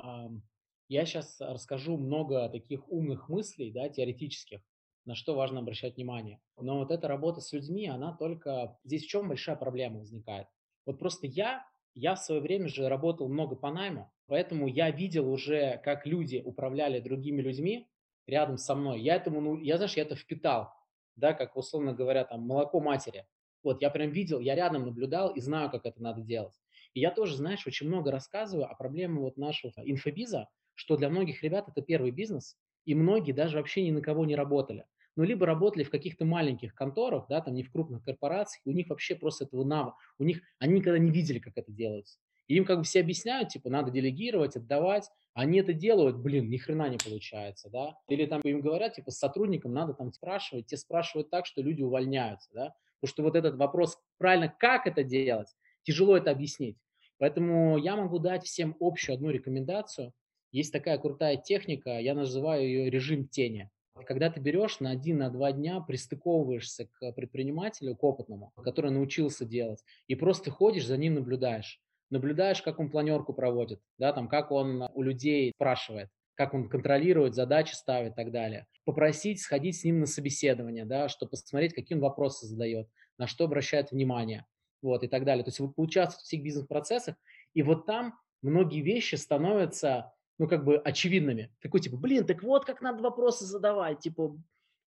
[0.89, 4.61] я сейчас расскажу много таких умных мыслей, да, теоретических,
[5.05, 6.41] на что важно обращать внимание.
[6.57, 8.77] Но вот эта работа с людьми, она только...
[8.85, 10.47] Здесь в чем большая проблема возникает?
[10.87, 11.65] Вот просто я
[11.95, 16.43] я в свое время же работал много по найму, поэтому я видел уже, как люди
[16.45, 17.89] управляли другими людьми
[18.27, 19.01] рядом со мной.
[19.01, 20.73] Я этому, ну, я, знаешь, я это впитал,
[21.17, 23.27] да, как условно говоря, там, молоко матери.
[23.63, 26.59] Вот, я прям видел, я рядом наблюдал и знаю, как это надо делать.
[26.95, 31.43] И я тоже, знаешь, очень много рассказываю о проблеме вот нашего инфобиза, что для многих
[31.43, 34.87] ребят это первый бизнес, и многие даже вообще ни на кого не работали
[35.17, 38.89] ну, либо работали в каких-то маленьких конторах, да, там не в крупных корпорациях, у них
[38.89, 42.19] вообще просто этого навыка, у них, они никогда не видели, как это делается.
[42.49, 46.57] И им как бы все объясняют, типа, надо делегировать, отдавать, они это делают, блин, ни
[46.57, 47.97] хрена не получается, да.
[48.09, 51.83] Или там им говорят, типа, с сотрудником надо там спрашивать, те спрашивают так, что люди
[51.83, 52.75] увольняются, да.
[53.01, 55.55] Потому что вот этот вопрос, правильно, как это делать,
[55.85, 56.77] тяжело это объяснить.
[57.19, 60.13] Поэтому я могу дать всем общую одну рекомендацию.
[60.51, 63.71] Есть такая крутая техника, я называю ее режим тени.
[64.07, 69.45] Когда ты берешь на один, на два дня, пристыковываешься к предпринимателю, к опытному, который научился
[69.45, 71.81] делать, и просто ходишь, за ним наблюдаешь.
[72.11, 77.35] Наблюдаешь, как он планерку проводит, да, там, как он у людей спрашивает, как он контролирует,
[77.35, 78.67] задачи ставит и так далее.
[78.85, 82.89] Попросить сходить с ним на собеседование, да, чтобы посмотреть, какие он вопросы задает,
[83.19, 84.47] на что обращает внимание,
[84.83, 85.45] вот, и так далее.
[85.45, 87.17] То есть вы поучаствуете в всех бизнес-процессах,
[87.55, 91.55] и вот там многие вещи становятся ну, как бы очевидными.
[91.61, 93.99] Такой, типа, блин, так вот как надо вопросы задавать.
[94.01, 94.35] Типа,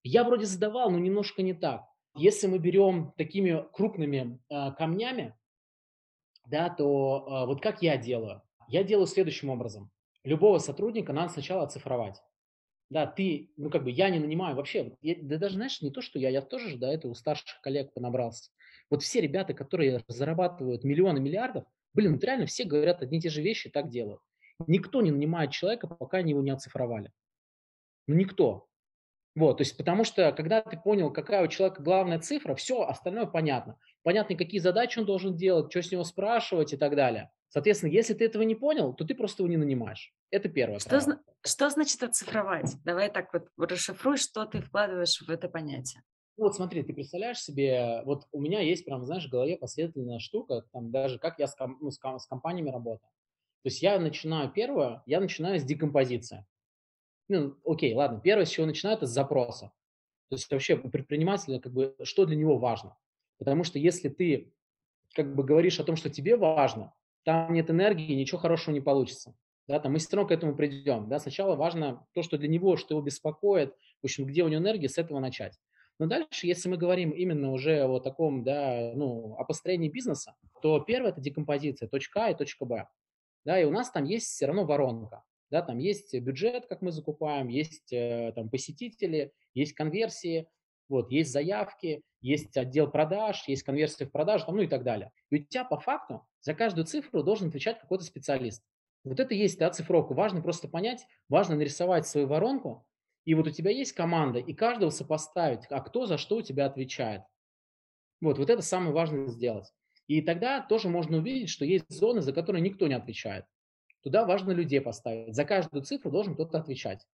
[0.02, 1.86] я вроде задавал, но немножко не так.
[2.16, 5.36] Если мы берем такими крупными э, камнями,
[6.48, 8.42] да, то э, вот как я делаю?
[8.68, 9.92] Я делаю следующим образом.
[10.24, 12.20] Любого сотрудника надо сначала оцифровать.
[12.90, 16.02] Да, ты, ну как бы я не нанимаю вообще, я, да даже знаешь, не то,
[16.02, 18.50] что я, я тоже же до этого у старших коллег понабрался.
[18.90, 23.30] Вот все ребята, которые зарабатывают миллионы, миллиардов, блин, вот реально все говорят одни и те
[23.30, 24.20] же вещи, так делают.
[24.68, 27.12] Никто не нанимает человека, пока они его не оцифровали.
[28.08, 28.68] Ну, никто.
[29.36, 33.26] Вот, то есть потому что, когда ты понял, какая у человека главная цифра, все, остальное
[33.26, 33.80] понятно.
[34.04, 37.32] Понятно, какие задачи он должен делать, что с него спрашивать и так далее.
[37.48, 40.14] Соответственно, если ты этого не понял, то ты просто его не нанимаешь.
[40.30, 40.80] Это первое.
[40.80, 42.76] Что, зна- что значит оцифровать?
[42.84, 46.04] Давай так вот расшифруй, что ты вкладываешь в это понятие.
[46.36, 50.64] Вот смотри, ты представляешь себе, вот у меня есть прям, знаешь, в голове последовательная штука,
[50.74, 53.08] там даже как я с, ком- ну, с, ком- с компаниями работаю.
[53.64, 56.46] То есть я начинаю первое, я начинаю с декомпозиции.
[57.30, 59.72] Ну, окей, ладно, первое, с чего начинаю, это с запроса.
[60.30, 62.98] То есть вообще у предпринимателя, как бы, что для него важно.
[63.38, 64.52] Потому что если ты
[65.16, 66.94] как бы говоришь о том, что тебе важно,
[67.24, 69.34] там нет энергии, ничего хорошего не получится.
[69.68, 71.08] Да, там мы все равно к этому придем.
[71.08, 74.62] Да, сначала важно то, что для него, что его беспокоит, в общем, где у него
[74.62, 75.58] энергия, с этого начать.
[76.00, 80.82] Но дальше, если мы говорим именно уже о таком, да, ну, о построении бизнеса, то
[80.82, 82.88] первое– это декомпозиция, точка А и точка Б
[83.46, 86.92] да, и у нас там есть все равно воронка, да, там есть бюджет, как мы
[86.92, 90.48] закупаем, есть э, там посетители, есть конверсии,
[90.90, 95.12] вот, есть заявки, есть отдел продаж, есть конверсия в продажу, там, ну и так далее.
[95.30, 98.64] И у тебя по факту за каждую цифру должен отвечать какой-то специалист.
[99.04, 100.14] Вот это и есть да, цифровка.
[100.14, 102.86] Важно просто понять, важно нарисовать свою воронку,
[103.26, 106.66] и вот у тебя есть команда, и каждого сопоставить, а кто за что у тебя
[106.66, 107.22] отвечает.
[108.22, 109.74] Вот, вот это самое важное сделать.
[110.08, 113.46] И тогда тоже можно увидеть, что есть зоны, за которые никто не отвечает.
[114.02, 115.34] Туда важно людей поставить.
[115.34, 117.08] За каждую цифру должен кто-то отвечать.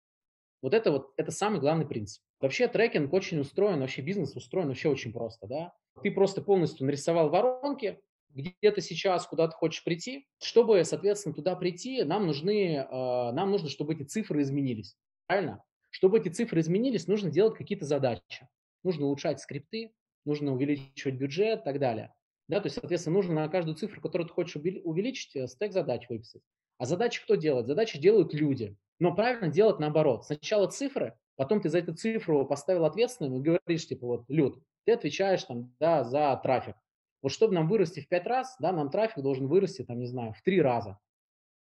[0.62, 2.22] Вот это вот, это самый главный принцип.
[2.42, 5.74] Вообще трекинг очень устроен, вообще бизнес устроен вообще очень просто, да.
[6.02, 10.28] Ты просто полностью нарисовал воронки, где ты сейчас куда-то хочешь прийти.
[10.42, 14.98] Чтобы, соответственно, туда прийти, нам нужны, э, нам нужно, чтобы эти цифры изменились.
[15.28, 15.64] Правильно?
[15.90, 18.48] Чтобы эти цифры изменились, нужно делать какие-то задачи.
[18.84, 19.94] Нужно улучшать скрипты,
[20.26, 22.14] нужно увеличивать бюджет и так далее.
[22.50, 26.10] Да, то есть, соответственно, нужно на каждую цифру, которую ты хочешь увеличить, э, стек задач
[26.10, 26.42] выписать.
[26.80, 27.68] А задачи кто делает?
[27.68, 28.76] Задачи делают люди.
[28.98, 30.26] Но правильно делать наоборот.
[30.26, 34.94] Сначала цифры, потом ты за эту цифру поставил ответственным и говоришь, типа, вот, Люд, ты
[34.94, 36.76] отвечаешь там, да, за трафик.
[37.22, 40.34] Вот чтобы нам вырасти в 5 раз, да, нам трафик должен вырасти, там, не знаю,
[40.34, 40.98] в 3 раза.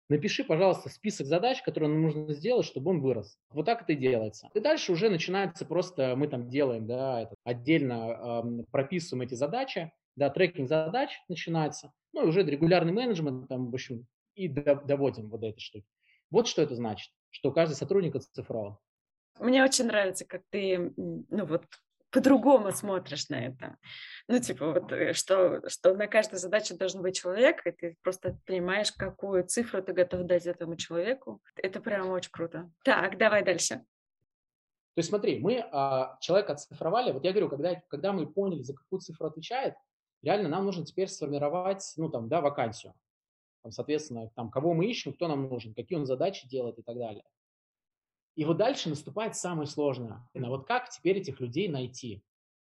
[0.09, 3.37] Напиши, пожалуйста, список задач, которые нам нужно сделать, чтобы он вырос.
[3.51, 4.49] Вот так это и делается.
[4.55, 9.93] И дальше уже начинается просто, мы там делаем, да, это, отдельно э, прописываем эти задачи,
[10.19, 15.41] да, трекинг задач начинается, ну и уже регулярный менеджмент, там, в общем, и доводим вот
[15.41, 15.87] до этой штуки.
[16.31, 18.77] Вот что это значит, что каждый сотрудник оцифрован.
[19.39, 21.65] Мне очень нравится, как ты, ну вот,
[22.11, 23.77] по-другому смотришь на это.
[24.29, 28.39] Ну, типа, вот, э, что, что на каждой задаче должен быть человек, и ты просто
[28.47, 31.43] понимаешь, какую цифру ты готов дать этому человеку.
[31.57, 32.71] Это прям очень круто.
[32.83, 33.85] Так, давай дальше.
[34.95, 38.75] То есть смотри, мы а, человека оцифровали, вот я говорю, когда, когда мы поняли, за
[38.75, 39.75] какую цифру отвечает,
[40.23, 42.95] реально нам нужно теперь сформировать, ну, там, да, вакансию.
[43.63, 46.97] Там, соответственно, там, кого мы ищем, кто нам нужен, какие он задачи делает и так
[46.97, 47.25] далее.
[48.37, 50.29] И вот дальше наступает самое сложное.
[50.33, 52.23] Вот как теперь этих людей найти?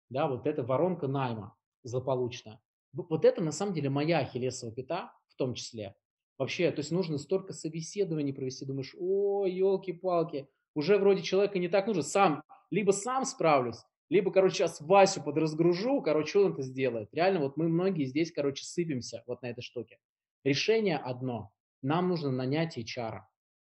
[0.09, 2.61] Да, вот эта воронка найма злополучная.
[2.93, 5.95] Вот это на самом деле моя ахиллесова пята в том числе.
[6.38, 11.86] Вообще, то есть нужно столько собеседований провести, думаешь, о, елки-палки, уже вроде человека не так
[11.86, 17.09] нужно, сам, либо сам справлюсь, либо, короче, сейчас Васю подразгружу, короче, он это сделает.
[17.15, 19.99] Реально, вот мы многие здесь, короче, сыпемся вот на этой штуке.
[20.43, 21.53] Решение одно.
[21.81, 23.21] Нам нужно нанять HR.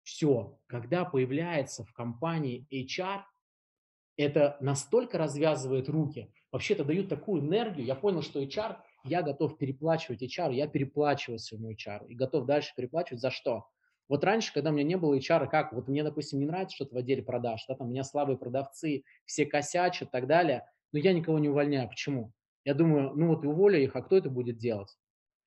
[0.03, 3.20] Все, когда появляется в компании HR,
[4.16, 10.22] это настолько развязывает руки, вообще-то дают такую энергию, я понял, что HR, я готов переплачивать
[10.22, 13.68] HR, я переплачиваю своему HR и готов дальше переплачивать за что?
[14.12, 16.94] Вот раньше, когда у меня не было HR, как, вот мне, допустим, не нравится что-то
[16.94, 20.98] в отделе продаж, да, там у меня слабые продавцы, все косячат и так далее, но
[20.98, 21.88] я никого не увольняю.
[21.88, 22.30] Почему?
[22.66, 24.94] Я думаю, ну вот уволю их, а кто это будет делать?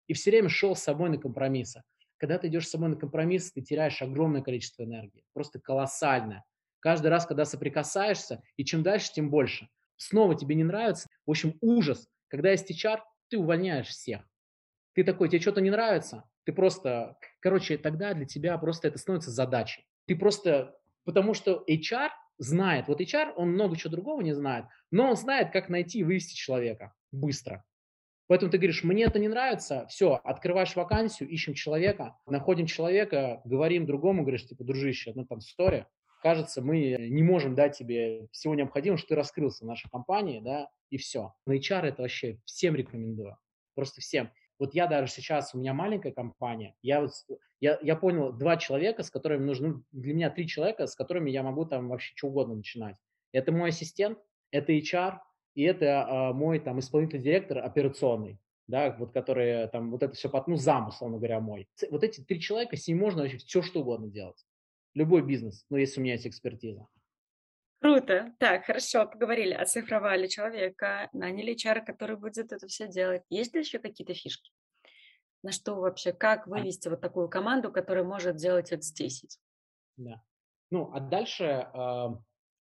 [0.08, 1.84] И все время шел с собой на компромиссы.
[2.18, 6.44] Когда ты идешь с собой на компромисс, ты теряешь огромное количество энергии, просто колоссальное.
[6.80, 9.70] Каждый раз, когда соприкасаешься, и чем дальше, тем больше.
[9.98, 11.08] Снова тебе не нравится.
[11.28, 12.08] В общем, ужас.
[12.30, 12.98] Когда есть HR,
[13.28, 14.28] ты увольняешь всех.
[14.94, 19.32] Ты такой, тебе что-то не нравится, ты просто, короче, тогда для тебя просто это становится
[19.32, 19.86] задачей.
[20.06, 25.10] Ты просто, потому что HR знает, вот HR, он много чего другого не знает, но
[25.10, 27.64] он знает, как найти и вывести человека быстро.
[28.28, 33.86] Поэтому ты говоришь, мне это не нравится, все, открываешь вакансию, ищем человека, находим человека, говорим
[33.86, 35.88] другому, говоришь, типа, дружище, ну там, история,
[36.24, 40.70] кажется, мы не можем дать тебе всего необходимого, что ты раскрылся в нашей компании, да,
[40.90, 41.36] и все.
[41.46, 43.38] На HR это вообще всем рекомендую,
[43.76, 44.32] просто всем.
[44.60, 47.12] Вот я даже сейчас, у меня маленькая компания, я, вот,
[47.60, 51.44] я, я понял, два человека, с которыми нужны, для меня три человека, с которыми я
[51.44, 52.96] могу там вообще что угодно начинать.
[53.34, 54.18] Это мой ассистент,
[54.52, 55.20] это HR,
[55.56, 60.30] и это а, мой там исполнительный директор операционный, да, вот которые там вот это все,
[60.48, 61.68] ну, зам, условно говоря, мой.
[61.90, 64.46] Вот эти три человека, с ними можно вообще все что угодно делать.
[64.94, 66.88] Любой бизнес, ну, если у меня есть экспертиза.
[67.86, 68.34] Круто.
[68.40, 73.22] Так, хорошо, поговорили, оцифровали человека, наняли HR, который будет это все делать.
[73.30, 74.52] Есть ли еще какие-то фишки?
[75.44, 79.24] На что вообще, как вывести вот такую команду, которая может делать это здесь?
[79.98, 80.24] Да.
[80.72, 81.70] Ну, а дальше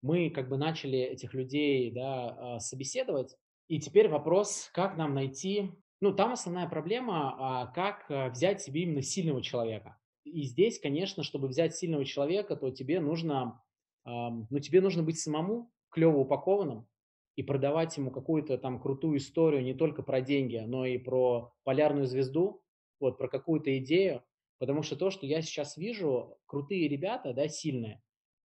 [0.03, 3.35] мы как бы начали этих людей да, а, собеседовать,
[3.67, 5.71] и теперь вопрос, как нам найти,
[6.01, 9.97] ну, там основная проблема, а, как а, взять себе именно сильного человека.
[10.23, 13.59] И здесь, конечно, чтобы взять сильного человека, то тебе нужно,
[14.05, 16.87] ну, тебе нужно быть самому клево упакованным
[17.35, 22.05] и продавать ему какую-то там крутую историю не только про деньги, но и про полярную
[22.05, 22.63] звезду,
[22.99, 24.23] вот, про какую-то идею,
[24.59, 28.01] потому что то, что я сейчас вижу, крутые ребята, да, сильные,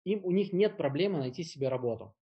[0.06, 2.16] им, у них нет проблемы найти себе работу.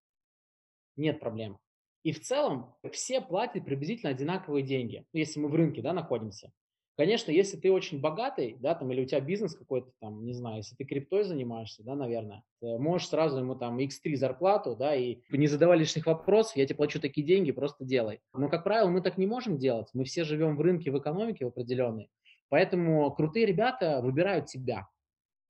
[0.95, 1.59] Нет проблем.
[2.03, 6.51] И в целом все платят приблизительно одинаковые деньги, если мы в рынке да, находимся.
[6.97, 10.57] Конечно, если ты очень богатый, да, там, или у тебя бизнес какой-то там, не знаю,
[10.57, 15.45] если ты криптой занимаешься, да, наверное, можешь сразу ему там x3 зарплату, да, и не
[15.45, 18.19] задавай лишних вопросов, я тебе плачу такие деньги, просто делай.
[18.33, 19.89] Но, как правило, мы так не можем делать.
[19.93, 22.09] Мы все живем в рынке, в экономике в определенной.
[22.49, 24.87] Поэтому крутые ребята выбирают тебя.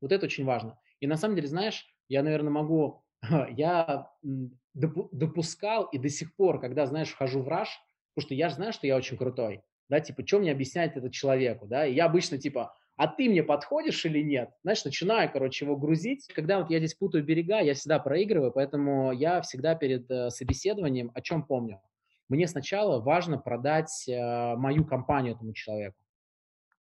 [0.01, 0.77] Вот это очень важно.
[0.99, 3.05] И на самом деле, знаешь, я, наверное, могу,
[3.51, 4.11] я
[4.73, 7.69] допускал и до сих пор, когда, знаешь, вхожу в раш,
[8.13, 11.11] потому что я же знаю, что я очень крутой, да, типа, что мне объяснять этот
[11.11, 14.49] человеку, да, и я обычно, типа, а ты мне подходишь или нет?
[14.63, 16.27] Знаешь, начинаю, короче, его грузить.
[16.33, 21.11] Когда вот я здесь путаю берега, я всегда проигрываю, поэтому я всегда перед э, собеседованием
[21.13, 21.79] о чем помню?
[22.29, 25.97] мне сначала важно продать э, мою компанию этому человеку.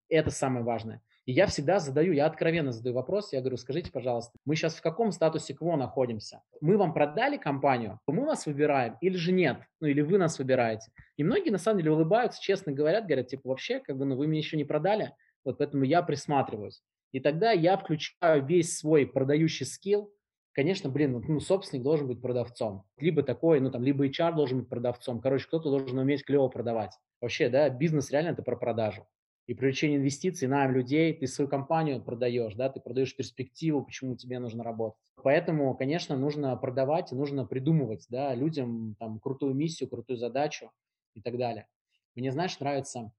[0.09, 1.01] Это самое важное.
[1.25, 4.81] И я всегда задаю, я откровенно задаю вопрос, я говорю, скажите, пожалуйста, мы сейчас в
[4.81, 6.43] каком статусе КВО находимся?
[6.61, 9.57] Мы вам продали компанию, мы вас выбираем или же нет?
[9.81, 10.91] Ну или вы нас выбираете?
[11.17, 14.27] И многие на самом деле улыбаются, честно говорят, говорят, типа, вообще, как бы, ну вы
[14.27, 15.13] меня еще не продали,
[15.43, 16.83] вот поэтому я присматриваюсь.
[17.11, 20.13] И тогда я включаю весь свой продающий скилл,
[20.53, 22.83] конечно, блин, ну, собственник должен быть продавцом.
[22.97, 25.21] Либо такой, ну, там, либо HR должен быть продавцом.
[25.21, 26.91] Короче, кто-то должен уметь клево продавать.
[27.19, 29.07] Вообще, да, бизнес реально это про продажу
[29.47, 34.39] и привлечение инвестиций, найм людей, ты свою компанию продаешь, да, ты продаешь перспективу, почему тебе
[34.39, 34.99] нужно работать.
[35.23, 40.71] Поэтому, конечно, нужно продавать нужно придумывать, да, людям там крутую миссию, крутую задачу
[41.13, 41.67] и так далее.
[42.15, 43.11] Мне, знаешь, нравится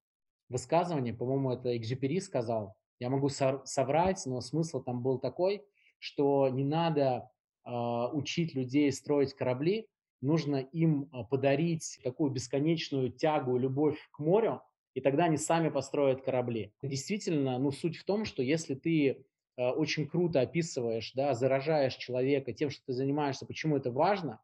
[0.49, 5.65] высказывание, по-моему, это Экзюпери сказал, я могу соврать, но смысл там был такой,
[5.99, 7.31] что не надо
[7.65, 9.89] э, учить людей строить корабли,
[10.21, 14.63] нужно им а, подарить такую бесконечную тягу, любовь к морю,
[14.97, 16.73] и тогда они сами построят корабли.
[16.83, 19.27] Действительно, ну, суть в том, что если ты
[19.59, 24.41] э, очень круто описываешь, да, заражаешь человека тем, что ты занимаешься, почему это важно,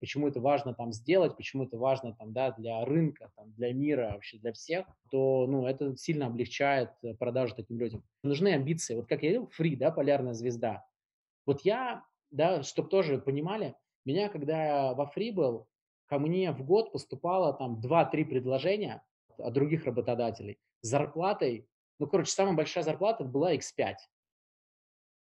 [0.00, 4.10] почему это важно там сделать, почему это важно там, да, для рынка, там, для мира,
[4.14, 8.02] вообще для всех, то, ну, это сильно облегчает э, продажу таким людям.
[8.24, 8.96] Нужны амбиции.
[8.96, 10.84] Вот как я говорил, фри, да, полярная звезда.
[11.46, 15.68] Вот я, да, чтобы тоже понимали, меня, когда я во фри был,
[16.06, 19.00] ко мне в год поступало там 2-3 предложения,
[19.38, 20.58] от других работодателей.
[20.82, 21.66] Зарплатой,
[21.98, 23.94] ну, короче, самая большая зарплата была X5.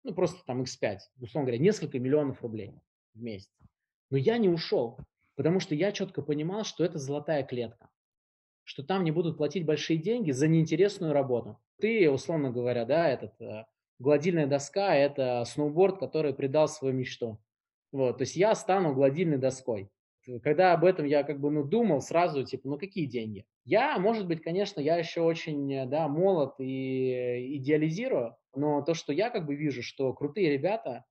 [0.03, 2.73] Ну, просто там X5, условно говоря, несколько миллионов рублей
[3.13, 3.51] в месяц.
[4.09, 4.97] Но я не ушел,
[5.35, 7.89] потому что я четко понимал, что это золотая клетка,
[8.63, 11.59] что там не будут платить большие деньги за неинтересную работу.
[11.79, 13.65] Ты, условно говоря, да, этот э,
[13.99, 17.39] гладильная доска– это сноуборд, который предал свою мечту.
[17.91, 19.89] Вот, то есть я стану гладильной доской.
[20.43, 23.45] Когда об этом я как бы ну, думал, сразу типа, ну какие деньги?
[23.65, 29.13] Я, может быть, конечно, я еще очень, э, да, молод и идеализирую, но то, что
[29.13, 31.05] я как бы вижу, что крутые ребята,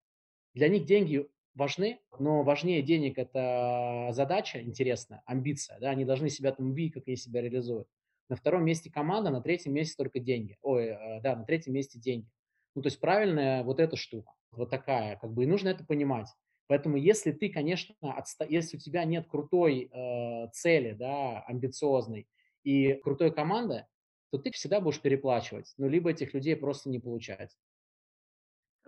[0.54, 6.52] для них деньги важны, но важнее денег это задача интересная, амбиция, да, они должны себя
[6.52, 7.88] там увидеть, как они себя реализуют.
[8.28, 10.56] На втором месте команда, на третьем месте только деньги.
[10.62, 12.28] Ой, э, да, на третьем месте деньги.
[12.76, 16.28] Ну, то есть правильная вот эта штука, вот такая, как бы, и нужно это понимать.
[16.70, 18.44] Поэтому если ты, конечно, отста...
[18.44, 22.28] если у тебя нет крутой э, цели, да, амбициозной,
[22.62, 23.88] и крутой команда,
[24.30, 25.74] то ты всегда будешь переплачивать.
[25.78, 27.58] Ну, либо этих людей просто не получать.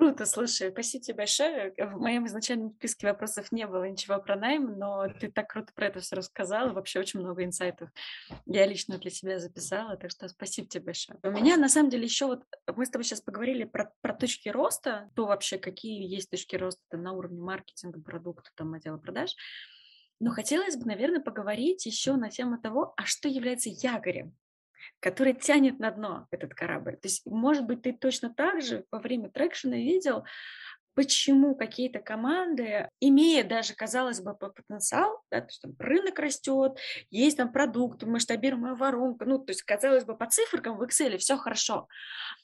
[0.02, 1.74] Круто, слушай, спасибо тебе большое.
[1.78, 5.86] В моем изначальном списке вопросов не было ничего про найм, но ты так круто про
[5.86, 7.88] это все рассказала, вообще очень много инсайтов
[8.46, 11.20] я лично для себя записала, так что спасибо тебе большое.
[11.22, 12.42] У меня на самом деле еще вот,
[12.74, 16.96] мы с тобой сейчас поговорили про, про точки роста, то вообще какие есть точки роста
[16.96, 19.36] на уровне маркетинга, продукта, там, отдела продаж,
[20.18, 24.36] но хотелось бы, наверное, поговорить еще на тему того, а что является якорем,
[25.00, 26.96] который тянет на дно этот корабль.
[26.96, 30.24] То есть, может быть, ты точно так же во время трекшена видел,
[30.94, 36.78] почему какие-то команды, имея даже, казалось бы, потенциал, да, то есть там рынок растет,
[37.10, 41.36] есть там продукт, масштабируемая воронка, ну, то есть, казалось бы, по циферкам в Excel все
[41.36, 41.88] хорошо,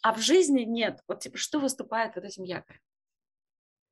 [0.02, 1.00] а в жизни нет.
[1.06, 2.80] Вот, типа, что выступает вот этим якорем?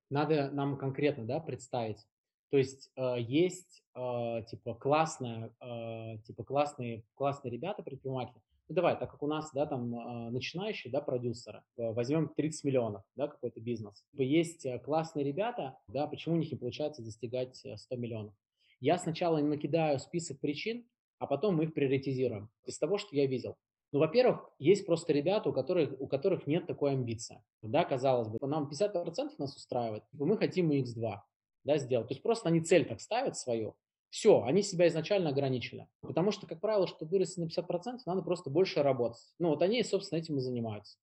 [0.09, 2.07] Надо нам конкретно, да, представить,
[2.51, 8.40] то есть э, есть э, типа классная, э, типа классные, классные ребята, предприниматели.
[8.68, 13.28] Ну давай, так как у нас, да, там начинающие, да, продюсеры, возьмем 30 миллионов, да,
[13.28, 14.05] какой-то бизнес.
[14.11, 18.34] Типа есть классные ребята, да, почему у них не получается достигать 100 миллионов.
[18.80, 20.84] Я сначала накидаю список причин,
[21.20, 22.51] а потом мы их приоритизируем.
[22.64, 23.57] Из того, что я видел.
[23.92, 27.40] Ну, во-первых, есть просто ребята, у которых, у которых нет такой амбиции.
[27.62, 31.20] Да, казалось бы, нам 50% нас устраивает, мы хотим X2
[31.66, 32.08] да, сделать.
[32.08, 33.76] То есть просто они цель так ставят свою,
[34.10, 35.86] все, они себя изначально ограничили.
[36.00, 39.34] Потому что, как правило, чтобы вырасти на 50%, надо просто больше работать.
[39.38, 40.96] Ну вот они, собственно, этим и занимаются.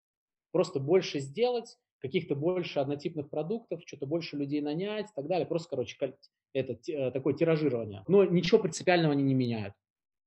[0.51, 5.45] Просто больше сделать, каких-то больше однотипных продуктов, что-то больше людей нанять и так далее.
[5.45, 5.97] Просто, короче,
[6.53, 8.03] это э, такое тиражирование.
[8.07, 9.73] Но ничего принципиального они не меняют.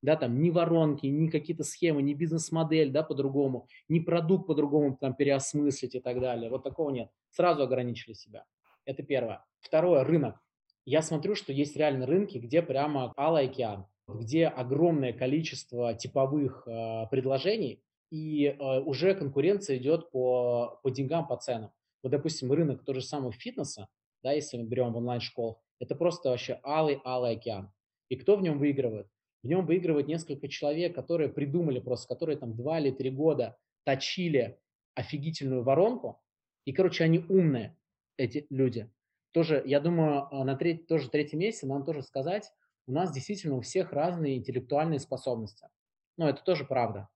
[0.03, 5.15] Да, там ни воронки, ни какие-то схемы, ни бизнес-модель, да, по-другому, ни продукт по-другому там
[5.15, 6.51] переосмыслить и так далее.
[6.51, 7.11] Вот такого нет.
[7.31, 8.45] Сразу ограничили себя.
[8.87, 9.45] Это первое.
[9.61, 10.41] Второе, рынок.
[10.87, 17.07] Я смотрю, что есть реально рынки, где прямо алый океан, где огромное количество типовых э,
[17.11, 17.83] предложений,
[18.13, 21.73] и э, уже конкуренция идет по, по деньгам, по ценам.
[22.05, 23.89] Вот, допустим, рынок того же самого фитнеса,
[24.23, 27.73] да, если мы берем онлайн-школ, это просто вообще алый-алый океан.
[28.09, 29.09] И кто в нем выигрывает?
[29.43, 34.61] В нем выигрывает несколько человек, которые придумали просто, которые там два или три года точили
[34.95, 36.21] офигительную воронку,
[36.65, 37.77] и, короче, они умные,
[38.17, 38.91] эти люди.
[39.33, 42.51] Тоже, я думаю, а, на треть, тоже третьем месяце нам тоже сказать,
[42.87, 45.69] у нас действительно у всех разные интеллектуальные способности.
[46.17, 47.09] Ну, это тоже правда.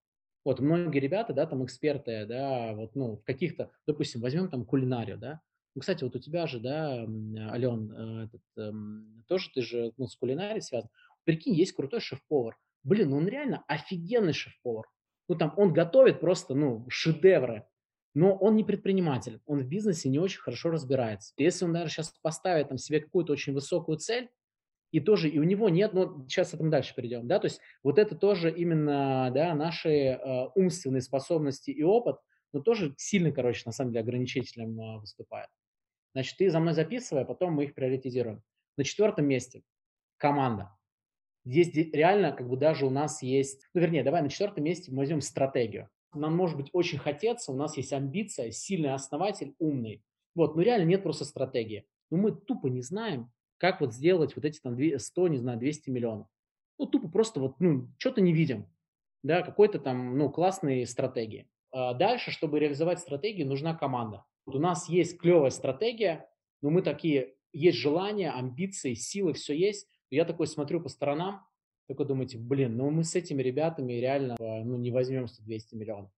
[0.45, 5.19] Вот многие ребята, да, там эксперты, да, вот, ну, в каких-то, допустим, возьмем там кулинарию,
[5.19, 5.41] да.
[5.75, 7.07] Ну, кстати, вот у тебя же, да,
[7.53, 10.91] Ален, э, этот, эм, тоже ты же, ну, с кулинарией связан.
[11.25, 12.59] Прикинь, есть крутой шеф-повар.
[12.83, 14.87] Блин, ну он реально офигенный шеф-повар.
[15.29, 17.67] Ну, там, он готовит просто, ну, шедевры.
[18.15, 21.33] Но он не предприниматель, он в бизнесе не очень хорошо разбирается.
[21.37, 24.31] Если он даже сейчас поставит там себе какую-то очень высокую цель,
[24.91, 27.99] и тоже, и у него нет, ну, сейчас этому дальше перейдем, да, то есть вот
[27.99, 32.17] это тоже именно, да, наши э, умственные способности и опыт,
[32.53, 35.49] но тоже сильно, короче, на самом деле ограничителем э, выступает.
[36.13, 38.43] Значит, ты за мной записывай, а потом мы их приоритизируем.
[38.77, 39.63] На четвертом месте
[40.17, 40.73] команда.
[41.45, 44.99] Здесь реально как бы даже у нас есть, ну, вернее, давай на четвертом месте мы
[44.99, 45.89] возьмем стратегию.
[46.15, 50.03] Нам может быть очень хотеться, у нас есть амбиция, сильный основатель, умный.
[50.35, 51.87] Вот, но реально нет просто стратегии.
[52.11, 55.91] Но мы тупо не знаем, как вот сделать вот эти там 100, не знаю, 200
[55.91, 56.27] миллионов.
[56.79, 58.67] Ну, тупо просто вот, ну, что-то не видим,
[59.23, 61.49] да, какой-то там, ну, классной стратегии.
[61.73, 64.25] А дальше, чтобы реализовать стратегию, нужна команда.
[64.47, 66.29] Вот у нас есть клевая стратегия,
[66.63, 69.89] но мы такие, есть желание, амбиции, силы, все есть.
[70.11, 71.47] Я такой смотрю по сторонам,
[71.91, 76.11] такой думаете, блин, ну мы с этими ребятами реально ну, не возьмем 100-200 миллионов.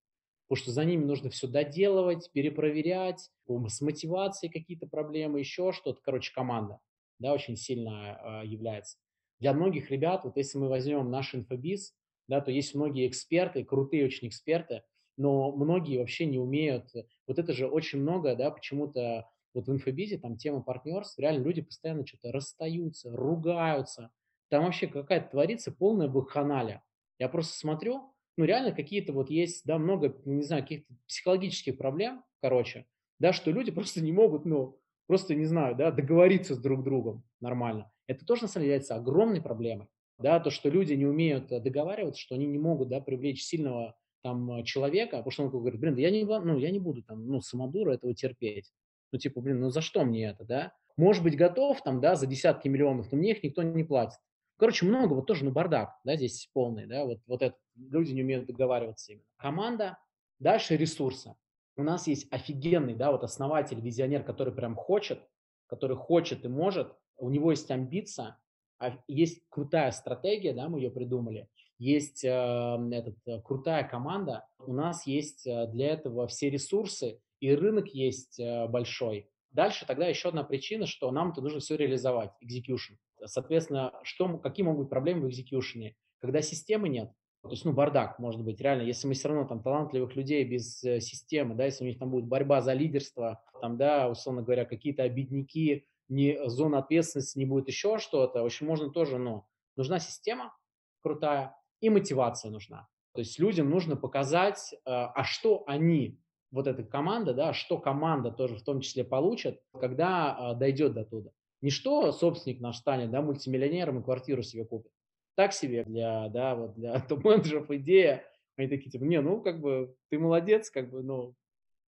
[0.48, 6.00] Потому что за ними нужно все доделывать, перепроверять, с мотивацией какие-то проблемы, еще что-то.
[6.02, 6.78] Короче, команда
[7.22, 8.98] да, очень сильно э, является.
[9.38, 11.94] Для многих ребят, вот если мы возьмем наш инфобиз,
[12.28, 14.82] да, то есть многие эксперты, крутые очень эксперты,
[15.16, 16.90] но многие вообще не умеют.
[17.26, 21.62] Вот это же очень много, да, почему-то вот в инфобизе там тема партнерств, реально люди
[21.62, 24.10] постоянно что-то расстаются, ругаются.
[24.52, 26.82] Там вообще какая-то творится полная буханалия.
[27.18, 32.22] Я просто смотрю, ну реально какие-то вот есть, да, много, не знаю, каких-то психологических проблем,
[32.42, 32.84] короче,
[33.18, 37.24] да, что люди просто не могут, ну, просто, не знаю, да, договориться с друг другом
[37.40, 37.90] нормально.
[38.06, 39.88] Это тоже, на самом деле, является огромной проблемой.
[40.18, 43.96] Да, то, что люди не умеют э, договариваться, что они не могут, да, привлечь сильного
[44.22, 47.26] там э, человека, потому что он говорит, блин, я не, ну, я не буду там,
[47.26, 48.70] ну, самодура этого терпеть.
[49.12, 50.74] Ну, типа, блин, ну за что мне это, да?
[50.98, 54.18] Может быть, готов там, да, за десятки миллионов, но мне их никто не платит.
[54.62, 58.22] Короче, много, вот тоже, ну, бардак, да, здесь полный, да, вот, вот это, люди не
[58.22, 59.26] умеют договариваться именно.
[59.36, 59.98] Команда,
[60.38, 61.34] дальше ресурсы
[61.76, 65.18] у нас есть офигенный, да, вот основатель, визионер, который прям хочет,
[65.66, 68.38] который хочет и может, у него есть амбиция,
[68.78, 71.48] а есть крутая стратегия, да, мы ее придумали,
[71.80, 77.88] есть э, этот, крутая команда, у нас есть э, для этого все ресурсы, и рынок
[77.88, 79.28] есть э, большой.
[79.50, 82.96] Дальше тогда еще одна причина, что нам это нужно все реализовать, execution.
[83.26, 85.92] Соответственно, что, какие могут быть проблемы в execution?
[86.20, 87.10] Когда системы нет,
[87.42, 90.82] то есть, ну, бардак, может быть, реально, если мы все равно там талантливых людей без
[90.84, 94.64] э, системы, да, если у них там будет борьба за лидерство, там, да, условно говоря,
[94.64, 99.44] какие-то обидники, не зона ответственности, не будет еще что-то, в общем, можно тоже, ну,
[99.76, 100.56] нужна система
[101.02, 102.86] крутая и мотивация нужна.
[103.12, 106.20] То есть людям нужно показать, э, а что они,
[106.52, 111.04] вот эта команда, да, что команда тоже в том числе получит, когда э, дойдет до
[111.04, 111.30] туда.
[111.62, 114.92] Не что собственник наш станет, да, мультимиллионером и квартиру себе купит,
[115.36, 118.24] так себе для, да, вот для топ-менеджеров идея.
[118.56, 121.34] Они такие, типа, не, ну, как бы, ты молодец, как бы, ну,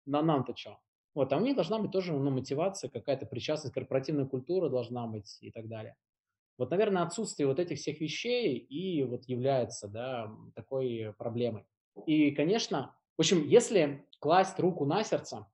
[0.05, 0.80] на нам-то что?
[1.15, 5.38] Вот, а у них должна быть тоже, ну, мотивация, какая-то причастность, корпоративная культура должна быть
[5.41, 5.95] и так далее.
[6.57, 11.63] Вот, наверное, отсутствие вот этих всех вещей и вот является, да, такой проблемой.
[12.05, 15.47] И, конечно, в общем, если класть руку на сердце,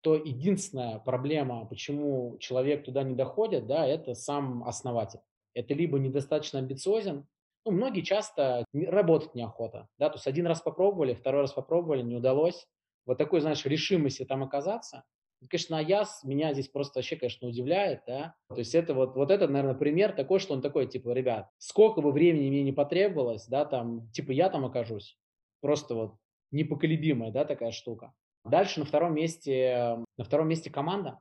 [0.00, 5.20] то единственная проблема, почему человек туда не доходит, да, это сам основатель.
[5.54, 7.26] Это либо недостаточно амбициозен,
[7.64, 12.16] ну, многие часто работать неохота, да, то есть один раз попробовали, второй раз попробовали, не
[12.16, 12.66] удалось,
[13.06, 15.04] вот такой, знаешь, решимости там оказаться,
[15.48, 19.48] конечно, Аяс меня здесь просто вообще, конечно, удивляет, да, то есть это вот, вот это,
[19.48, 23.64] наверное, пример такой, что он такой, типа, ребят, сколько бы времени мне не потребовалось, да,
[23.64, 25.18] там, типа, я там окажусь,
[25.60, 26.14] просто вот
[26.50, 28.12] непоколебимая, да, такая штука.
[28.48, 31.20] Дальше на втором месте, на втором месте команда,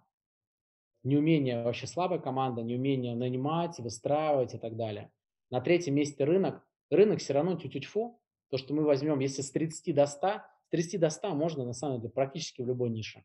[1.03, 5.11] неумение вообще слабая команда, неумение нанимать, выстраивать и так далее.
[5.49, 6.63] На третьем месте рынок.
[6.89, 8.19] Рынок все равно тю-тю-тьфу.
[8.49, 11.73] То, что мы возьмем, если с 30 до 100, с 30 до 100 можно на
[11.73, 13.23] самом деле практически в любой нише.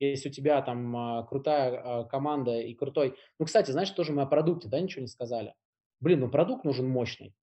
[0.00, 3.16] Если у тебя там а, крутая а, команда и крутой...
[3.38, 5.54] Ну, кстати, знаешь, тоже мы о продукте, да, ничего не сказали.
[6.00, 7.34] Блин, ну продукт нужен мощный.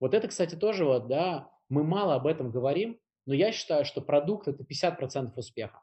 [0.00, 4.00] Вот это, кстати, тоже вот, да, мы мало об этом говорим, но я считаю, что
[4.00, 5.82] продукт– это 50% успеха.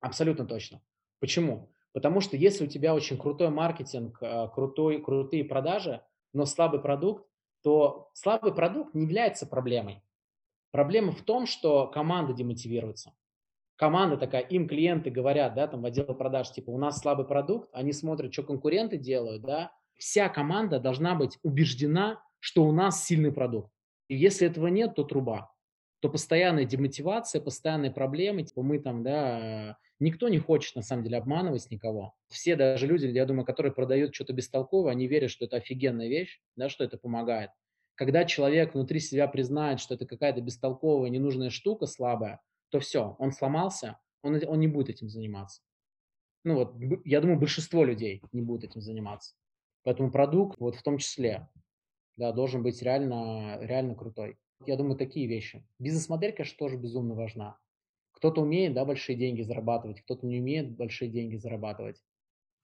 [0.00, 0.80] Абсолютно точно.
[1.20, 1.70] Почему?
[1.92, 6.02] Потому что если у тебя очень крутой маркетинг, а, крутой, крутые продажи,
[6.32, 7.26] но слабый продукт,
[7.62, 10.02] то слабый продукт не является проблемой.
[10.70, 13.14] Проблема в том, что команда демотивируется.
[13.76, 17.68] Команда такая, им клиенты говорят, да, там в отдел продаж, типа, у нас слабый продукт,
[17.72, 23.32] они смотрят, что конкуренты делают, да, Вся команда должна быть убеждена, что у нас сильный
[23.32, 23.70] продукт.
[24.06, 25.52] И если этого нет, то труба.
[26.00, 31.18] То постоянная демотивация, постоянные проблемы, типа мы там, да, никто не хочет на самом деле
[31.18, 32.14] обманывать никого.
[32.28, 36.40] Все даже люди, я думаю, которые продают что-то бестолковое, они верят, что это офигенная вещь,
[36.54, 37.50] да, что это помогает.
[37.96, 42.40] Когда человек внутри себя признает, что это какая-то бестолковая, ненужная штука слабая,
[42.70, 45.62] то все, он сломался, он, он не будет этим заниматься.
[46.44, 46.74] Ну вот,
[47.04, 49.34] я думаю, большинство людей не будут этим заниматься.
[49.82, 51.48] Поэтому продукт, вот в том числе,
[52.16, 54.38] да, должен быть реально, реально крутой.
[54.66, 55.64] Я думаю, такие вещи.
[55.78, 57.58] Бизнес-модель, конечно, тоже безумно важна.
[58.12, 62.02] Кто-то умеет, да, большие деньги зарабатывать, кто-то не умеет большие деньги зарабатывать.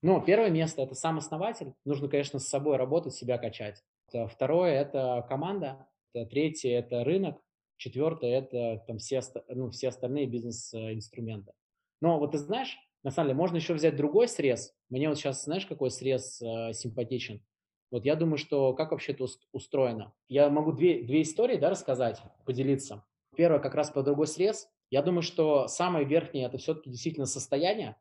[0.01, 1.73] Но первое место– это сам основатель.
[1.85, 3.81] Нужно, конечно, с собой работать, себя качать.
[4.07, 5.87] Второе– это команда.
[6.13, 7.41] Третье– это рынок.
[7.77, 11.53] Четвертое– это там все, ну, все остальные бизнес-инструменты.
[12.01, 14.73] Но вот ты знаешь, на самом деле, можно еще взять другой срез.
[14.89, 17.41] Мне вот сейчас, знаешь, какой срез э, симпатичен?
[17.95, 20.11] Вот я думаю, что как вообще это устроено.
[20.27, 23.05] Я могу две, две истории да, рассказать, поделиться.
[23.37, 24.67] Первое как раз по другой срез.
[24.89, 27.95] Я думаю, что самое верхнее– это все-таки действительно состояние.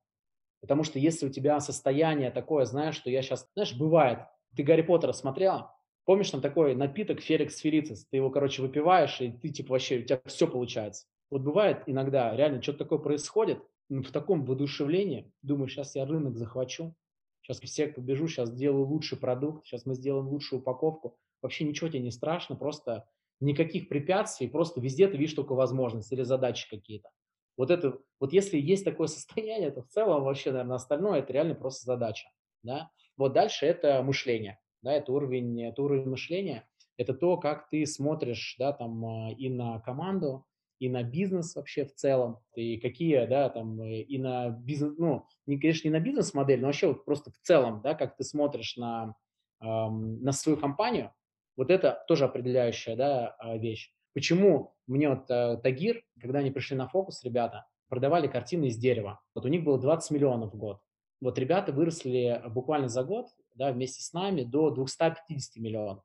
[0.60, 3.48] Потому что если у тебя состояние такое, знаешь, что я сейчас...
[3.54, 4.18] Знаешь, бывает,
[4.56, 5.72] ты Гарри Поттера смотрела?
[6.06, 10.02] Помнишь, там такой напиток Ферикс Ферицис, ты его, короче, выпиваешь, и ты, типа, вообще, у
[10.02, 11.06] тебя все получается.
[11.30, 16.96] Вот бывает иногда, реально, что-то такое происходит, в таком воодушевлении, думаю, сейчас я рынок захвачу,
[17.44, 21.16] сейчас всех побежу, сейчас сделаю лучший продукт, сейчас мы сделаем лучшую упаковку.
[21.42, 23.06] Вообще ничего тебе не страшно, просто
[23.38, 27.10] никаких препятствий, просто везде ты видишь только возможности или задачи какие-то.
[27.56, 31.54] Вот это, вот если есть такое состояние, то в целом вообще, наверное, остальное это реально
[31.54, 32.28] просто задача,
[32.62, 32.90] да.
[33.16, 36.68] Вот дальше это мышление да, это уровень, это уровень мышления,
[36.98, 40.44] это то, как ты смотришь, да, там а, и на команду,
[40.78, 45.26] и на бизнес вообще в целом, и какие, да, там, э, и на бизнес, ну,
[45.46, 48.76] не, конечно, не на бизнес-модель, но вообще вот просто в целом, да, как ты смотришь
[48.76, 49.16] на,
[49.60, 51.12] эм, на свою компанию,
[51.56, 53.92] вот это тоже определяющая, да, а, вещь.
[54.12, 59.20] Почему мне вот э, Тагир, когда они пришли на фокус, ребята, продавали картины из дерева.
[59.34, 60.80] Вот у них было 20 миллионов в год.
[61.20, 66.04] Вот ребята выросли буквально за год да, вместе с нами до 250 миллионов.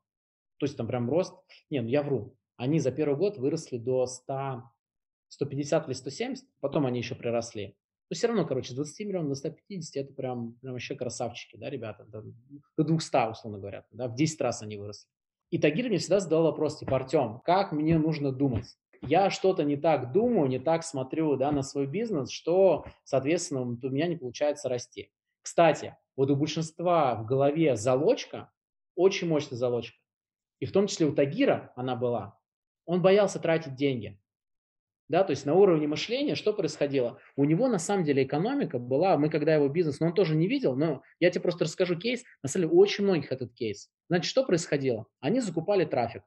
[0.58, 1.34] То есть там прям рост.
[1.68, 2.36] Не, ну я вру.
[2.60, 4.64] Они за первый год выросли до 100,
[5.28, 7.74] 150 или 170, потом они еще приросли.
[8.10, 11.70] Но все равно, короче, с 20 миллионов до 150 это прям, прям вообще красавчики, да,
[11.70, 12.22] ребята, до,
[12.76, 15.08] до 200, условно говоря, да, в 10 раз они выросли.
[15.48, 18.76] И Тагир мне всегда задал вопрос, типа, Артем, как мне нужно думать?
[19.00, 23.88] Я что-то не так думаю, не так смотрю, да, на свой бизнес, что, соответственно, у
[23.88, 25.10] меня не получается расти.
[25.40, 28.52] Кстати, вот у большинства в голове залочка,
[28.96, 29.96] очень мощная залочка,
[30.58, 32.38] и в том числе у Тагира она была,
[32.86, 34.18] он боялся тратить деньги.
[35.08, 37.18] Да, то есть на уровне мышления что происходило?
[37.34, 40.46] У него на самом деле экономика была, мы когда его бизнес, но он тоже не
[40.46, 43.90] видел, но я тебе просто расскажу кейс, на самом деле у очень многих этот кейс.
[44.08, 45.06] Значит, что происходило?
[45.18, 46.22] Они закупали трафик.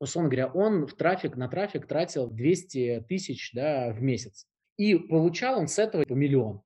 [0.00, 4.48] Условно говоря, он в трафик, на трафик тратил 200 тысяч да, в месяц.
[4.76, 6.62] И получал он с этого миллион,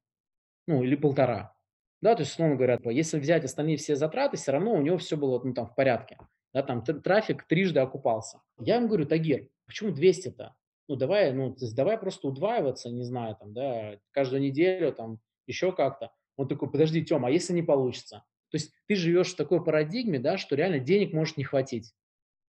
[0.67, 1.55] ну или полтора.
[2.01, 5.19] Да, то есть, условно говоря, если взять остальные все затраты, все равно у него все
[5.19, 6.17] было ну, там, в порядке.
[6.57, 8.41] Да, там трафик трижды окупался.
[8.59, 10.57] Я ему говорю, Тагир, почему 200-то?
[10.89, 15.19] Ну, давай, ну, то есть давай просто удваиваться, не знаю, там, да, каждую неделю, там,
[15.47, 16.13] еще как-то.
[16.39, 18.25] Он такой, подожди, Тём, а если не получится?
[18.51, 21.93] То есть ты живешь в такой парадигме, да, что реально денег может не хватить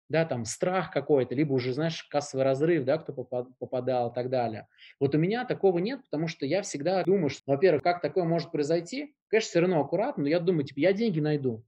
[0.10, 4.68] да, там страх какой-то, либо уже, знаешь, кассовый разрыв, да, кто попадал и так далее.
[5.00, 8.52] Вот у меня такого нет, потому что я всегда думаю, что, во-первых, как такое может
[8.52, 11.66] произойти, конечно, все равно аккуратно, но я думаю, типа, я деньги найду,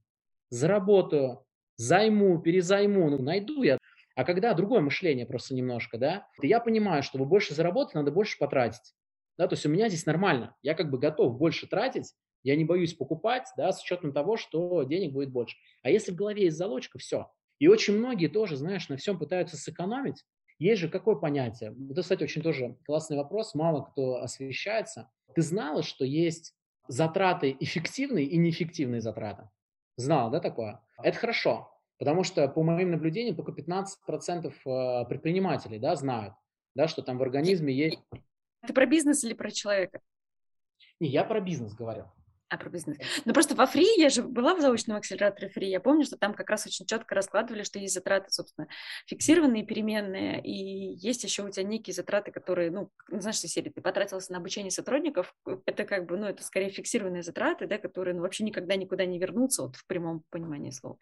[0.50, 1.46] заработаю,
[1.76, 3.78] займу, перезайму, ну, найду я.
[4.14, 8.94] А когда другое мышление просто немножко, да, я понимаю, чтобы больше заработать, надо больше потратить.
[9.38, 12.64] Да, то есть у меня здесь нормально, я как бы готов больше тратить, я не
[12.64, 15.56] боюсь покупать, да, с учетом того, что денег будет больше.
[15.82, 19.56] А если в голове есть залочка, все, и очень многие тоже, знаешь, на всем пытаются
[19.56, 20.24] сэкономить.
[20.58, 21.74] Есть же какое понятие?
[21.90, 25.10] Это, кстати, очень тоже классный вопрос, мало кто освещается.
[25.34, 26.54] Ты знала, что есть
[26.88, 29.50] затраты эффективные и неэффективные затраты?
[29.96, 30.80] Знала, да, такое?
[31.02, 36.34] Это хорошо, потому что, по моим наблюдениям, только 15% э, предпринимателей, да, знают,
[36.74, 37.98] да, что там в организме есть...
[38.66, 40.00] Ты про бизнес или про человека?
[41.00, 42.10] Не, я про бизнес говорю.
[42.48, 42.96] А, про бизнес.
[43.24, 46.32] Ну, просто во фри, я же была в заочном акселераторе фри, я помню, что там
[46.32, 48.68] как раз очень четко раскладывали, что есть затраты, собственно,
[49.06, 54.30] фиксированные, переменные, и есть еще у тебя некие затраты, которые, ну, знаешь, серии, ты потратился
[54.30, 55.34] на обучение сотрудников,
[55.64, 59.18] это как бы, ну, это скорее фиксированные затраты, да, которые, ну, вообще никогда никуда не
[59.18, 60.98] вернутся, вот в прямом понимании слова.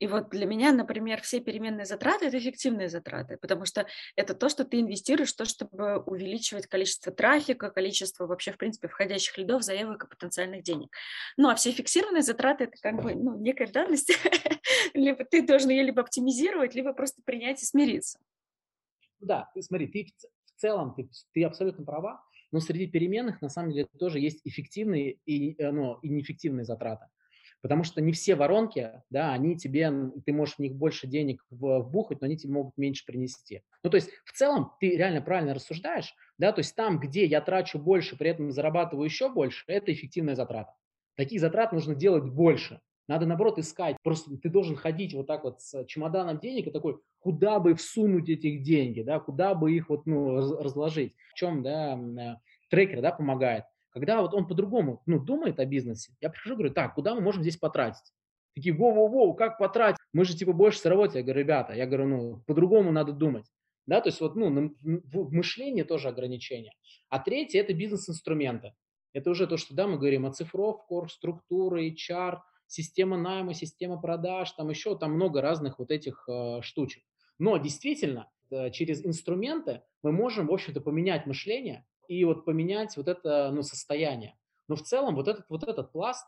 [0.00, 3.86] И вот для меня, например, все переменные затраты– это эффективные затраты, потому что
[4.16, 9.36] это то, что ты инвестируешь, то, чтобы увеличивать количество трафика, количество вообще, в принципе, входящих
[9.36, 10.90] лидов, заявок и потенциальных денег.
[11.36, 14.10] Ну, а все фиксированные затраты– это как бы ну, некая данность.
[14.94, 18.18] либо ты должен ее либо оптимизировать, либо просто принять и смириться.
[19.20, 20.06] Да, смотри, ты
[20.46, 25.18] в целом, ты, ты абсолютно права, но среди переменных на самом деле тоже есть эффективные
[25.26, 27.04] и, ну, и неэффективные затраты.
[27.62, 29.92] Потому что не все воронки, да, они тебе,
[30.24, 33.62] ты можешь в них больше денег вбухать, но они тебе могут меньше принести.
[33.82, 37.40] Ну, то есть в целом ты реально правильно рассуждаешь, да, то есть там, где я
[37.40, 40.74] трачу больше, при этом зарабатываю еще больше, это эффективная затрата.
[41.16, 42.80] Таких затрат нужно делать больше.
[43.10, 43.96] Надо, наоборот, искать.
[44.04, 48.28] Просто ты должен ходить вот так вот с чемоданом денег и такой, куда бы всунуть
[48.28, 51.14] этих деньги, да, куда бы их вот, ну, разложить.
[51.32, 52.36] В чем, да, э,
[52.70, 53.64] трекер, да, помогает.
[53.90, 57.42] Когда вот он по-другому, ну, думает о бизнесе, я прихожу, говорю, так, куда мы можем
[57.42, 58.12] здесь потратить?
[58.54, 59.98] Такие, воу-воу-воу, как потратить?
[60.12, 61.18] Мы же типа больше сработали.
[61.18, 63.46] Я говорю, ребята, я говорю, ну, по-другому надо думать.
[63.86, 66.72] Да, то есть вот, ну, в мышлении тоже ограничения.
[67.08, 68.74] А третье– это бизнес-инструменты.
[69.12, 74.52] Это уже то, что, да, мы говорим о цифровку, структуры, HR, система найма, система продаж,
[74.52, 77.02] там еще там много разных вот этих э, штучек.
[77.38, 83.06] Но действительно, э, через инструменты мы можем, в общем-то, поменять мышление и вот поменять вот
[83.06, 84.36] это ну, состояние.
[84.66, 86.26] Но в целом вот этот, вот этот пласт,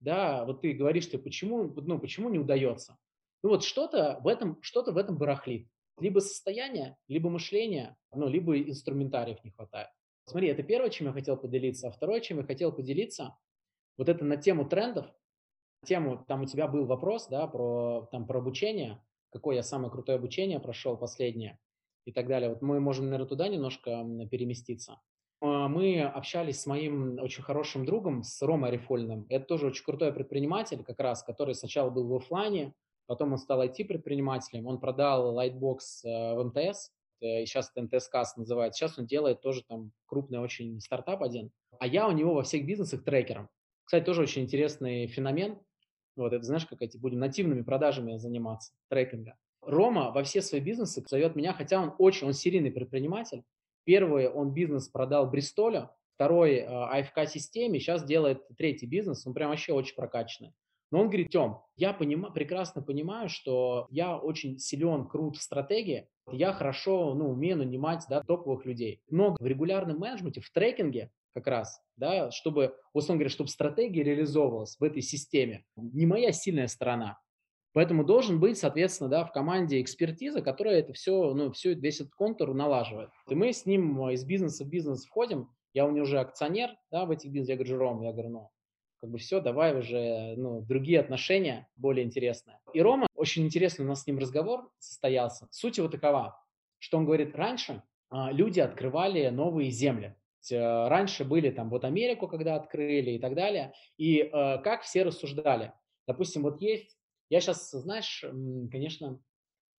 [0.00, 2.98] да, вот ты говоришь, что почему, ну, почему не удается?
[3.44, 5.68] Ну вот что-то в этом, что-то в этом барахлит.
[6.00, 9.90] Либо состояние, либо мышление, ну, либо инструментариев не хватает.
[10.24, 11.86] Смотри, это первое, чем я хотел поделиться.
[11.86, 13.36] А второе, чем я хотел поделиться,
[13.96, 15.06] вот это на тему трендов,
[15.84, 19.00] тему, там у тебя был вопрос, да, про, там, про обучение,
[19.30, 21.60] какое я самое крутое обучение прошел последнее
[22.04, 22.48] и так далее.
[22.48, 25.00] Вот мы можем, наверное, туда немножко переместиться.
[25.40, 29.26] А, мы общались с моим очень хорошим другом, с Ромой Рифольным.
[29.28, 32.74] Это тоже очень крутой предприниматель, как раз, который сначала был в офлайне,
[33.06, 34.66] потом он стал IT-предпринимателем.
[34.66, 38.78] Он продал Lightbox э, в МТС, э, и сейчас это МТС Касс называется.
[38.78, 41.50] Сейчас он делает тоже там крупный очень стартап один.
[41.78, 43.48] А я у него во всех бизнесах трекером.
[43.84, 45.58] Кстати, тоже очень интересный феномен.
[46.16, 49.36] Вот это, знаешь, как эти будем нативными продажами заниматься, трекинга.
[49.62, 53.42] Рома во все свои бизнесы зовет меня, хотя он очень, он серийный предприниматель.
[53.90, 59.72] Первый он бизнес продал Бристолю, второй э, АФК-системе, сейчас делает третий бизнес, он прям вообще
[59.72, 60.54] очень прокачанный.
[60.92, 66.08] Но он говорит, Тем, я понима, прекрасно понимаю, что я очень силен, крут в стратегии,
[66.30, 69.02] я хорошо ну, умею нанимать да, топовых людей.
[69.10, 74.76] Но в регулярном менеджменте, в трекинге как раз, да, чтобы, условно говоря, чтобы стратегия реализовывалась
[74.78, 77.18] в этой системе, не моя сильная сторона.
[77.72, 82.14] Поэтому должен быть, соответственно, да, в команде экспертиза, которая это все, ну, все, весь этот
[82.14, 83.10] контур налаживает.
[83.28, 87.04] И мы с ним из бизнеса в бизнес входим, я у него уже акционер, да,
[87.04, 88.50] в этих бизнесах, я говорю, Ром, я говорю, ну,
[89.00, 92.58] как бы все, давай уже, ну, другие отношения более интересные.
[92.74, 95.46] И Рома, очень интересный у нас с ним разговор состоялся.
[95.50, 96.38] Суть его такова,
[96.78, 100.16] что он говорит, раньше а, люди открывали новые земли.
[100.50, 103.72] Э, раньше были там вот Америку, когда открыли и так далее.
[103.96, 105.72] И э, как все рассуждали.
[106.06, 106.96] Допустим, вот есть,
[107.30, 108.22] я сейчас, знаешь,
[108.70, 109.20] конечно,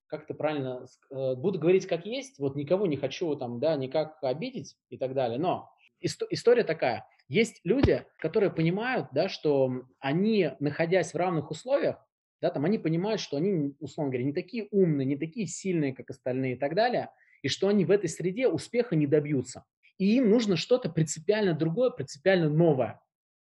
[0.08, 4.18] как это правильно, э, буду говорить как есть, вот никого не хочу там, да, никак
[4.24, 5.38] обидеть и так далее.
[5.38, 5.72] Но
[6.02, 7.06] история такая.
[7.28, 12.04] Есть люди, которые понимают, да, что они, находясь в равных условиях,
[12.42, 16.10] да, там они понимают, что они, условно говоря, не такие умные, не такие сильные, как
[16.10, 17.12] остальные и так далее,
[17.44, 19.64] и что они в этой среде успеха не добьются
[20.02, 23.00] и им нужно что-то принципиально другое, принципиально новое,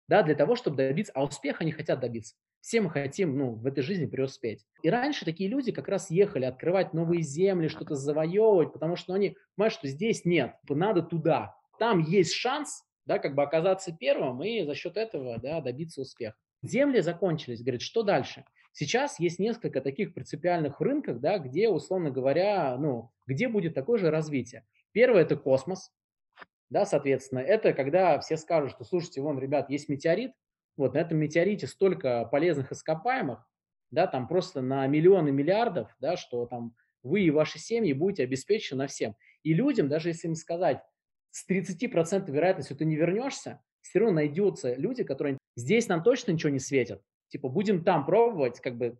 [0.09, 2.35] да, для того, чтобы добиться, а успеха они хотят добиться.
[2.67, 4.67] Все мы хотим, ну, в этой жизни преуспеть.
[4.83, 9.37] И раньше такие люди как раз ехали открывать новые земли, что-то завоевывать, потому что они
[9.55, 11.55] понимают, что здесь нет, надо туда.
[11.79, 16.35] Там есть шанс, да, как бы оказаться первым и за счет этого, да, добиться успеха.
[16.61, 18.45] Земли закончились, говорит, что дальше?
[18.73, 24.11] Сейчас есть несколько таких принципиальных рынков, да, где, условно говоря, ну, где будет такое же
[24.11, 24.67] развитие.
[24.91, 25.93] Первое– это космос,
[26.71, 30.33] да, соответственно, это когда все скажут, что, слушайте, вон, ребят, есть метеорит,
[30.77, 33.47] вот на этом метеорите столько полезных ископаемых,
[33.91, 38.87] да, там просто на миллионы миллиардов, да, что там вы и ваши семьи будете обеспечены
[38.87, 39.15] всем.
[39.43, 40.83] И людям, даже если им сказать,
[41.31, 46.51] с 30% вероятностью ты не вернешься, все равно найдутся люди, которые здесь нам точно ничего
[46.51, 47.01] не светят.
[47.29, 48.99] Типа будем там пробовать, как бы,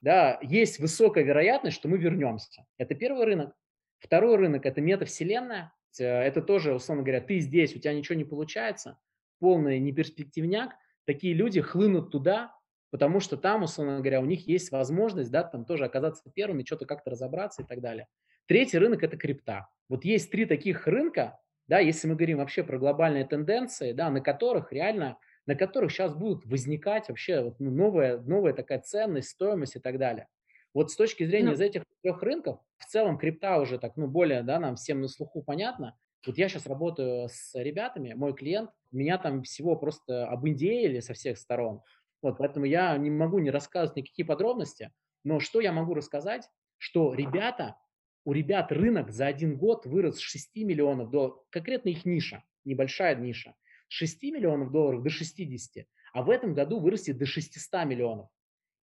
[0.00, 2.66] да, есть высокая вероятность, что мы вернемся.
[2.76, 3.54] Это первый рынок.
[3.98, 5.72] Второй рынок– это метавселенная.
[5.98, 8.98] Это тоже, условно говоря, ты здесь, у тебя ничего не получается,
[9.40, 10.74] полный неперспективняк,
[11.08, 12.54] такие люди хлынут туда,
[12.90, 16.84] потому что там, условно говоря, у них есть возможность, да, там тоже оказаться первыми, что-то
[16.84, 18.08] как-то разобраться и так далее.
[18.46, 19.68] Третий рынок– это крипта.
[19.88, 24.20] Вот есть три таких рынка, да, если мы говорим вообще про глобальные тенденции, да, на
[24.20, 25.16] которых реально
[25.46, 29.98] на которых сейчас будут возникать вообще вот, ну, новая, новая такая ценность, стоимость и так
[29.98, 30.28] далее.
[30.74, 34.08] Вот с точки зрения ну, из этих трех рынков, в целом крипта уже так, ну,
[34.08, 35.96] более, да, нам всем на слуху понятно.
[36.26, 41.38] Вот я сейчас работаю с ребятами, мой клиент, меня там всего просто обиндеяли со всех
[41.38, 41.82] сторон.
[42.22, 44.92] Вот, поэтому я не могу не рассказывать никакие подробности,
[45.24, 47.76] но что я могу рассказать, что ребята,
[48.24, 53.14] у ребят рынок за один год вырос с 6 миллионов долларов, конкретно их ниша, небольшая
[53.16, 53.54] ниша,
[53.88, 58.28] с 6 миллионов долларов до 60, а в этом году вырастет до 600 миллионов.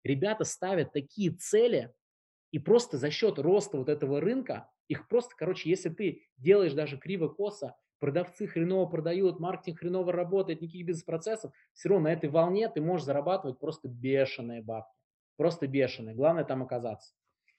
[0.03, 1.91] Ребята ставят такие цели,
[2.52, 6.98] и просто за счет роста вот этого рынка, их просто, короче, если ты делаешь даже
[6.98, 12.82] криво-косо, продавцы хреново продают, маркетинг хреново работает, никаких бизнес-процессов, все равно на этой волне ты
[12.82, 14.94] можешь зарабатывать просто бешеные бабки.
[15.38, 16.16] Просто бешеные.
[16.16, 17.14] Главное там оказаться.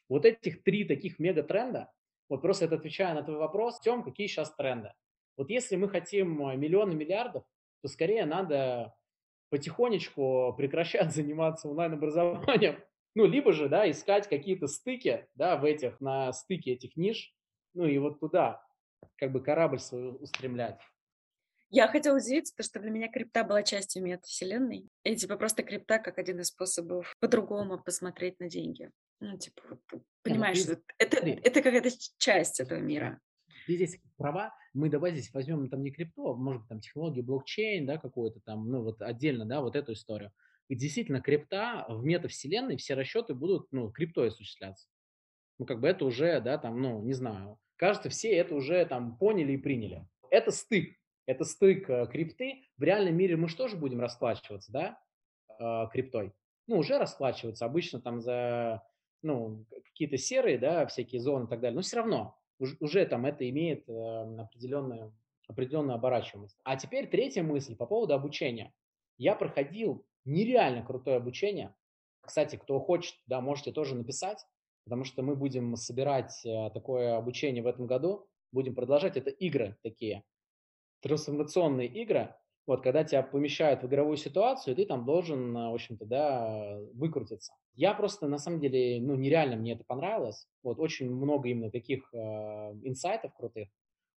[0.09, 1.91] Вот этих три таких мега-тренда,
[2.29, 4.93] вот просто это отвечая на твой вопрос, Тем, какие сейчас тренды?
[5.37, 7.45] Вот если мы хотим э, миллионы миллиардов,
[7.83, 8.95] то скорее надо
[9.51, 12.79] потихонечку прекращать заниматься онлайн-образованием,
[13.17, 17.35] ну, либо же, да, искать какие-то стыки, да, в этих, на стыке этих ниш,
[17.73, 18.63] ну, и вот туда
[19.17, 20.79] как бы корабль свой устремлять.
[21.71, 24.89] Я хотела удивиться, потому что для меня крипта была частью метавселенной.
[25.03, 28.91] И типа просто крипта как один из способов по-другому посмотреть на деньги.
[29.21, 29.63] Ну, типа,
[30.23, 33.19] понимаешь, ну, ты, это, это, это какая-то часть этого мира.
[33.67, 37.25] Ты здесь права, мы давай здесь возьмем там не крипту, а может быть там технологию
[37.25, 40.33] блокчейн, да, какую-то там, ну вот отдельно, да, вот эту историю.
[40.69, 44.89] Действительно крипта в метавселенной, все расчеты будут, ну, криптой осуществляться.
[45.59, 49.17] Ну, как бы это уже, да, там, ну, не знаю, кажется, все это уже там
[49.17, 50.07] поняли и приняли.
[50.31, 52.65] Это стык, это стык э, крипты.
[52.77, 55.01] В реальном мире мы же тоже будем расплачиваться, да,
[55.59, 56.33] э, криптой.
[56.67, 58.83] Ну, уже расплачиваться обычно там за,
[59.23, 61.77] ну, какие-то серые, да, всякие зоны и так далее.
[61.77, 65.15] Но все равно уже, уже там это имеет э, определенную,
[65.49, 66.59] определенную оборачиваемость.
[66.65, 68.73] А теперь третья мысль по поводу обучения.
[69.19, 71.75] Я проходил нереально крутое обучение.
[72.21, 74.45] Кстати, кто хочет, да, можете тоже написать
[74.87, 79.17] потому что мы будем собирать э, такое обучение в этом году, будем продолжать.
[79.17, 80.23] Это игры такие,
[81.03, 82.35] трансформационные игры.
[82.69, 87.53] Вот, когда тебя помещают в игровую ситуацию, ты там должен, э, в общем-то, да, выкрутиться.
[87.75, 90.47] Я просто, на самом деле, ну, нереально мне это понравилось.
[90.63, 92.19] Вот, очень много именно таких э,
[92.85, 93.69] инсайтов крутых.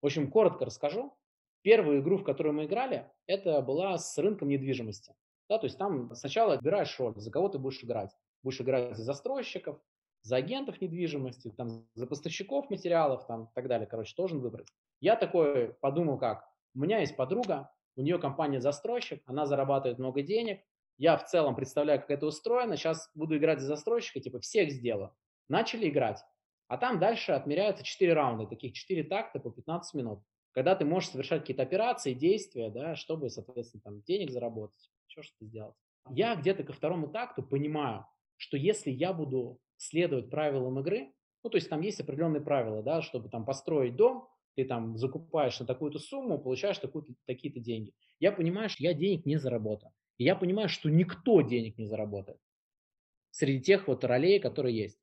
[0.03, 1.15] В общем, коротко расскажу.
[1.63, 5.15] Первую игру, в которую мы играли, это была с рынком недвижимости.
[5.49, 8.11] Да, то есть там сначала выбираешь роль, за кого ты будешь играть.
[8.43, 9.81] Будешь играть за застройщиков,
[10.23, 14.69] за агентов недвижимости, там, за поставщиков материалов, там, и так далее, короче, должен выбрать.
[15.01, 16.45] Я такой подумал как,
[16.75, 20.61] у меня есть подруга, у нее компания застройщик, она зарабатывает много денег,
[20.99, 25.15] я в целом представляю, как это устроено, сейчас буду играть за застройщика, типа всех сделаю.
[25.49, 26.23] Начали играть.
[26.67, 30.21] А там дальше отмеряются 4 раунда, таких 4 такта по 15 минут,
[30.53, 35.47] когда ты можешь совершать какие-то операции, действия, да, чтобы, соответственно, там денег заработать, еще что-то
[35.47, 35.75] сделать.
[36.11, 38.07] Я где-то ко второму такту понимаю,
[38.37, 41.13] что если я буду следовать правилам игры,
[41.43, 45.59] ну, то есть там есть определенные правила, да, чтобы там построить дом, ты там закупаешь
[45.61, 46.81] на такую-то сумму, получаешь
[47.27, 47.93] такие-то деньги.
[48.19, 49.93] Я понимаю, что я денег не заработаю.
[50.17, 52.39] И я понимаю, что никто денег не заработает
[53.31, 54.99] среди тех вот ролей, которые есть.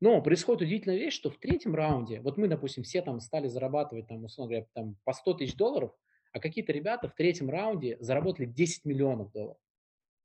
[0.00, 4.08] Но происходит удивительная вещь, что в третьем раунде, вот мы, допустим, все там стали зарабатывать,
[4.08, 5.92] там, условно говоря, там, по 100 тысяч долларов,
[6.32, 9.58] а какие-то ребята в третьем раунде заработали 10 миллионов долларов.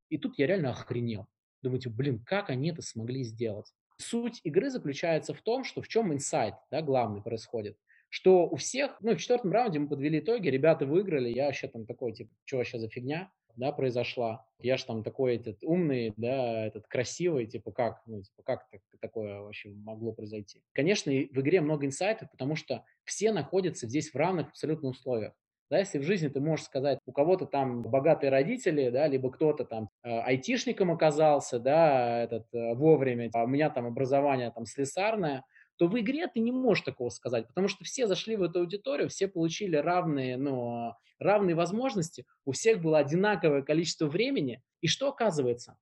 [0.09, 1.27] И тут я реально охренел.
[1.61, 3.73] Думаете, блин, как они это смогли сделать?
[3.97, 7.77] Суть игры заключается в том, что в чем инсайт, да, главный происходит.
[8.09, 11.85] Что у всех, ну, в четвертом раунде мы подвели итоги, ребята выиграли, я вообще там
[11.85, 14.45] такой, типа, что вообще за фигня, да, произошла.
[14.59, 18.81] Я же там такой этот умный, да, этот красивый, типа, как, ну, типа, как так,
[19.01, 20.61] такое вообще могло произойти?
[20.73, 25.33] Конечно, в игре много инсайтов, потому что все находятся здесь в равных абсолютно условиях.
[25.69, 29.65] Да, если в жизни ты можешь сказать, у кого-то там богатые родители, да, либо кто-то
[29.65, 35.43] там э, айтишником оказался, да, этот, э, вовремя, а у меня там образование там слесарное,
[35.77, 39.09] то в игре ты не можешь такого сказать, потому что все зашли в эту аудиторию,
[39.09, 45.77] все получили равные, ну, равные возможности, у всех было одинаковое количество времени, и что оказывается?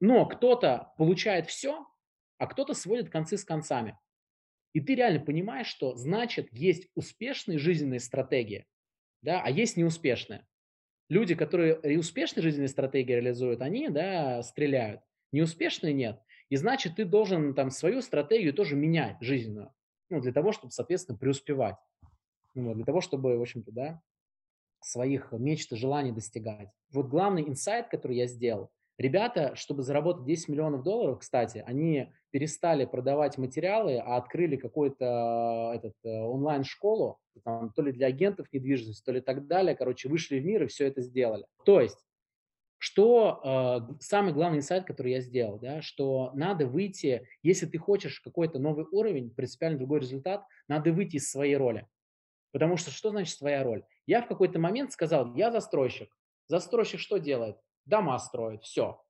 [0.00, 1.86] Но кто-то получает все,
[2.38, 3.98] а кто-то сводит концы с концами.
[4.72, 8.66] И ты реально понимаешь, что значит есть успешные жизненные стратегии,
[9.22, 10.46] да, а есть неуспешные.
[11.08, 15.02] Люди, которые успешные жизненные стратегии реализуют, они, да, стреляют.
[15.30, 16.20] Неуспешные нет.
[16.48, 19.72] И значит, ты должен там свою стратегию тоже менять жизненную,
[20.10, 21.76] ну, для того, чтобы, соответственно, преуспевать.
[22.54, 24.02] Ну, для того, чтобы, в общем-то, да,
[24.80, 26.68] своих мечт и желаний достигать.
[26.90, 28.70] Вот главный инсайт, который я сделал,
[29.02, 35.94] Ребята, чтобы заработать 10 миллионов долларов, кстати, они перестали продавать материалы, а открыли какую-то этот,
[36.04, 39.74] э, онлайн-школу, там, то ли для агентов недвижимости, то ли так далее.
[39.74, 41.46] Короче, вышли в мир и все это сделали.
[41.64, 41.98] То есть
[42.78, 43.40] Что
[43.90, 48.60] э, самый главный инсайт, который я сделал, да, что надо выйти, если ты хочешь какой-то
[48.60, 51.88] новый уровень, принципиально другой результат, надо выйти из своей роли.
[52.52, 53.84] Потому что что значит своя роль?
[54.06, 56.16] Я в какой-то момент сказал, я застройщик.
[56.46, 57.56] Застройщик что делает?
[57.86, 59.02] Дома строит, все.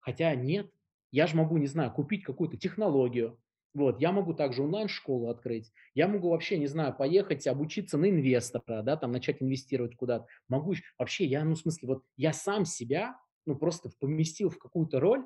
[0.00, 0.70] Хотя нет,
[1.10, 3.40] я же могу, не знаю, купить какую-то технологию,
[3.74, 8.82] вот, я могу также онлайн-школу открыть, я могу вообще, не знаю, поехать обучиться на инвестора,
[8.82, 10.26] да, там начать инвестировать куда-то.
[10.48, 13.16] Могу вообще, я, ну, в смысле, вот я сам себя,
[13.46, 15.24] ну, просто поместил в какую-то роль,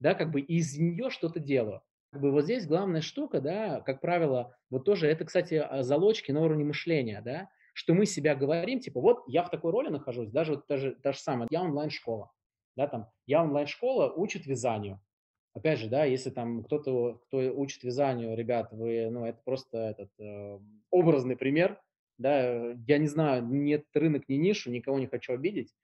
[0.00, 1.82] да, как бы из нее что-то делаю.
[2.12, 6.32] Как бы вот здесь главная штука, да, как правило, вот тоже это, кстати, а, залочки
[6.32, 10.30] на уровне мышления, да, что мы себя говорим, типа, вот я в такой роли нахожусь,
[10.30, 12.32] даже вот та же, та же самая, я онлайн-школа,
[12.74, 14.98] да, там, я онлайн-школа учит вязанию,
[15.52, 20.08] опять же, да, если там кто-то, кто учит вязанию, ребят, вы, ну, это просто этот
[20.18, 20.58] э,
[20.90, 21.78] образный пример,
[22.16, 25.74] да, я не знаю, нет рынок, ни нишу, никого не хочу обидеть,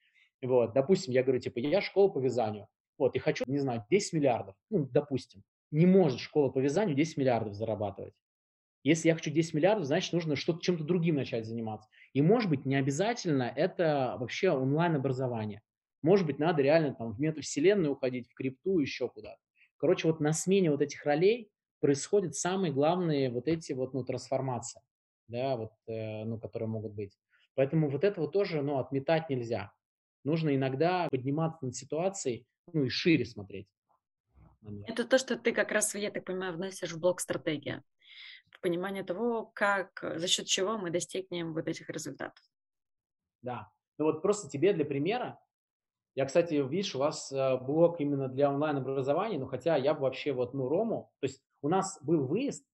[0.40, 4.14] вот, допустим, я говорю, типа, я школа по вязанию, вот, и хочу, не знаю, 10
[4.14, 8.14] миллиардов, ну, допустим, не может школа по вязанию 10 миллиардов зарабатывать.
[8.84, 11.88] Если я хочу 10 миллиардов, значит, нужно что-то чем-то другим начать заниматься.
[12.12, 15.62] И, может быть, не обязательно это вообще онлайн-образование.
[16.02, 19.38] Может быть, надо реально там в метавселенную уходить, в крипту, еще куда-то.
[19.76, 21.50] Короче, вот на смене вот этих ролей
[21.80, 24.80] происходят самые главные вот эти вот, ну, трансформации,
[25.28, 27.16] да, вот, э, ну, которые могут быть.
[27.54, 29.72] Поэтому вот этого тоже, ну, отметать нельзя.
[30.24, 33.66] Нужно иногда подниматься над ситуацией, ну, и шире смотреть.
[34.86, 37.82] Это то, что ты как раз, я так понимаю, вносишь в блок стратегия.
[38.60, 42.44] Понимание того, как, за счет чего мы достигнем вот этих результатов.
[43.42, 43.72] Да.
[43.98, 45.40] Ну вот просто тебе для примера,
[46.14, 50.32] я, кстати, видишь, у вас э, блок именно для онлайн-образования, но хотя я бы вообще
[50.32, 52.66] вот, ну, Рому, то есть у нас был выезд,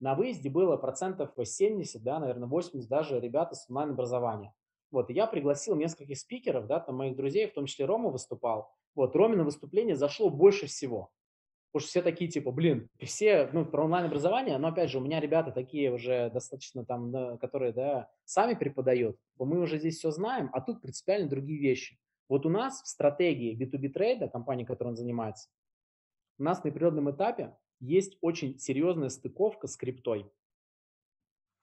[0.00, 4.54] на выезде было процентов 70, да, наверное, 80 даже ребята с онлайн-образования.
[4.90, 8.72] Вот, и я пригласил нескольких спикеров, да, там моих друзей, в том числе Рома выступал.
[8.94, 11.10] Вот, Ромина выступление зашло больше всего.
[11.70, 15.20] Потому что все такие, типа, блин, все, ну, про онлайн-образование, но, опять же, у меня
[15.20, 20.62] ребята такие уже достаточно там, которые, да, сами преподают, мы уже здесь все знаем, а
[20.62, 21.98] тут принципиально другие вещи.
[22.28, 25.50] Вот у нас в стратегии B2B трейда, компании, которой он занимается,
[26.38, 30.30] у нас на природном этапе есть очень серьезная стыковка с криптой.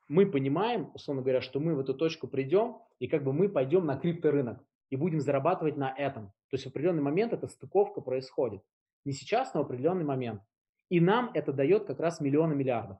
[0.07, 3.87] Мы понимаем, условно говоря, что мы в эту точку придем, и как бы мы пойдем
[3.87, 6.27] на крипторынок и будем зарабатывать на этом.
[6.49, 8.61] То есть в определенный момент эта стыковка происходит.
[9.05, 10.41] Не сейчас, но в определенный момент.
[10.89, 12.97] И нам это дает как раз миллионы миллиардов.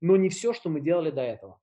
[0.00, 1.60] Но не все, что мы делали до этого.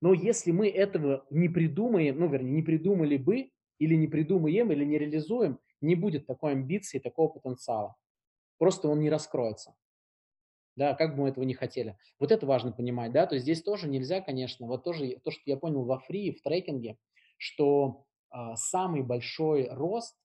[0.00, 4.84] Но если мы этого не придумаем, ну, вернее, не придумали бы, или не придумаем, или
[4.84, 7.96] не реализуем, не будет такой амбиции, такого потенциала.
[8.58, 9.74] Просто он не раскроется.
[10.76, 11.96] Да, как бы мы этого не хотели.
[12.18, 15.42] Вот это важно понимать, да, то есть здесь тоже нельзя, конечно, вот тоже то, что
[15.46, 16.98] я понял во фри, в трекинге,
[17.38, 20.16] что э, самый большой рост,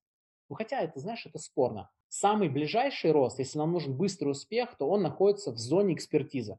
[0.49, 4.90] ну хотя это, знаешь, это спорно, самый ближайший рост, если нам нужен быстрый успех, то
[4.90, 6.57] он находится в зоне экспертизы.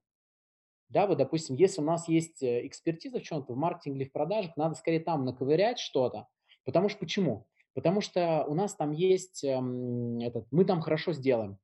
[0.88, 4.12] Да, вот, допустим, если у нас есть э, экспертиза в чем-то, в маркетинге или в
[4.12, 6.26] продажах, надо скорее там наковырять что-то,
[6.64, 7.46] Потому что почему?
[7.74, 11.54] Потому что у нас там есть эм, этот, мы там хорошо сделаем.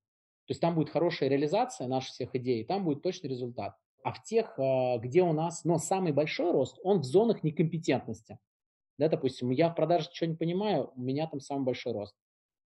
[0.47, 3.77] То есть там будет хорошая реализация наших всех идей, там будет точный результат.
[4.05, 8.39] А в тех, э, где у нас, но самый большой рост, он в зонах некомпетентности.
[8.99, 12.17] Да, допустим, я в продаже не понимаю, у меня там самый большой рост.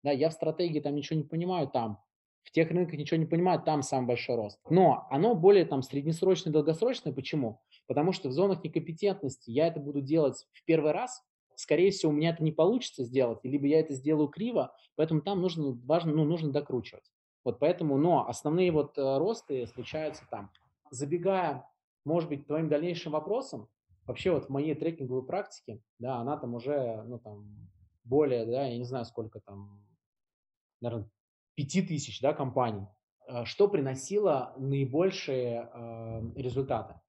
[0.02, 2.02] Да, я в стратегии там ничего не понимаю, там.
[2.44, 4.58] В тех рынках ничего не понимаю, там самый большой рост.
[4.70, 7.12] Но оно более там среднесрочное, долгосрочное.
[7.12, 7.60] Почему?
[7.86, 11.22] Потому что в зонах некомпетентности я это буду делать в первый раз,
[11.56, 15.40] скорее всего, у меня это не получится сделать, либо я это сделаю криво, поэтому там
[15.42, 17.10] нужно, важно, ну, нужно докручивать.
[17.44, 20.50] Вот поэтому, но основные вот э, росты случаются там.
[20.90, 21.68] Забегая,
[22.04, 23.68] может быть, твоим дальнейшим вопросом,
[24.06, 27.46] вообще вот в моей трекинговой практике, да, она там уже, ну, там,
[28.04, 29.82] более, да, я не знаю, сколько там,
[30.80, 31.08] наверное,
[31.54, 32.86] пяти тысяч, да, компаний,
[33.26, 37.00] э, что приносило наибольшие э, результаты.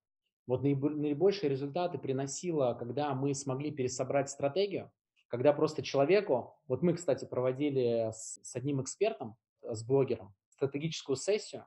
[0.47, 4.91] Вот наибольшие результаты приносило, когда мы смогли пересобрать стратегию,
[5.27, 11.15] когда просто человеку, вот мы, кстати, проводили с, с одним экспертом, э, с блогером, стратегическую
[11.15, 11.65] сессию,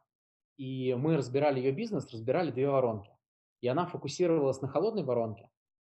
[0.57, 3.11] и мы разбирали ее бизнес, разбирали две воронки.
[3.61, 5.49] И она фокусировалась на холодной воронке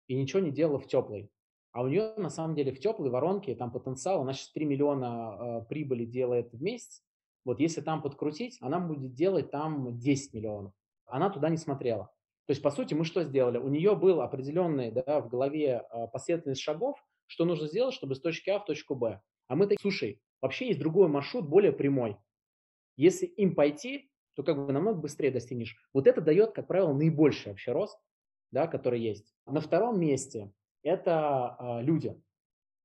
[0.09, 1.31] и ничего не делала в теплой.
[1.73, 5.63] А у нее на самом деле в теплой воронке там потенциал, она сейчас 3 миллиона
[5.63, 7.03] э, прибыли делает в месяц.
[7.45, 10.73] Вот если там подкрутить, она будет делать там 10 миллионов.
[11.07, 12.11] Она туда не смотрела.
[12.47, 13.59] То есть, по сути, мы что сделали?
[13.59, 18.21] У нее был определенный да, в голове а, последовательность шагов, что нужно сделать, чтобы с
[18.21, 19.21] точки А в точку Б.
[19.47, 22.17] А мы такие, слушай, вообще есть другой маршрут, более прямой.
[22.97, 25.77] Если им пойти, то как бы намного быстрее достигнешь.
[25.93, 27.99] Вот это дает, как правило, наибольший вообще рост,
[28.51, 29.33] да, который есть.
[29.47, 32.21] На втором месте это а, люди.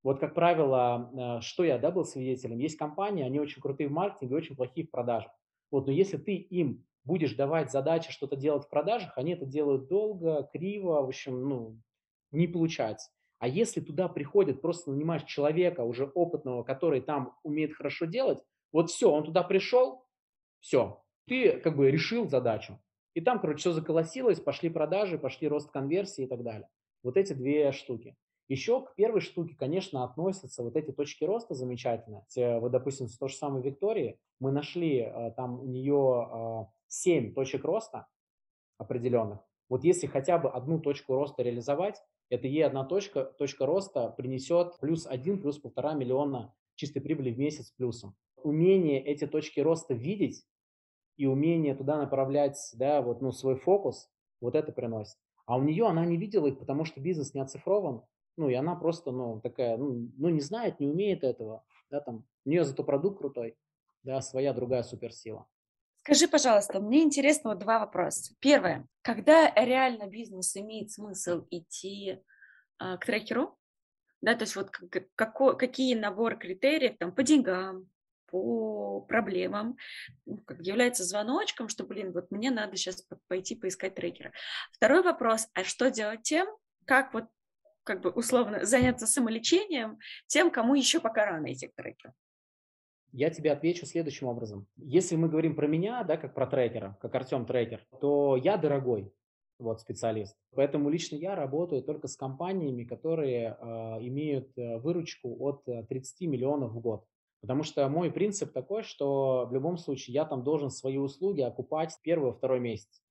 [0.04, 3.92] Вот, как правило, э, что я, да, был свидетелем, есть компании, они очень крутые в
[3.92, 5.32] маркетинге, очень плохие в продажах.
[5.72, 9.88] Вот, но если ты им будешь давать задачи что-то делать в продажах, они это делают
[9.88, 11.80] долго, криво, в общем, ну,
[12.32, 13.10] не получается.
[13.40, 18.40] А если туда приходит, просто нанимаешь человека уже опытного, который там умеет хорошо делать,
[18.72, 20.06] вот все, он туда пришел,
[20.60, 22.80] все, ты как бы решил задачу.
[23.14, 26.68] И там, короче, все заколосилось, пошли продажи, пошли рост конверсии и так далее.
[27.06, 28.18] Вот эти две штуки.
[28.48, 32.26] Еще к первой штуке, конечно, относятся вот эти точки роста замечательно.
[32.60, 37.64] Вот, допустим, с той же самой Виктории мы нашли, э, там у нее 7 точек
[37.64, 38.08] роста
[38.80, 39.40] определенных.
[39.70, 44.80] Вот если хотя бы одну точку роста реализовать, это ей одна точка, точка роста принесет
[44.80, 48.16] плюс 1, плюс полтора миллиона чистой прибыли в месяц плюсом.
[48.38, 50.44] Умение эти точки роста видеть
[51.18, 54.10] и умение туда направлять да, вот, ну, свой фокус,
[54.42, 55.18] вот это приносит.
[55.46, 58.04] А у нее она не видела их, потому что бизнес не оцифрован,
[58.38, 62.26] ну, и она просто, ну, такая, ну, ну не знает, не умеет этого, да, там,
[62.46, 63.58] у нее зато продукт крутой,
[64.04, 65.48] да, своя другая суперсила.
[66.04, 68.36] Скажи, пожалуйста, мне интересно вот два вопроса.
[68.40, 72.22] Первое, когда реально бизнес имеет смысл идти
[72.78, 73.58] а, к трекеру,
[74.22, 77.90] да, то есть вот как, какой, какие набор критериев там по деньгам,
[78.28, 79.78] по проблемам
[80.26, 84.32] ну, как является звоночком, что, блин, вот мне надо сейчас пойти поискать трекера.
[84.72, 86.48] Второй вопрос, а что делать тем,
[86.86, 87.26] как вот
[87.84, 92.14] как бы условно заняться самолечением тем, кому еще пока рано идти к трекеру?
[93.12, 94.68] Я тебе отвечу следующим образом.
[94.76, 99.14] Если мы говорим про меня, да, как про трекера, как Артем трекер, то я дорогой
[99.58, 100.36] вот, специалист.
[100.54, 103.66] Поэтому лично я работаю только с компаниями, которые э,
[104.02, 107.06] имеют э, выручку от 30 э, миллионов в год.
[107.46, 111.94] Потому что мой принцип такой, что в любом случае я там должен свои услуги окупать
[111.94, 113.04] в первый-второй месяц.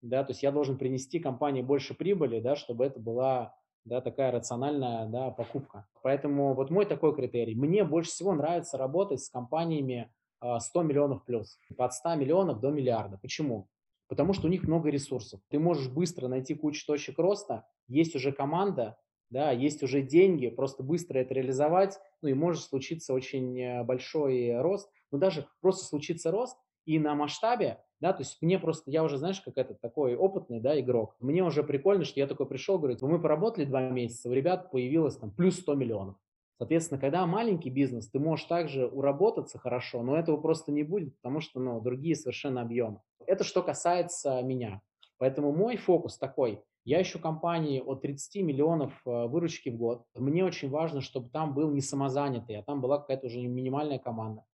[0.00, 3.54] Да, то есть я должен принести компании больше прибыли, да, чтобы это была
[3.84, 5.86] да, такая рациональная да, покупка.
[6.02, 7.54] Поэтому вот мой такой критерий.
[7.54, 12.70] Мне больше всего нравится работать с компаниями 100 а, миллионов плюс, от 100 миллионов до
[12.70, 13.18] миллиарда.
[13.20, 13.68] Почему?
[14.08, 15.40] Потому что у них много ресурсов.
[15.50, 18.96] Ты можешь быстро найти кучу точек роста, есть уже команда,
[19.30, 24.60] да, есть уже деньги, просто быстро это реализовать, ну и может случиться очень э, большой
[24.60, 24.90] рост.
[25.10, 29.18] Но даже просто случится рост, и на масштабе да, то есть мне просто, я уже,
[29.18, 32.96] знаешь, как этот такой опытный, да, игрок, мне уже прикольно, что я такой пришел, говорю,
[33.02, 36.16] мы поработали два месяца, у ребят появилось там плюс 100 миллионов.
[36.58, 41.40] Соответственно, когда маленький бизнес, ты можешь также уработаться хорошо, но этого просто не будет, потому
[41.40, 43.00] что, ну, другие совершенно объемы.
[43.26, 44.80] Это что касается меня.
[45.18, 50.06] Поэтому мой фокус такой, я ищу компании от 30 миллионов э, выручки в год.
[50.14, 54.44] Мне очень важно, чтобы там был не самозанятый, а там была какая-то уже минимальная команда.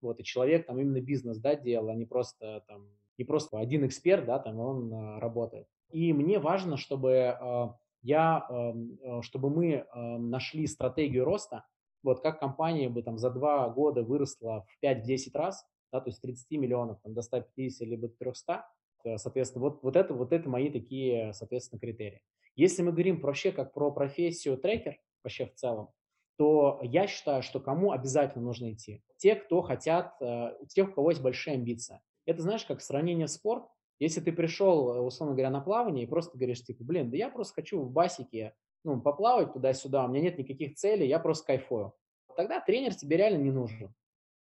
[0.00, 2.88] Вот, и человек там именно бизнес, да, делал, а не просто там,
[3.18, 5.66] не просто один эксперт, да, там он а, работает.
[5.90, 11.66] И мне важно, чтобы а, я, а, чтобы мы а, нашли стратегию роста,
[12.02, 15.62] вот как компания бы там за два года выросла в 5-10 раз,
[15.92, 18.64] да, то есть 30 миллионов там, до 150 либо 300,
[19.16, 22.22] соответственно, вот, вот, это, вот это мои такие, соответственно, критерии.
[22.54, 25.88] Если мы говорим вообще как про профессию трекер, вообще в целом,
[26.36, 29.02] то я считаю, что кому обязательно нужно идти?
[29.16, 32.00] Те, кто хотят, э, тех, у кого есть большие амбиции.
[32.26, 33.64] Это знаешь, как сравнение спорт.
[33.98, 37.30] Если ты пришел, э, условно говоря, на плавание и просто говоришь, типа, блин, да я
[37.30, 38.54] просто хочу в басике
[38.84, 41.92] ну, поплавать туда-сюда, у меня нет никаких целей, я просто кайфую.
[42.36, 43.94] Тогда тренер тебе реально не нужен.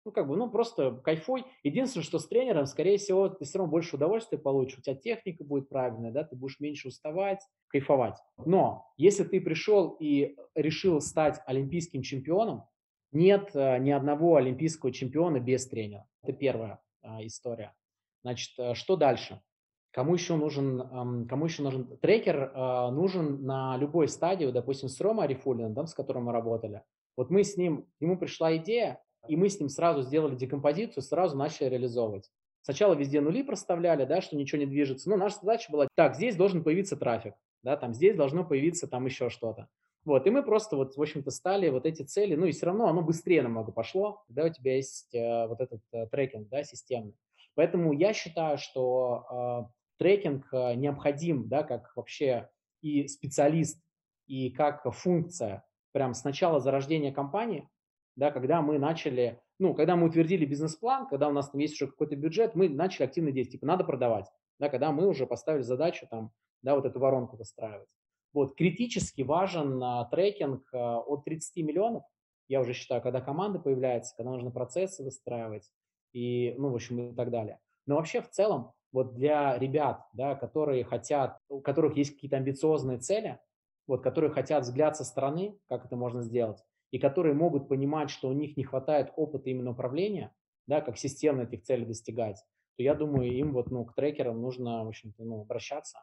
[0.06, 1.44] Ну, как бы, ну, просто кайфуй.
[1.64, 4.78] Единственное, что с тренером, скорее всего, ты все равно больше удовольствия получишь.
[4.78, 8.14] У тебя техника будет правильная, да, ты будешь меньше уставать, кайфовать.
[8.36, 12.66] Но если ты пришел и решил стать олимпийским чемпионом,
[13.10, 16.06] нет э, ни одного олимпийского чемпиона без тренера.
[16.22, 17.74] Это первая а, история.
[18.22, 19.42] Значит, э, что дальше?
[19.90, 22.52] Кому еще нужен, кому еще нужен трекер?
[22.54, 26.82] Э, нужен на любой стадии, допустим, с Ромой Арифулиным, да, с которым мы работали.
[27.16, 31.36] Вот мы с ним, ему пришла идея, и мы с ним сразу сделали декомпозицию, сразу
[31.36, 32.30] начали реализовывать.
[32.62, 35.08] Сначала везде нули проставляли, да, что ничего не движется.
[35.08, 39.06] Но наша задача была, так, здесь должен появиться трафик, да, там здесь должно появиться там
[39.06, 39.68] еще что-то.
[40.04, 42.86] Вот, и мы просто вот, в общем-то, стали вот эти цели, ну и все равно
[42.86, 47.16] оно быстрее намного пошло, когда у тебя есть э, вот этот э, трекинг, да, системный.
[47.56, 52.48] Поэтому я считаю, что э, трекинг э, необходим, да, как вообще
[52.82, 53.82] и специалист,
[54.26, 57.68] и как функция прям с начала зарождения компании,
[58.16, 61.90] да, когда мы начали, ну, когда мы утвердили бизнес-план, когда у нас там есть уже
[61.90, 64.26] какой-то бюджет, мы начали активно действовать, типа, надо продавать,
[64.58, 66.32] да, когда мы уже поставили задачу там,
[66.62, 67.88] да, вот эту воронку выстраивать.
[68.32, 72.02] Вот, критически важен а, трекинг а, от 30 миллионов,
[72.48, 75.70] я уже считаю, когда команда появляется, когда нужно процессы выстраивать
[76.12, 77.58] и, ну, в общем, и так далее.
[77.86, 82.98] Но вообще в целом, вот для ребят, да, которые хотят, у которых есть какие-то амбициозные
[82.98, 83.38] цели,
[83.86, 86.62] вот, которые хотят взгляд со стороны, как это можно сделать,
[86.96, 90.34] и которые могут понимать, что у них не хватает опыта именно управления,
[90.66, 92.42] да, как системно этих целей достигать,
[92.78, 96.02] то я думаю, им вот, ну, к трекерам нужно, в общем-то, ну, обращаться,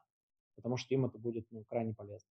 [0.56, 2.30] потому что им это будет, ну, крайне полезно.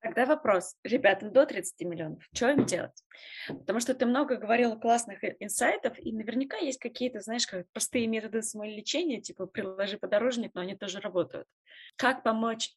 [0.00, 3.04] Тогда вопрос, ребятам до 30 миллионов, что им делать?
[3.46, 8.42] Потому что ты много говорила классных инсайтов, и наверняка есть какие-то, знаешь, как простые методы
[8.42, 11.46] самолечения, типа приложи подорожник, но они тоже работают.
[11.94, 12.74] Как помочь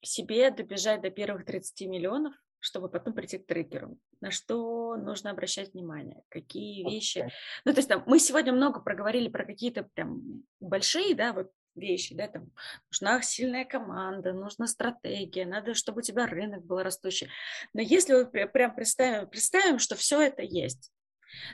[0.00, 3.98] себе добежать до первых 30 миллионов, чтобы потом прийти к трекеру?
[4.20, 6.22] На что нужно обращать внимание?
[6.28, 7.28] Какие вещи?
[7.64, 12.14] Ну, то есть там, мы сегодня много проговорили про какие-то прям большие, да, вот вещи,
[12.14, 12.50] да, там
[12.90, 17.28] нужна сильная команда, нужна стратегия, надо, чтобы у тебя рынок был растущий.
[17.72, 20.92] Но если вы прям представим, представим, что все это есть,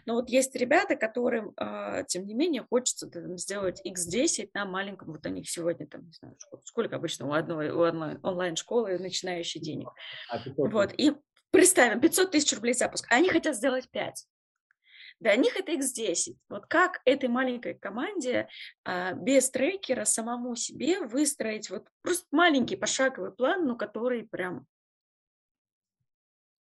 [0.06, 5.12] но вот есть ребята, которым, э, тем не менее, хочется там, сделать x10 на маленьком,
[5.12, 9.60] вот у них сегодня там, не знаю, сколько обычно у одной, у одной онлайн-школы начинающий
[9.60, 9.88] денег.
[10.30, 11.12] А, вот, и
[11.50, 14.26] представим, 500 тысяч рублей запуск, а они хотят сделать 5.
[15.20, 16.36] Для них это X10.
[16.48, 18.48] Вот как этой маленькой команде
[18.84, 24.66] а, без трекера самому себе выстроить вот просто маленький пошаговый план, ну, который прям...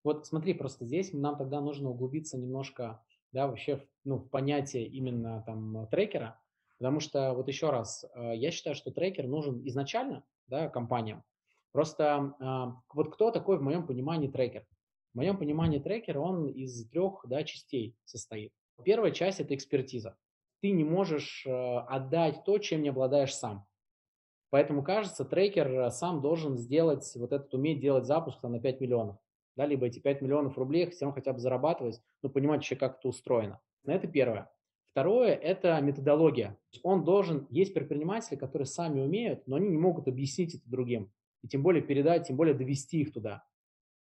[0.07, 3.03] Вот смотри, просто здесь нам тогда нужно углубиться немножко,
[3.33, 6.41] да, вообще ну, в понятие именно там трекера,
[6.79, 11.25] потому что вот еще раз, а, я считаю, что трекер нужен изначально, да, компаниям.
[11.73, 14.65] Просто а, вот кто такой в моем понимании трекер?
[15.13, 18.53] В моем понимании трекер, он из трех да, частей состоит.
[18.85, 20.17] Первая часть– это экспертиза.
[20.63, 23.67] Ты не можешь э, отдать то, чем не обладаешь сам.
[24.51, 29.17] Поэтому, кажется, трекер э, сам должен сделать, вот этот, уметь делать запуск на 5 миллионов.
[29.57, 32.99] Да, либо эти 5 миллионов рублей все равно хотя бы зарабатывать, но понимать вообще, как
[32.99, 33.61] это устроено.
[33.87, 34.51] Это первое.
[34.85, 36.59] Второе– это методология.
[36.83, 41.11] Он должен, есть предприниматели, которые сами умеют, но они не могут объяснить это другим.
[41.43, 43.45] И тем более передать, тем более довести их туда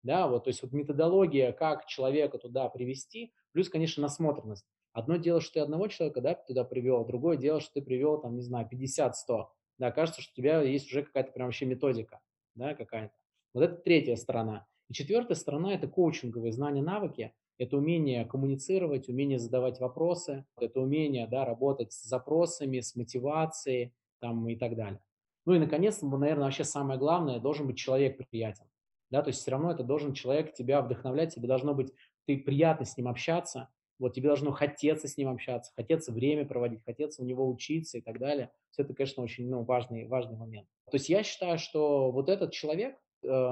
[0.05, 4.63] да, вот, то есть вот методология, как человека туда привести, плюс, конечно, насмотренность.
[4.93, 8.35] Одно дело, что ты одного человека, да, туда привел, другое дело, что ты привел, там,
[8.35, 9.47] не знаю, 50-100,
[9.79, 12.21] да, кажется, что у тебя есть уже какая-то прям вообще методика,
[12.53, 13.15] да, какая-то.
[13.55, 14.67] Вот это третья сторона.
[14.89, 21.27] И четвертая сторона– это коучинговые знания, навыки, это умение коммуницировать, умение задавать вопросы, это умение,
[21.27, 25.01] да, работать с запросами, с мотивацией, там, и так далее.
[25.45, 28.65] Ну и, наконец, наверное, вообще самое главное, должен быть человек приятен
[29.15, 31.91] да, то есть все равно это должен человек тебя вдохновлять, тебе должно быть,
[32.25, 36.83] ты приятно с ним общаться, вот тебе должно хотеться с ним общаться, хотеться время проводить,
[36.83, 38.51] хотеться у него учиться и так далее.
[38.71, 40.67] Все это, конечно, очень ну, важный, важный момент.
[40.91, 42.97] То есть я считаю, что вот этот человек,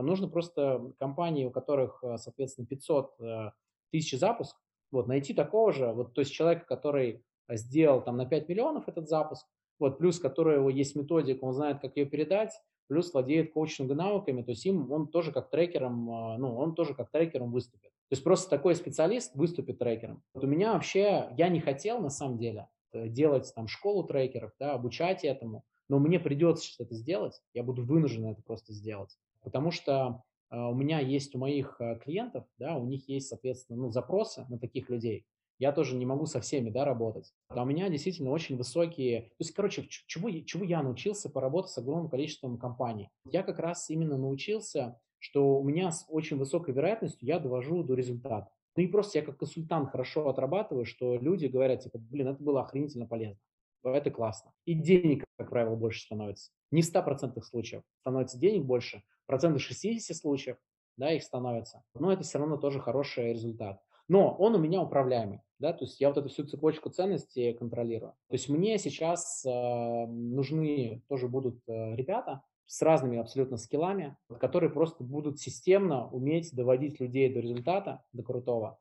[0.02, 3.52] нужно просто компании, у которых, э, соответственно, 500 э,
[3.92, 4.56] тысяч запуск,
[4.92, 9.10] вот, найти такого же, вот, то есть человека, который сделал там на 5 миллионов этот
[9.10, 9.46] запуск,
[9.80, 12.52] вот, плюс которого есть методика, он знает, как ее передать,
[12.88, 17.10] плюс владеет коучинг навыками, то есть им он тоже как трекером, ну, он тоже как
[17.12, 17.94] трекером выступит.
[18.14, 20.22] То есть просто такой специалист выступит трекером.
[20.36, 24.52] Вот у меня вообще, я не хотел на самом деле э, делать там школу трекеров,
[24.60, 29.72] да, обучать этому, но мне придется что-то сделать, я буду вынужден это просто сделать, потому
[29.72, 33.92] что э, у меня есть у моих э, клиентов, да, у них есть, соответственно, ну,
[33.92, 35.26] запросы на таких людей,
[35.60, 37.32] я тоже не могу со всеми, да, работать.
[37.48, 39.22] А у меня действительно очень высокие...
[39.22, 43.10] То есть, короче, чего, чего я научился поработать с огромным количеством компаний?
[43.26, 47.94] Я как раз именно научился, что у меня с очень высокой вероятностью я довожу до
[47.94, 48.50] результата.
[48.76, 52.62] Ну и просто я как консультант хорошо отрабатываю, что люди говорят, типа, блин, это было
[52.62, 53.40] охренительно полезно.
[53.84, 54.52] Это классно.
[54.66, 56.52] И денег, как правило, больше становится.
[56.72, 60.58] Не в 100% случаев становится денег больше, процентов 60 случаев,
[60.98, 61.84] да, их становится.
[61.94, 66.00] Но это все равно тоже хороший результат но он у меня управляемый, да, то есть
[66.02, 68.14] я вот эту всю цепочку ценностей контролирую.
[68.30, 74.70] То есть мне сейчас э, нужны тоже будут э, ребята с разными абсолютно скиллами, которые
[74.70, 78.80] просто будут системно уметь доводить людей до результата, до крутого.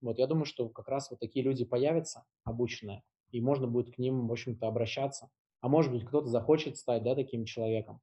[0.00, 3.98] Вот я думаю, что как раз вот такие люди появятся, обученные, и можно будет к
[3.98, 5.30] ним, в общем-то, обращаться.
[5.60, 8.00] А может быть, кто-то захочет стать, да, таким человеком.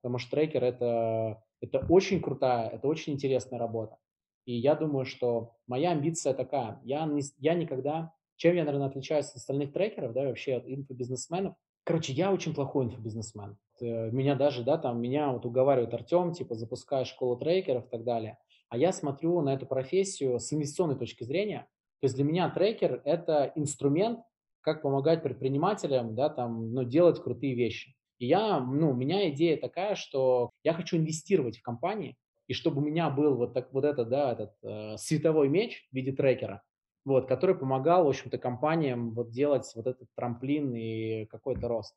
[0.00, 3.96] Потому что трекер это, это очень крутая, это очень интересная работа.
[4.44, 6.80] И я думаю, что моя амбиция такая.
[6.82, 8.12] Я, не, я никогда...
[8.36, 11.54] Чем я, наверное, отличаюсь от остальных трекеров, да, вообще от инфобизнесменов?
[11.82, 13.58] Короче, я очень плохой инфобизнесмен.
[13.80, 18.04] Э, меня даже, да, там, меня вот уговаривает Артем, типа, запускай школу трекеров и так
[18.04, 18.38] далее.
[18.68, 21.66] А я смотрю на эту профессию с инвестиционной точки зрения.
[22.00, 24.20] То есть для меня трекер– это инструмент,
[24.60, 27.94] как помогать предпринимателям, да, там, ну, делать крутые вещи.
[28.18, 32.16] И я, ну, у меня идея такая, что я хочу инвестировать в компании,
[32.46, 35.94] и чтобы у меня был вот, так, вот этот, да, этот э, световой меч в
[35.94, 36.62] виде трекера,
[37.04, 41.94] вот, который помогал, в общем-то, компаниям вот делать вот этот трамплин и какой-то рост.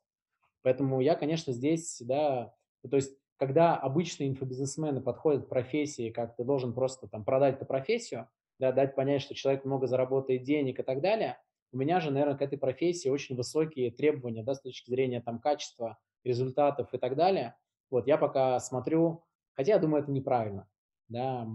[0.62, 2.54] Поэтому я, конечно, здесь, да,
[2.88, 7.66] то есть когда обычные инфобизнесмены подходят к профессии, как ты должен просто там продать эту
[7.66, 8.28] профессию,
[8.60, 11.38] да, дать понять, что человек много заработает денег и так далее,
[11.72, 15.40] у меня же, наверное, к этой профессии очень высокие требования, да, с точки зрения там
[15.40, 17.56] качества, результатов и так далее.
[17.90, 19.24] Вот я пока смотрю,
[19.54, 20.68] хотя я думаю, это неправильно,
[21.08, 21.46] да,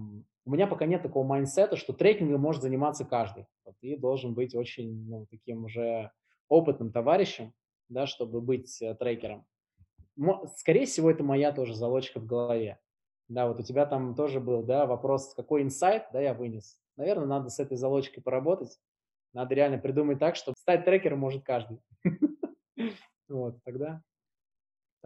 [0.47, 3.47] у меня пока нет такого майндсета, что трекингом может заниматься каждый.
[3.65, 6.11] Вот, и должен быть очень, ну, таким уже
[6.47, 7.53] опытным товарищем,
[7.89, 9.45] да, чтобы быть э, трекером.
[10.55, 12.79] Скорее всего, это моя тоже залочка в голове.
[13.27, 16.79] Да, вот у тебя там тоже был, да, вопрос, какой инсайт, да, я вынес.
[16.95, 18.79] Наверное, надо с этой залочкой поработать.
[19.33, 21.79] Надо реально придумать так, чтобы стать трекером может каждый.
[23.27, 24.01] Вот, тогда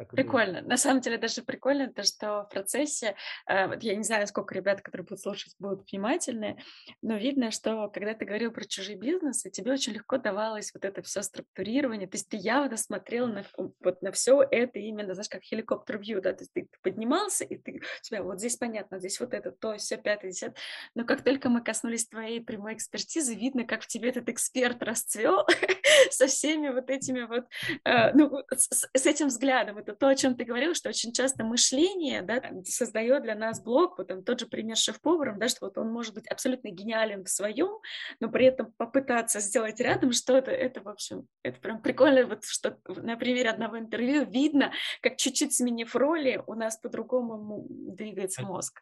[0.06, 0.61] так прикольно.
[0.61, 3.15] На самом деле даже прикольно то, что в процессе,
[3.48, 6.61] э, вот я не знаю, сколько ребят, которые будут слушать, будут внимательны,
[7.02, 11.02] но видно, что когда ты говорил про чужие бизнесы, тебе очень легко давалось вот это
[11.02, 15.44] все структурирование, то есть ты явно смотрел на, вот на все это именно, знаешь, как
[15.44, 19.19] хеликоптер вью, да, то есть ты поднимался, и ты, у тебя вот здесь понятно, здесь
[19.19, 20.56] вот это, то, все, пятое, десятое,
[20.95, 25.45] но как только мы коснулись твоей прямой экспертизы, видно, как в тебе этот эксперт расцвел
[26.10, 27.45] со всеми вот этими вот,
[27.86, 32.22] э, ну, с этим взглядом, это то, о чем ты говорил, что очень часто мышление
[32.22, 35.91] да, создает для нас блок, вот там тот же пример шеф-поваром, да, что вот он
[35.91, 37.80] может быть абсолютно гениален в своем,
[38.19, 42.77] но при этом попытаться сделать рядом что-то, это, в общем, это прям прикольно, вот что
[42.88, 48.81] на примере одного интервью видно, как чуть-чуть сменив роли, у нас по-другому двигается мозг.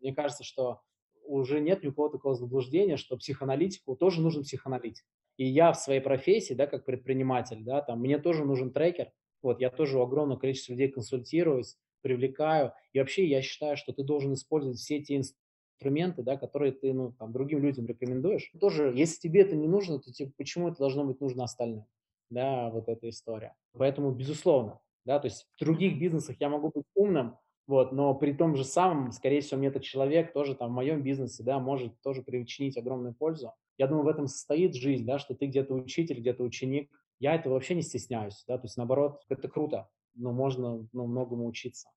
[0.00, 0.80] Мне кажется, что
[1.24, 5.04] уже нет никакого такого заблуждения, что психоаналитику тоже нужен психоаналитик.
[5.36, 9.10] И я в своей профессии, да, как предприниматель, да, там, мне тоже нужен трекер,
[9.42, 12.72] вот, я тоже у огромного количества людей консультируюсь, привлекаю.
[12.92, 17.12] И вообще я считаю, что ты должен использовать все те инструменты, да, которые ты ну,
[17.12, 18.50] там, другим людям рекомендуешь.
[18.60, 21.86] Тоже, если тебе это не нужно, то типа, почему это должно быть нужно остальным?
[22.30, 23.54] Да, вот эта история.
[23.72, 27.36] Поэтому, безусловно, да, то есть в других бизнесах я могу быть умным,
[27.66, 31.02] вот, но при том же самом, скорее всего, мне этот человек тоже там в моем
[31.02, 33.52] бизнесе, да, может тоже причинить огромную пользу.
[33.78, 36.90] Я думаю, в этом состоит жизнь, да, что ты где-то учитель, где-то ученик,
[37.22, 41.46] я этого вообще не стесняюсь, да, то есть наоборот, это круто, но можно ну, многому
[41.46, 41.88] учиться.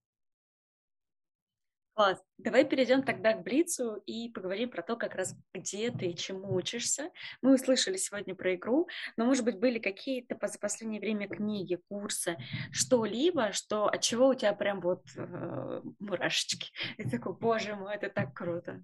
[1.96, 2.22] Класс.
[2.38, 6.54] Давай перейдем тогда к Блицу и поговорим про то, как раз где ты и чему
[6.54, 7.10] учишься.
[7.42, 8.88] Мы услышали сегодня про игру,
[9.18, 12.38] но, может быть, были какие-то за последнее время книги, курсы,
[12.72, 16.72] что-либо, что от чего у тебя прям вот э, мурашечки.
[16.98, 18.84] И такой, боже мой, это так круто.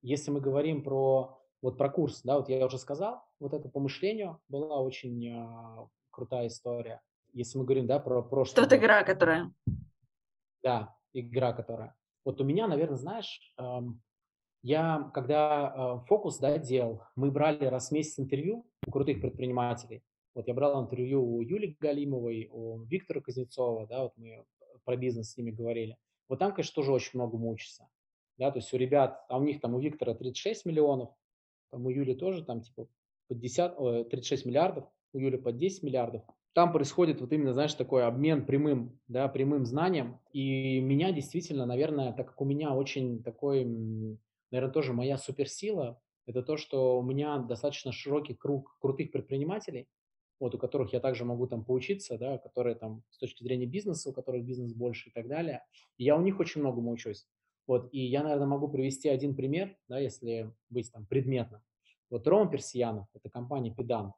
[0.00, 3.80] Если мы говорим про вот про курс, да, вот я уже сказал, вот это по
[3.80, 7.02] мышлению была очень э, крутая история.
[7.32, 8.64] Если мы говорим, да, про прошлое.
[8.64, 9.52] Что игра, которая?
[10.62, 11.94] Да, игра, которая.
[12.24, 13.80] Вот у меня, наверное, знаешь, э,
[14.62, 20.04] я когда э, фокус, да, делал, мы брали раз в месяц интервью у крутых предпринимателей.
[20.34, 24.44] Вот я брал интервью у Юли Галимовой, у Виктора Кузнецова, да, вот мы
[24.84, 25.98] про бизнес с ними говорили.
[26.28, 27.88] Вот там, конечно, тоже очень много учится.
[28.38, 31.10] Да, то есть у ребят, а у них там у Виктора 36 миллионов,
[31.70, 32.86] там у Юли тоже там типа
[33.32, 36.22] под 10, 36 миллиардов, у Юли под 10 миллиардов.
[36.54, 40.20] Там происходит вот именно, знаешь, такой обмен прямым, да, прямым знанием.
[40.32, 46.42] И меня действительно, наверное, так как у меня очень такой, наверное, тоже моя суперсила, это
[46.42, 49.88] то, что у меня достаточно широкий круг крутых предпринимателей,
[50.38, 54.10] вот, у которых я также могу там поучиться, да, которые там с точки зрения бизнеса,
[54.10, 55.64] у которых бизнес больше и так далее.
[55.96, 57.26] И я у них очень многому учусь.
[57.66, 61.62] Вот, и я, наверное, могу привести один пример, да, если быть там предметно.
[62.12, 64.14] Вот Рома Персиянов, это компания Педант.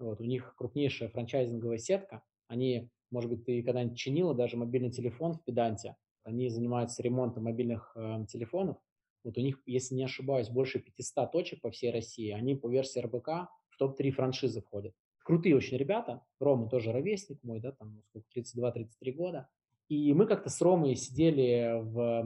[0.00, 2.24] Вот, у них крупнейшая франчайзинговая сетка.
[2.48, 5.94] Они, может быть, ты когда-нибудь чинила даже мобильный телефон в Педанте.
[6.24, 8.78] Они занимаются ремонтом мобильных э, телефонов.
[9.22, 12.32] Вот у них, если не ошибаюсь, больше 500 точек по всей России.
[12.32, 14.92] Они по версии РБК в топ-3 франшизы входят.
[15.22, 16.24] Крутые очень ребята.
[16.40, 18.02] Рома тоже ровесник мой, да, там
[18.36, 19.48] 32-33 года.
[19.88, 22.24] И мы как-то с Ромой сидели в,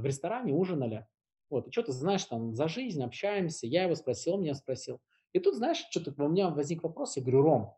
[0.00, 1.06] в ресторане, ужинали.
[1.50, 3.66] Вот, и что-то, знаешь, там за жизнь общаемся.
[3.66, 5.00] Я его спросил, он меня спросил.
[5.32, 7.16] И тут, знаешь, что-то у меня возник вопрос.
[7.16, 7.74] Я говорю, Ром,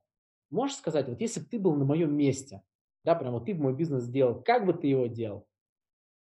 [0.50, 2.62] можешь сказать, вот если бы ты был на моем месте,
[3.04, 5.46] да, прям вот ты бы мой бизнес сделал, как бы ты его делал?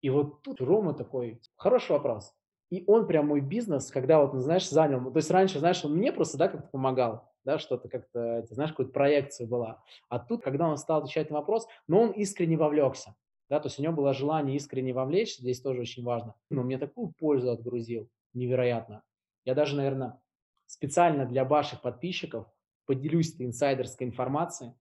[0.02, 2.34] И вот тут Рома такой, хороший вопрос.
[2.70, 6.14] И он прям мой бизнес, когда вот, знаешь, занял, то есть раньше, знаешь, он мне
[6.14, 9.82] просто, да, как-то помогал да, что-то как-то, знаешь, какую-то проекцию была.
[10.10, 13.16] А тут, когда он стал отвечать на вопрос, но он искренне вовлекся,
[13.50, 16.36] да, то есть у него было желание искренне вовлечься, здесь тоже очень важно.
[16.50, 19.04] Но мне такую пользу отгрузил, невероятно.
[19.44, 20.22] Я даже, наверное,
[20.68, 22.48] специально для ваших подписчиков
[22.86, 24.74] поделюсь этой инсайдерской информацией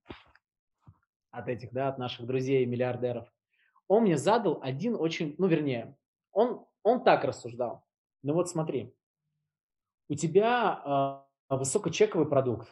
[1.31, 3.31] от этих, да, от наших друзей миллиардеров.
[3.87, 5.97] Он мне задал один очень, ну, вернее,
[6.31, 7.83] он, он так рассуждал.
[8.21, 8.93] Ну вот смотри,
[10.09, 12.67] у тебя а, высокочековый продукт.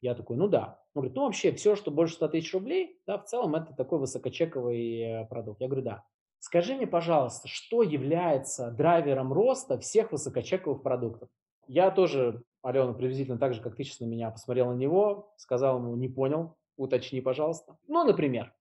[0.00, 0.80] Я такой, ну да.
[0.94, 3.98] Он говорит, ну вообще все, что больше 100 тысяч рублей, да, в целом это такой
[3.98, 5.60] высокочековый э, продукт.
[5.60, 6.04] Я говорю, да.
[6.38, 11.28] Скажи мне, пожалуйста, что является драйвером роста всех высокочековых продуктов?
[11.66, 15.78] Я тоже, Алена, приблизительно так же, как ты сейчас на меня посмотрел на него, сказал
[15.78, 17.76] ему, не понял, уточни, пожалуйста.
[17.86, 18.54] Ну, например,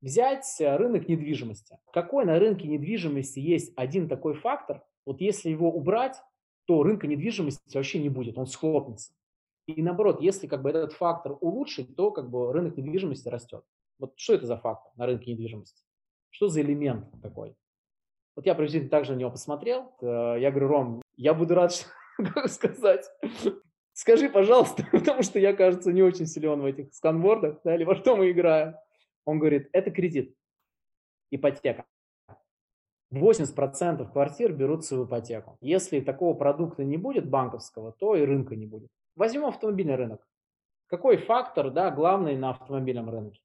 [0.00, 1.78] взять э, рынок недвижимости.
[1.92, 6.20] Какой на рынке недвижимости есть один такой фактор, вот если его убрать,
[6.66, 9.12] то рынка недвижимости вообще не будет, он схлопнется.
[9.76, 13.64] И наоборот, если как бы этот фактор улучшить, то как бы рынок недвижимости растет.
[13.98, 15.82] Вот что это за фактор на рынке недвижимости?
[16.30, 17.54] Что за элемент такой?
[18.36, 19.92] Вот я приблизительно так же на него посмотрел.
[20.00, 21.72] Э, я говорю, Ром, я буду рад,
[22.46, 23.06] сказать,
[23.92, 27.94] скажи, пожалуйста, потому что я, кажется, не очень силен в этих сканвордах, да, или во
[27.94, 28.74] что мы играем.
[29.24, 30.34] Он говорит, это кредит,
[31.30, 31.84] ипотека.
[33.12, 35.58] 80% квартир берутся в ипотеку.
[35.60, 38.90] Если такого продукта не будет банковского, то и рынка не будет.
[39.20, 40.26] Возьмем автомобильный рынок.
[40.86, 43.42] Какой фактор, да, главный на автомобильном рынке?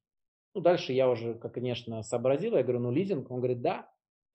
[0.54, 3.30] Ну, дальше я уже, как, конечно, сообразил, я говорю, ну, лизинг.
[3.30, 3.86] Он говорит, да,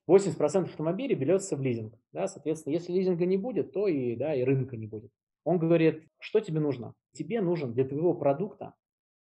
[0.07, 1.95] 80% автомобилей берется в лизинг.
[2.11, 5.09] Да, соответственно, если лизинга не будет, то и, да, и рынка не будет.
[5.43, 6.93] Он говорит, что тебе нужно?
[7.11, 8.75] Тебе нужен для твоего продукта,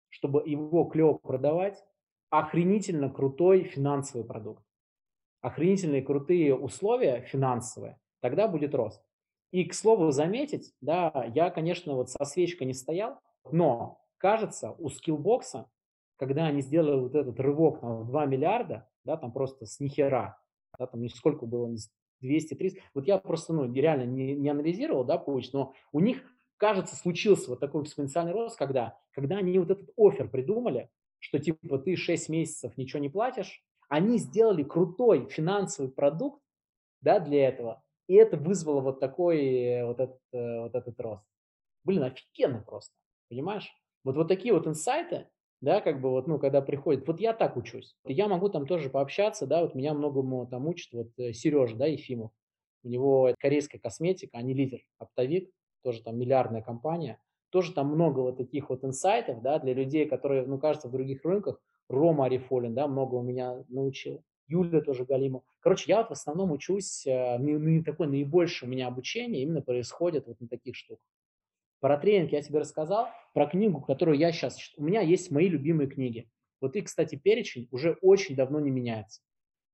[0.09, 1.85] чтобы его клево продавать,
[2.31, 4.65] охренительно крутой финансовый продукт.
[5.41, 9.08] Охренительные крутые условия финансовые, тогда будет рост.
[9.51, 13.19] И, к слову, заметить, да, я, конечно, вот со свечкой не стоял,
[13.51, 15.71] но, кажется, у скиллбокса,
[16.17, 20.39] когда они сделали вот этот рывок в 2 миллиарда, да, там просто с нихера,
[20.79, 21.75] да, там сколько было,
[22.23, 26.23] 200-300, вот я просто, ну, реально не, не анализировал, да, путь, но у них,
[26.59, 31.79] кажется, случился вот такой экспоненциальный рост, когда, когда они вот этот офер придумали, что типа
[31.79, 36.43] ты 6 месяцев ничего не платишь, они сделали крутой финансовый продукт,
[37.01, 41.25] да, для этого, и это вызвало вот такой, э, вот этот, э, вот этот рост.
[41.85, 42.95] Блин, офигенно просто,
[43.31, 43.71] понимаешь?
[44.05, 45.29] Вот, вот такие вот инсайты,
[45.61, 48.91] да, как бы вот, ну, когда приходит, вот я так учусь, я могу там тоже
[48.91, 52.33] пообщаться, да, вот меня многому там учит, вот э, Сережа, да, Ефимов,
[52.85, 55.51] у него корейская косметика, они лидер, оптовик,
[55.83, 57.21] тоже там миллиардная компания,
[57.51, 61.25] тоже там много вот таких вот инсайтов, да, для людей, которые, ну, кажется, в других
[61.25, 64.23] рынках, Рома Арифолин, да, много у меня научил.
[64.47, 65.43] Юля тоже Галимов.
[65.69, 70.41] Короче, я вот в основном учусь, э, такое наибольшее у меня обучение именно происходит вот
[70.41, 71.05] на таких штуках.
[71.81, 74.57] Про тренинг я тебе рассказал, про книгу, которую я сейчас...
[74.79, 76.31] У меня есть мои любимые книги.
[76.63, 79.21] Вот и, кстати, перечень уже очень давно не меняется.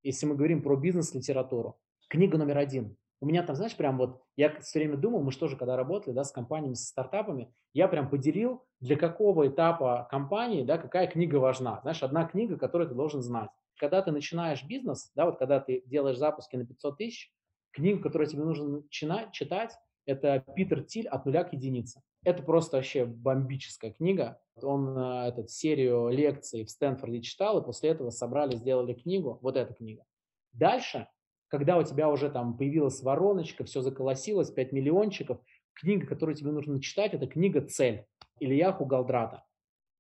[0.03, 1.79] Если мы говорим про бизнес-литературу.
[2.09, 2.97] Книга номер один.
[3.21, 6.13] У меня там, знаешь, прям вот, я все время думал, мы же тоже когда работали,
[6.13, 11.37] да, с компаниями, со стартапами, я прям поделил, для какого этапа компании, да, какая книга
[11.37, 11.79] важна.
[11.83, 15.83] Знаешь, одна книга, которую ты должен знать когда ты начинаешь бизнес, да, вот когда ты
[15.87, 17.33] делаешь запуски на 500 тысяч,
[17.73, 19.73] книгу, которую тебе нужно начинать читать,
[20.07, 22.03] это Питер Тиль «От нуля к единице».
[22.25, 24.41] Это просто вообще бомбическая книга.
[24.63, 29.39] Он э, этот, серию лекций в Стэнфорде читал, и после этого собрали, сделали книгу.
[29.43, 30.05] Вот эта книга.
[30.53, 31.09] Дальше,
[31.49, 35.41] когда у тебя уже там появилась вороночка, все заколосилось, 5 миллиончиков,
[35.75, 38.07] книга, которую тебе нужно читать, это книга «Цель»
[38.41, 39.45] Ильяху Галдрата.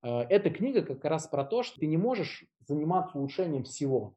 [0.04, 4.14] Э, эта книга как раз про то, что ты не можешь заниматься улучшением всего.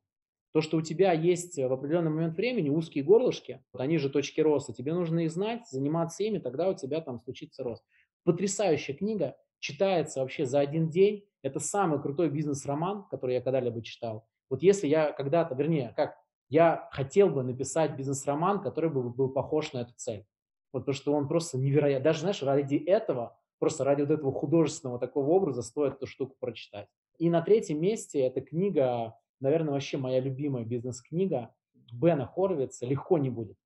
[0.54, 4.42] То, что у тебя есть в определенный момент времени узкие горлышки, вот они же точки
[4.42, 7.84] роста, тебе нужно их знать, заниматься ими, тогда у тебя там случится рост.
[8.24, 11.26] Потрясающая книга, читается вообще за один день.
[11.42, 14.28] Это самый крутой бизнес-роман, который я когда-либо читал.
[14.50, 16.16] Вот если я когда-то, вернее, как,
[16.50, 20.26] я хотел бы написать бизнес-роман, который бы был похож на эту цель.
[20.74, 22.04] Вот потому что он просто невероятно.
[22.04, 26.88] Даже, знаешь, ради этого Просто ради вот этого художественного такого образа стоит эту штуку прочитать.
[27.18, 31.54] И на третьем месте эта книга, наверное, вообще моя любимая бизнес-книга
[31.92, 33.58] Бена Хоровица «Легко не будет».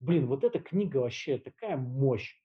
[0.00, 2.42] Блин, вот эта книга вообще такая мощь.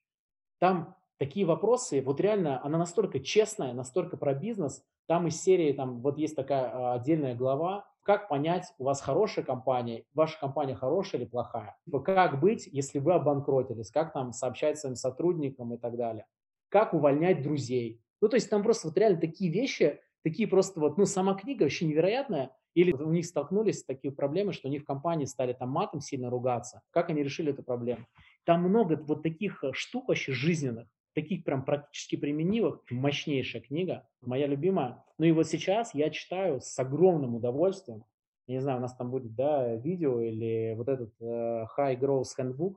[0.58, 4.84] Там такие вопросы, вот реально она настолько честная, настолько про бизнес.
[5.06, 9.44] Там из серии, там вот есть такая а, отдельная глава, как понять, у вас хорошая
[9.44, 11.76] компания, ваша компания хорошая или плохая.
[12.04, 16.26] Как быть, если вы обанкротились, как там сообщать своим сотрудникам и так далее
[16.70, 18.00] как увольнять друзей.
[18.22, 21.64] Ну, то есть там просто вот реально такие вещи, такие просто вот, ну, сама книга
[21.64, 22.50] вообще невероятная.
[22.74, 26.30] Или у них столкнулись с такими проблемами, что они в компании стали там матом сильно
[26.30, 26.82] ругаться.
[26.90, 28.06] Как они решили эту проблему?
[28.44, 32.80] Там много вот таких э, штук вообще жизненных, таких прям практически применимых.
[32.88, 35.04] Мощнейшая книга, моя любимая.
[35.18, 38.04] Ну и вот сейчас я читаю с огромным удовольствием.
[38.46, 42.28] Я не знаю, у нас там будет, да, видео или вот этот uh, High Growth
[42.38, 42.76] Handbook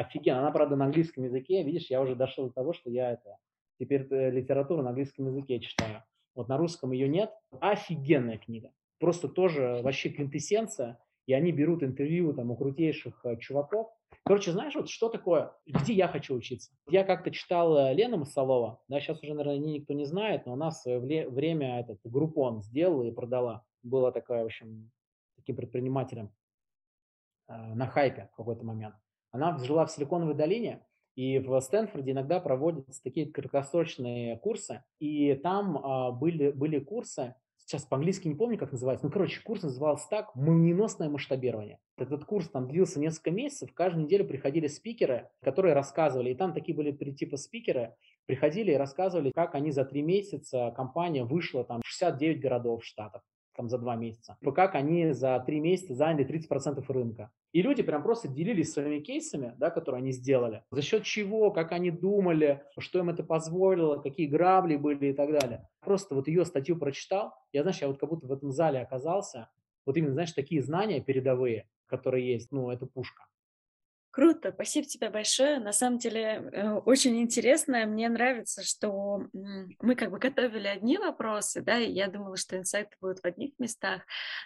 [0.00, 0.40] офигенно.
[0.40, 1.62] Она, правда, на английском языке.
[1.62, 3.38] Видишь, я уже дошел до того, что я это
[3.78, 6.04] теперь э, литературу на английском языке читаю.
[6.34, 7.32] Вот на русском ее нет.
[7.60, 8.72] Офигенная книга.
[8.98, 10.98] Просто тоже вообще квинтэссенция.
[11.26, 13.88] и они берут интервью там у крутейших э, чуваков.
[14.24, 16.72] Короче, знаешь, вот что такое, где я хочу учиться?
[16.88, 20.56] Я как-то читал э, Лену Масолова, да, сейчас уже, наверное, никто не знает, но у
[20.56, 23.64] нас в свое время этот группон сделала и продала.
[23.82, 24.90] Была такая, в общем,
[25.36, 26.30] таким предпринимателем
[27.48, 28.94] на хайпе в какой-то момент.
[29.32, 30.84] Она жила в Силиконовой долине,
[31.14, 37.84] и в Стэнфорде иногда проводятся такие краткосрочные курсы, и там а, были, были курсы, сейчас
[37.84, 41.78] по-английски не помню, как называется, ну, короче, курс назывался так «Молниеносное масштабирование».
[41.96, 46.76] Этот курс там длился несколько месяцев, каждую неделю приходили спикеры, которые рассказывали, и там такие
[46.76, 47.94] были типа спикеры,
[48.26, 52.86] приходили и рассказывали, как они за три месяца, компания вышла там в 69 городов в
[52.86, 53.22] Штатах
[53.56, 57.30] там за два месяца, как они за три месяца заняли 30% рынка.
[57.52, 61.72] И люди прям просто делились своими кейсами, да, которые они сделали, за счет чего, как
[61.72, 65.68] они думали, что им это позволило, какие грабли были и так далее.
[65.80, 69.50] Просто вот ее статью прочитал, я, знаешь, я вот как будто в этом зале оказался,
[69.84, 73.24] вот именно, знаешь, такие знания передовые, которые есть, ну, это пушка.
[74.12, 75.60] Круто, спасибо тебе большое.
[75.60, 77.86] На самом деле э, очень интересно.
[77.86, 82.96] Мне нравится, что мы как бы готовили одни вопросы, да, и я думала, что инсайты
[83.00, 84.02] будут в одних местах,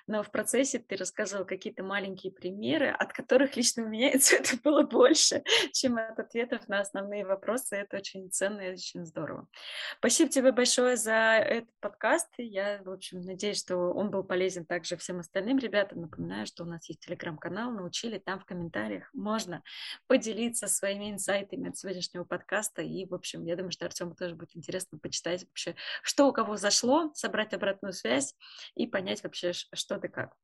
[0.07, 4.82] но в процессе ты рассказывал какие-то маленькие примеры, от которых лично у меня это было
[4.82, 5.43] больше,
[5.73, 7.77] чем от ответов на основные вопросы.
[7.77, 9.49] Это очень ценно и очень здорово.
[9.97, 12.28] Спасибо тебе большое за этот подкаст.
[12.36, 16.03] Я, в общем, надеюсь, что он был полезен также всем остальным ребятам.
[16.03, 19.63] Напоминаю, что у нас есть телеграм-канал, научили, там в комментариях можно можно
[20.07, 22.83] поделиться своими инсайтами от сегодняшнего подкаста.
[22.83, 26.57] И, в общем, я думаю, что Артему тоже будет интересно почитать вообще, что у кого
[26.57, 28.35] зашло, собрать обратную связь
[28.75, 30.35] и понять вообще, что да как.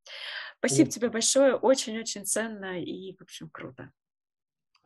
[0.59, 0.93] Спасибо mm.
[0.93, 3.91] тебе большое, очень-очень ценно и, в общем, круто.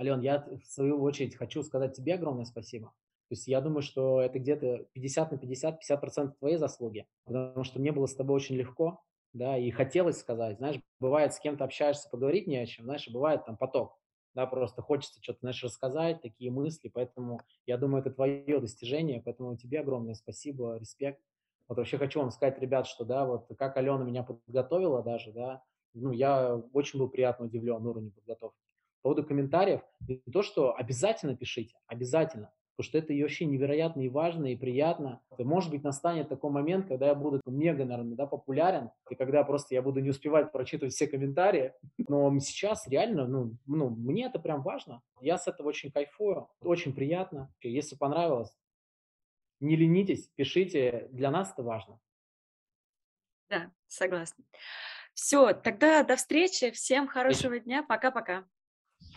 [0.00, 2.88] Ален, я в свою очередь хочу сказать тебе огромное спасибо.
[3.28, 7.64] То есть я думаю, что это где-то 50 на 50, 50 процентов твоей заслуги, потому
[7.64, 9.02] что мне было с тобой очень легко,
[9.32, 13.46] да, и хотелось сказать, знаешь, бывает, с кем-то общаешься, поговорить не о чем, знаешь, бывает
[13.46, 13.98] там поток
[14.34, 19.56] да, просто хочется что-то, знаешь, рассказать, такие мысли, поэтому я думаю, это твое достижение, поэтому
[19.56, 21.20] тебе огромное спасибо, респект.
[21.68, 25.62] Вот вообще хочу вам сказать, ребят, что, да, вот как Алена меня подготовила даже, да,
[25.94, 28.58] ну, я очень был приятно удивлен уровнем подготовки.
[29.02, 34.00] По поводу комментариев, не то, что обязательно пишите, обязательно, потому что это и вообще невероятно
[34.00, 35.20] и важно, и приятно.
[35.38, 39.74] Может быть, настанет такой момент, когда я буду мега, наверное, да, популярен, и когда просто
[39.74, 41.72] я буду не успевать прочитывать все комментарии.
[41.98, 45.02] Но сейчас реально, ну, ну, мне это прям важно.
[45.20, 47.52] Я с этого очень кайфую, очень приятно.
[47.62, 48.56] Если понравилось,
[49.60, 52.00] не ленитесь, пишите, для нас это важно.
[53.48, 54.44] Да, согласна.
[55.14, 58.44] Все, тогда до встречи, всем хорошего дня, пока-пока.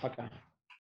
[0.02, 0.24] Пока.
[0.24, 0.30] -пока.
[0.30, 0.47] Пока.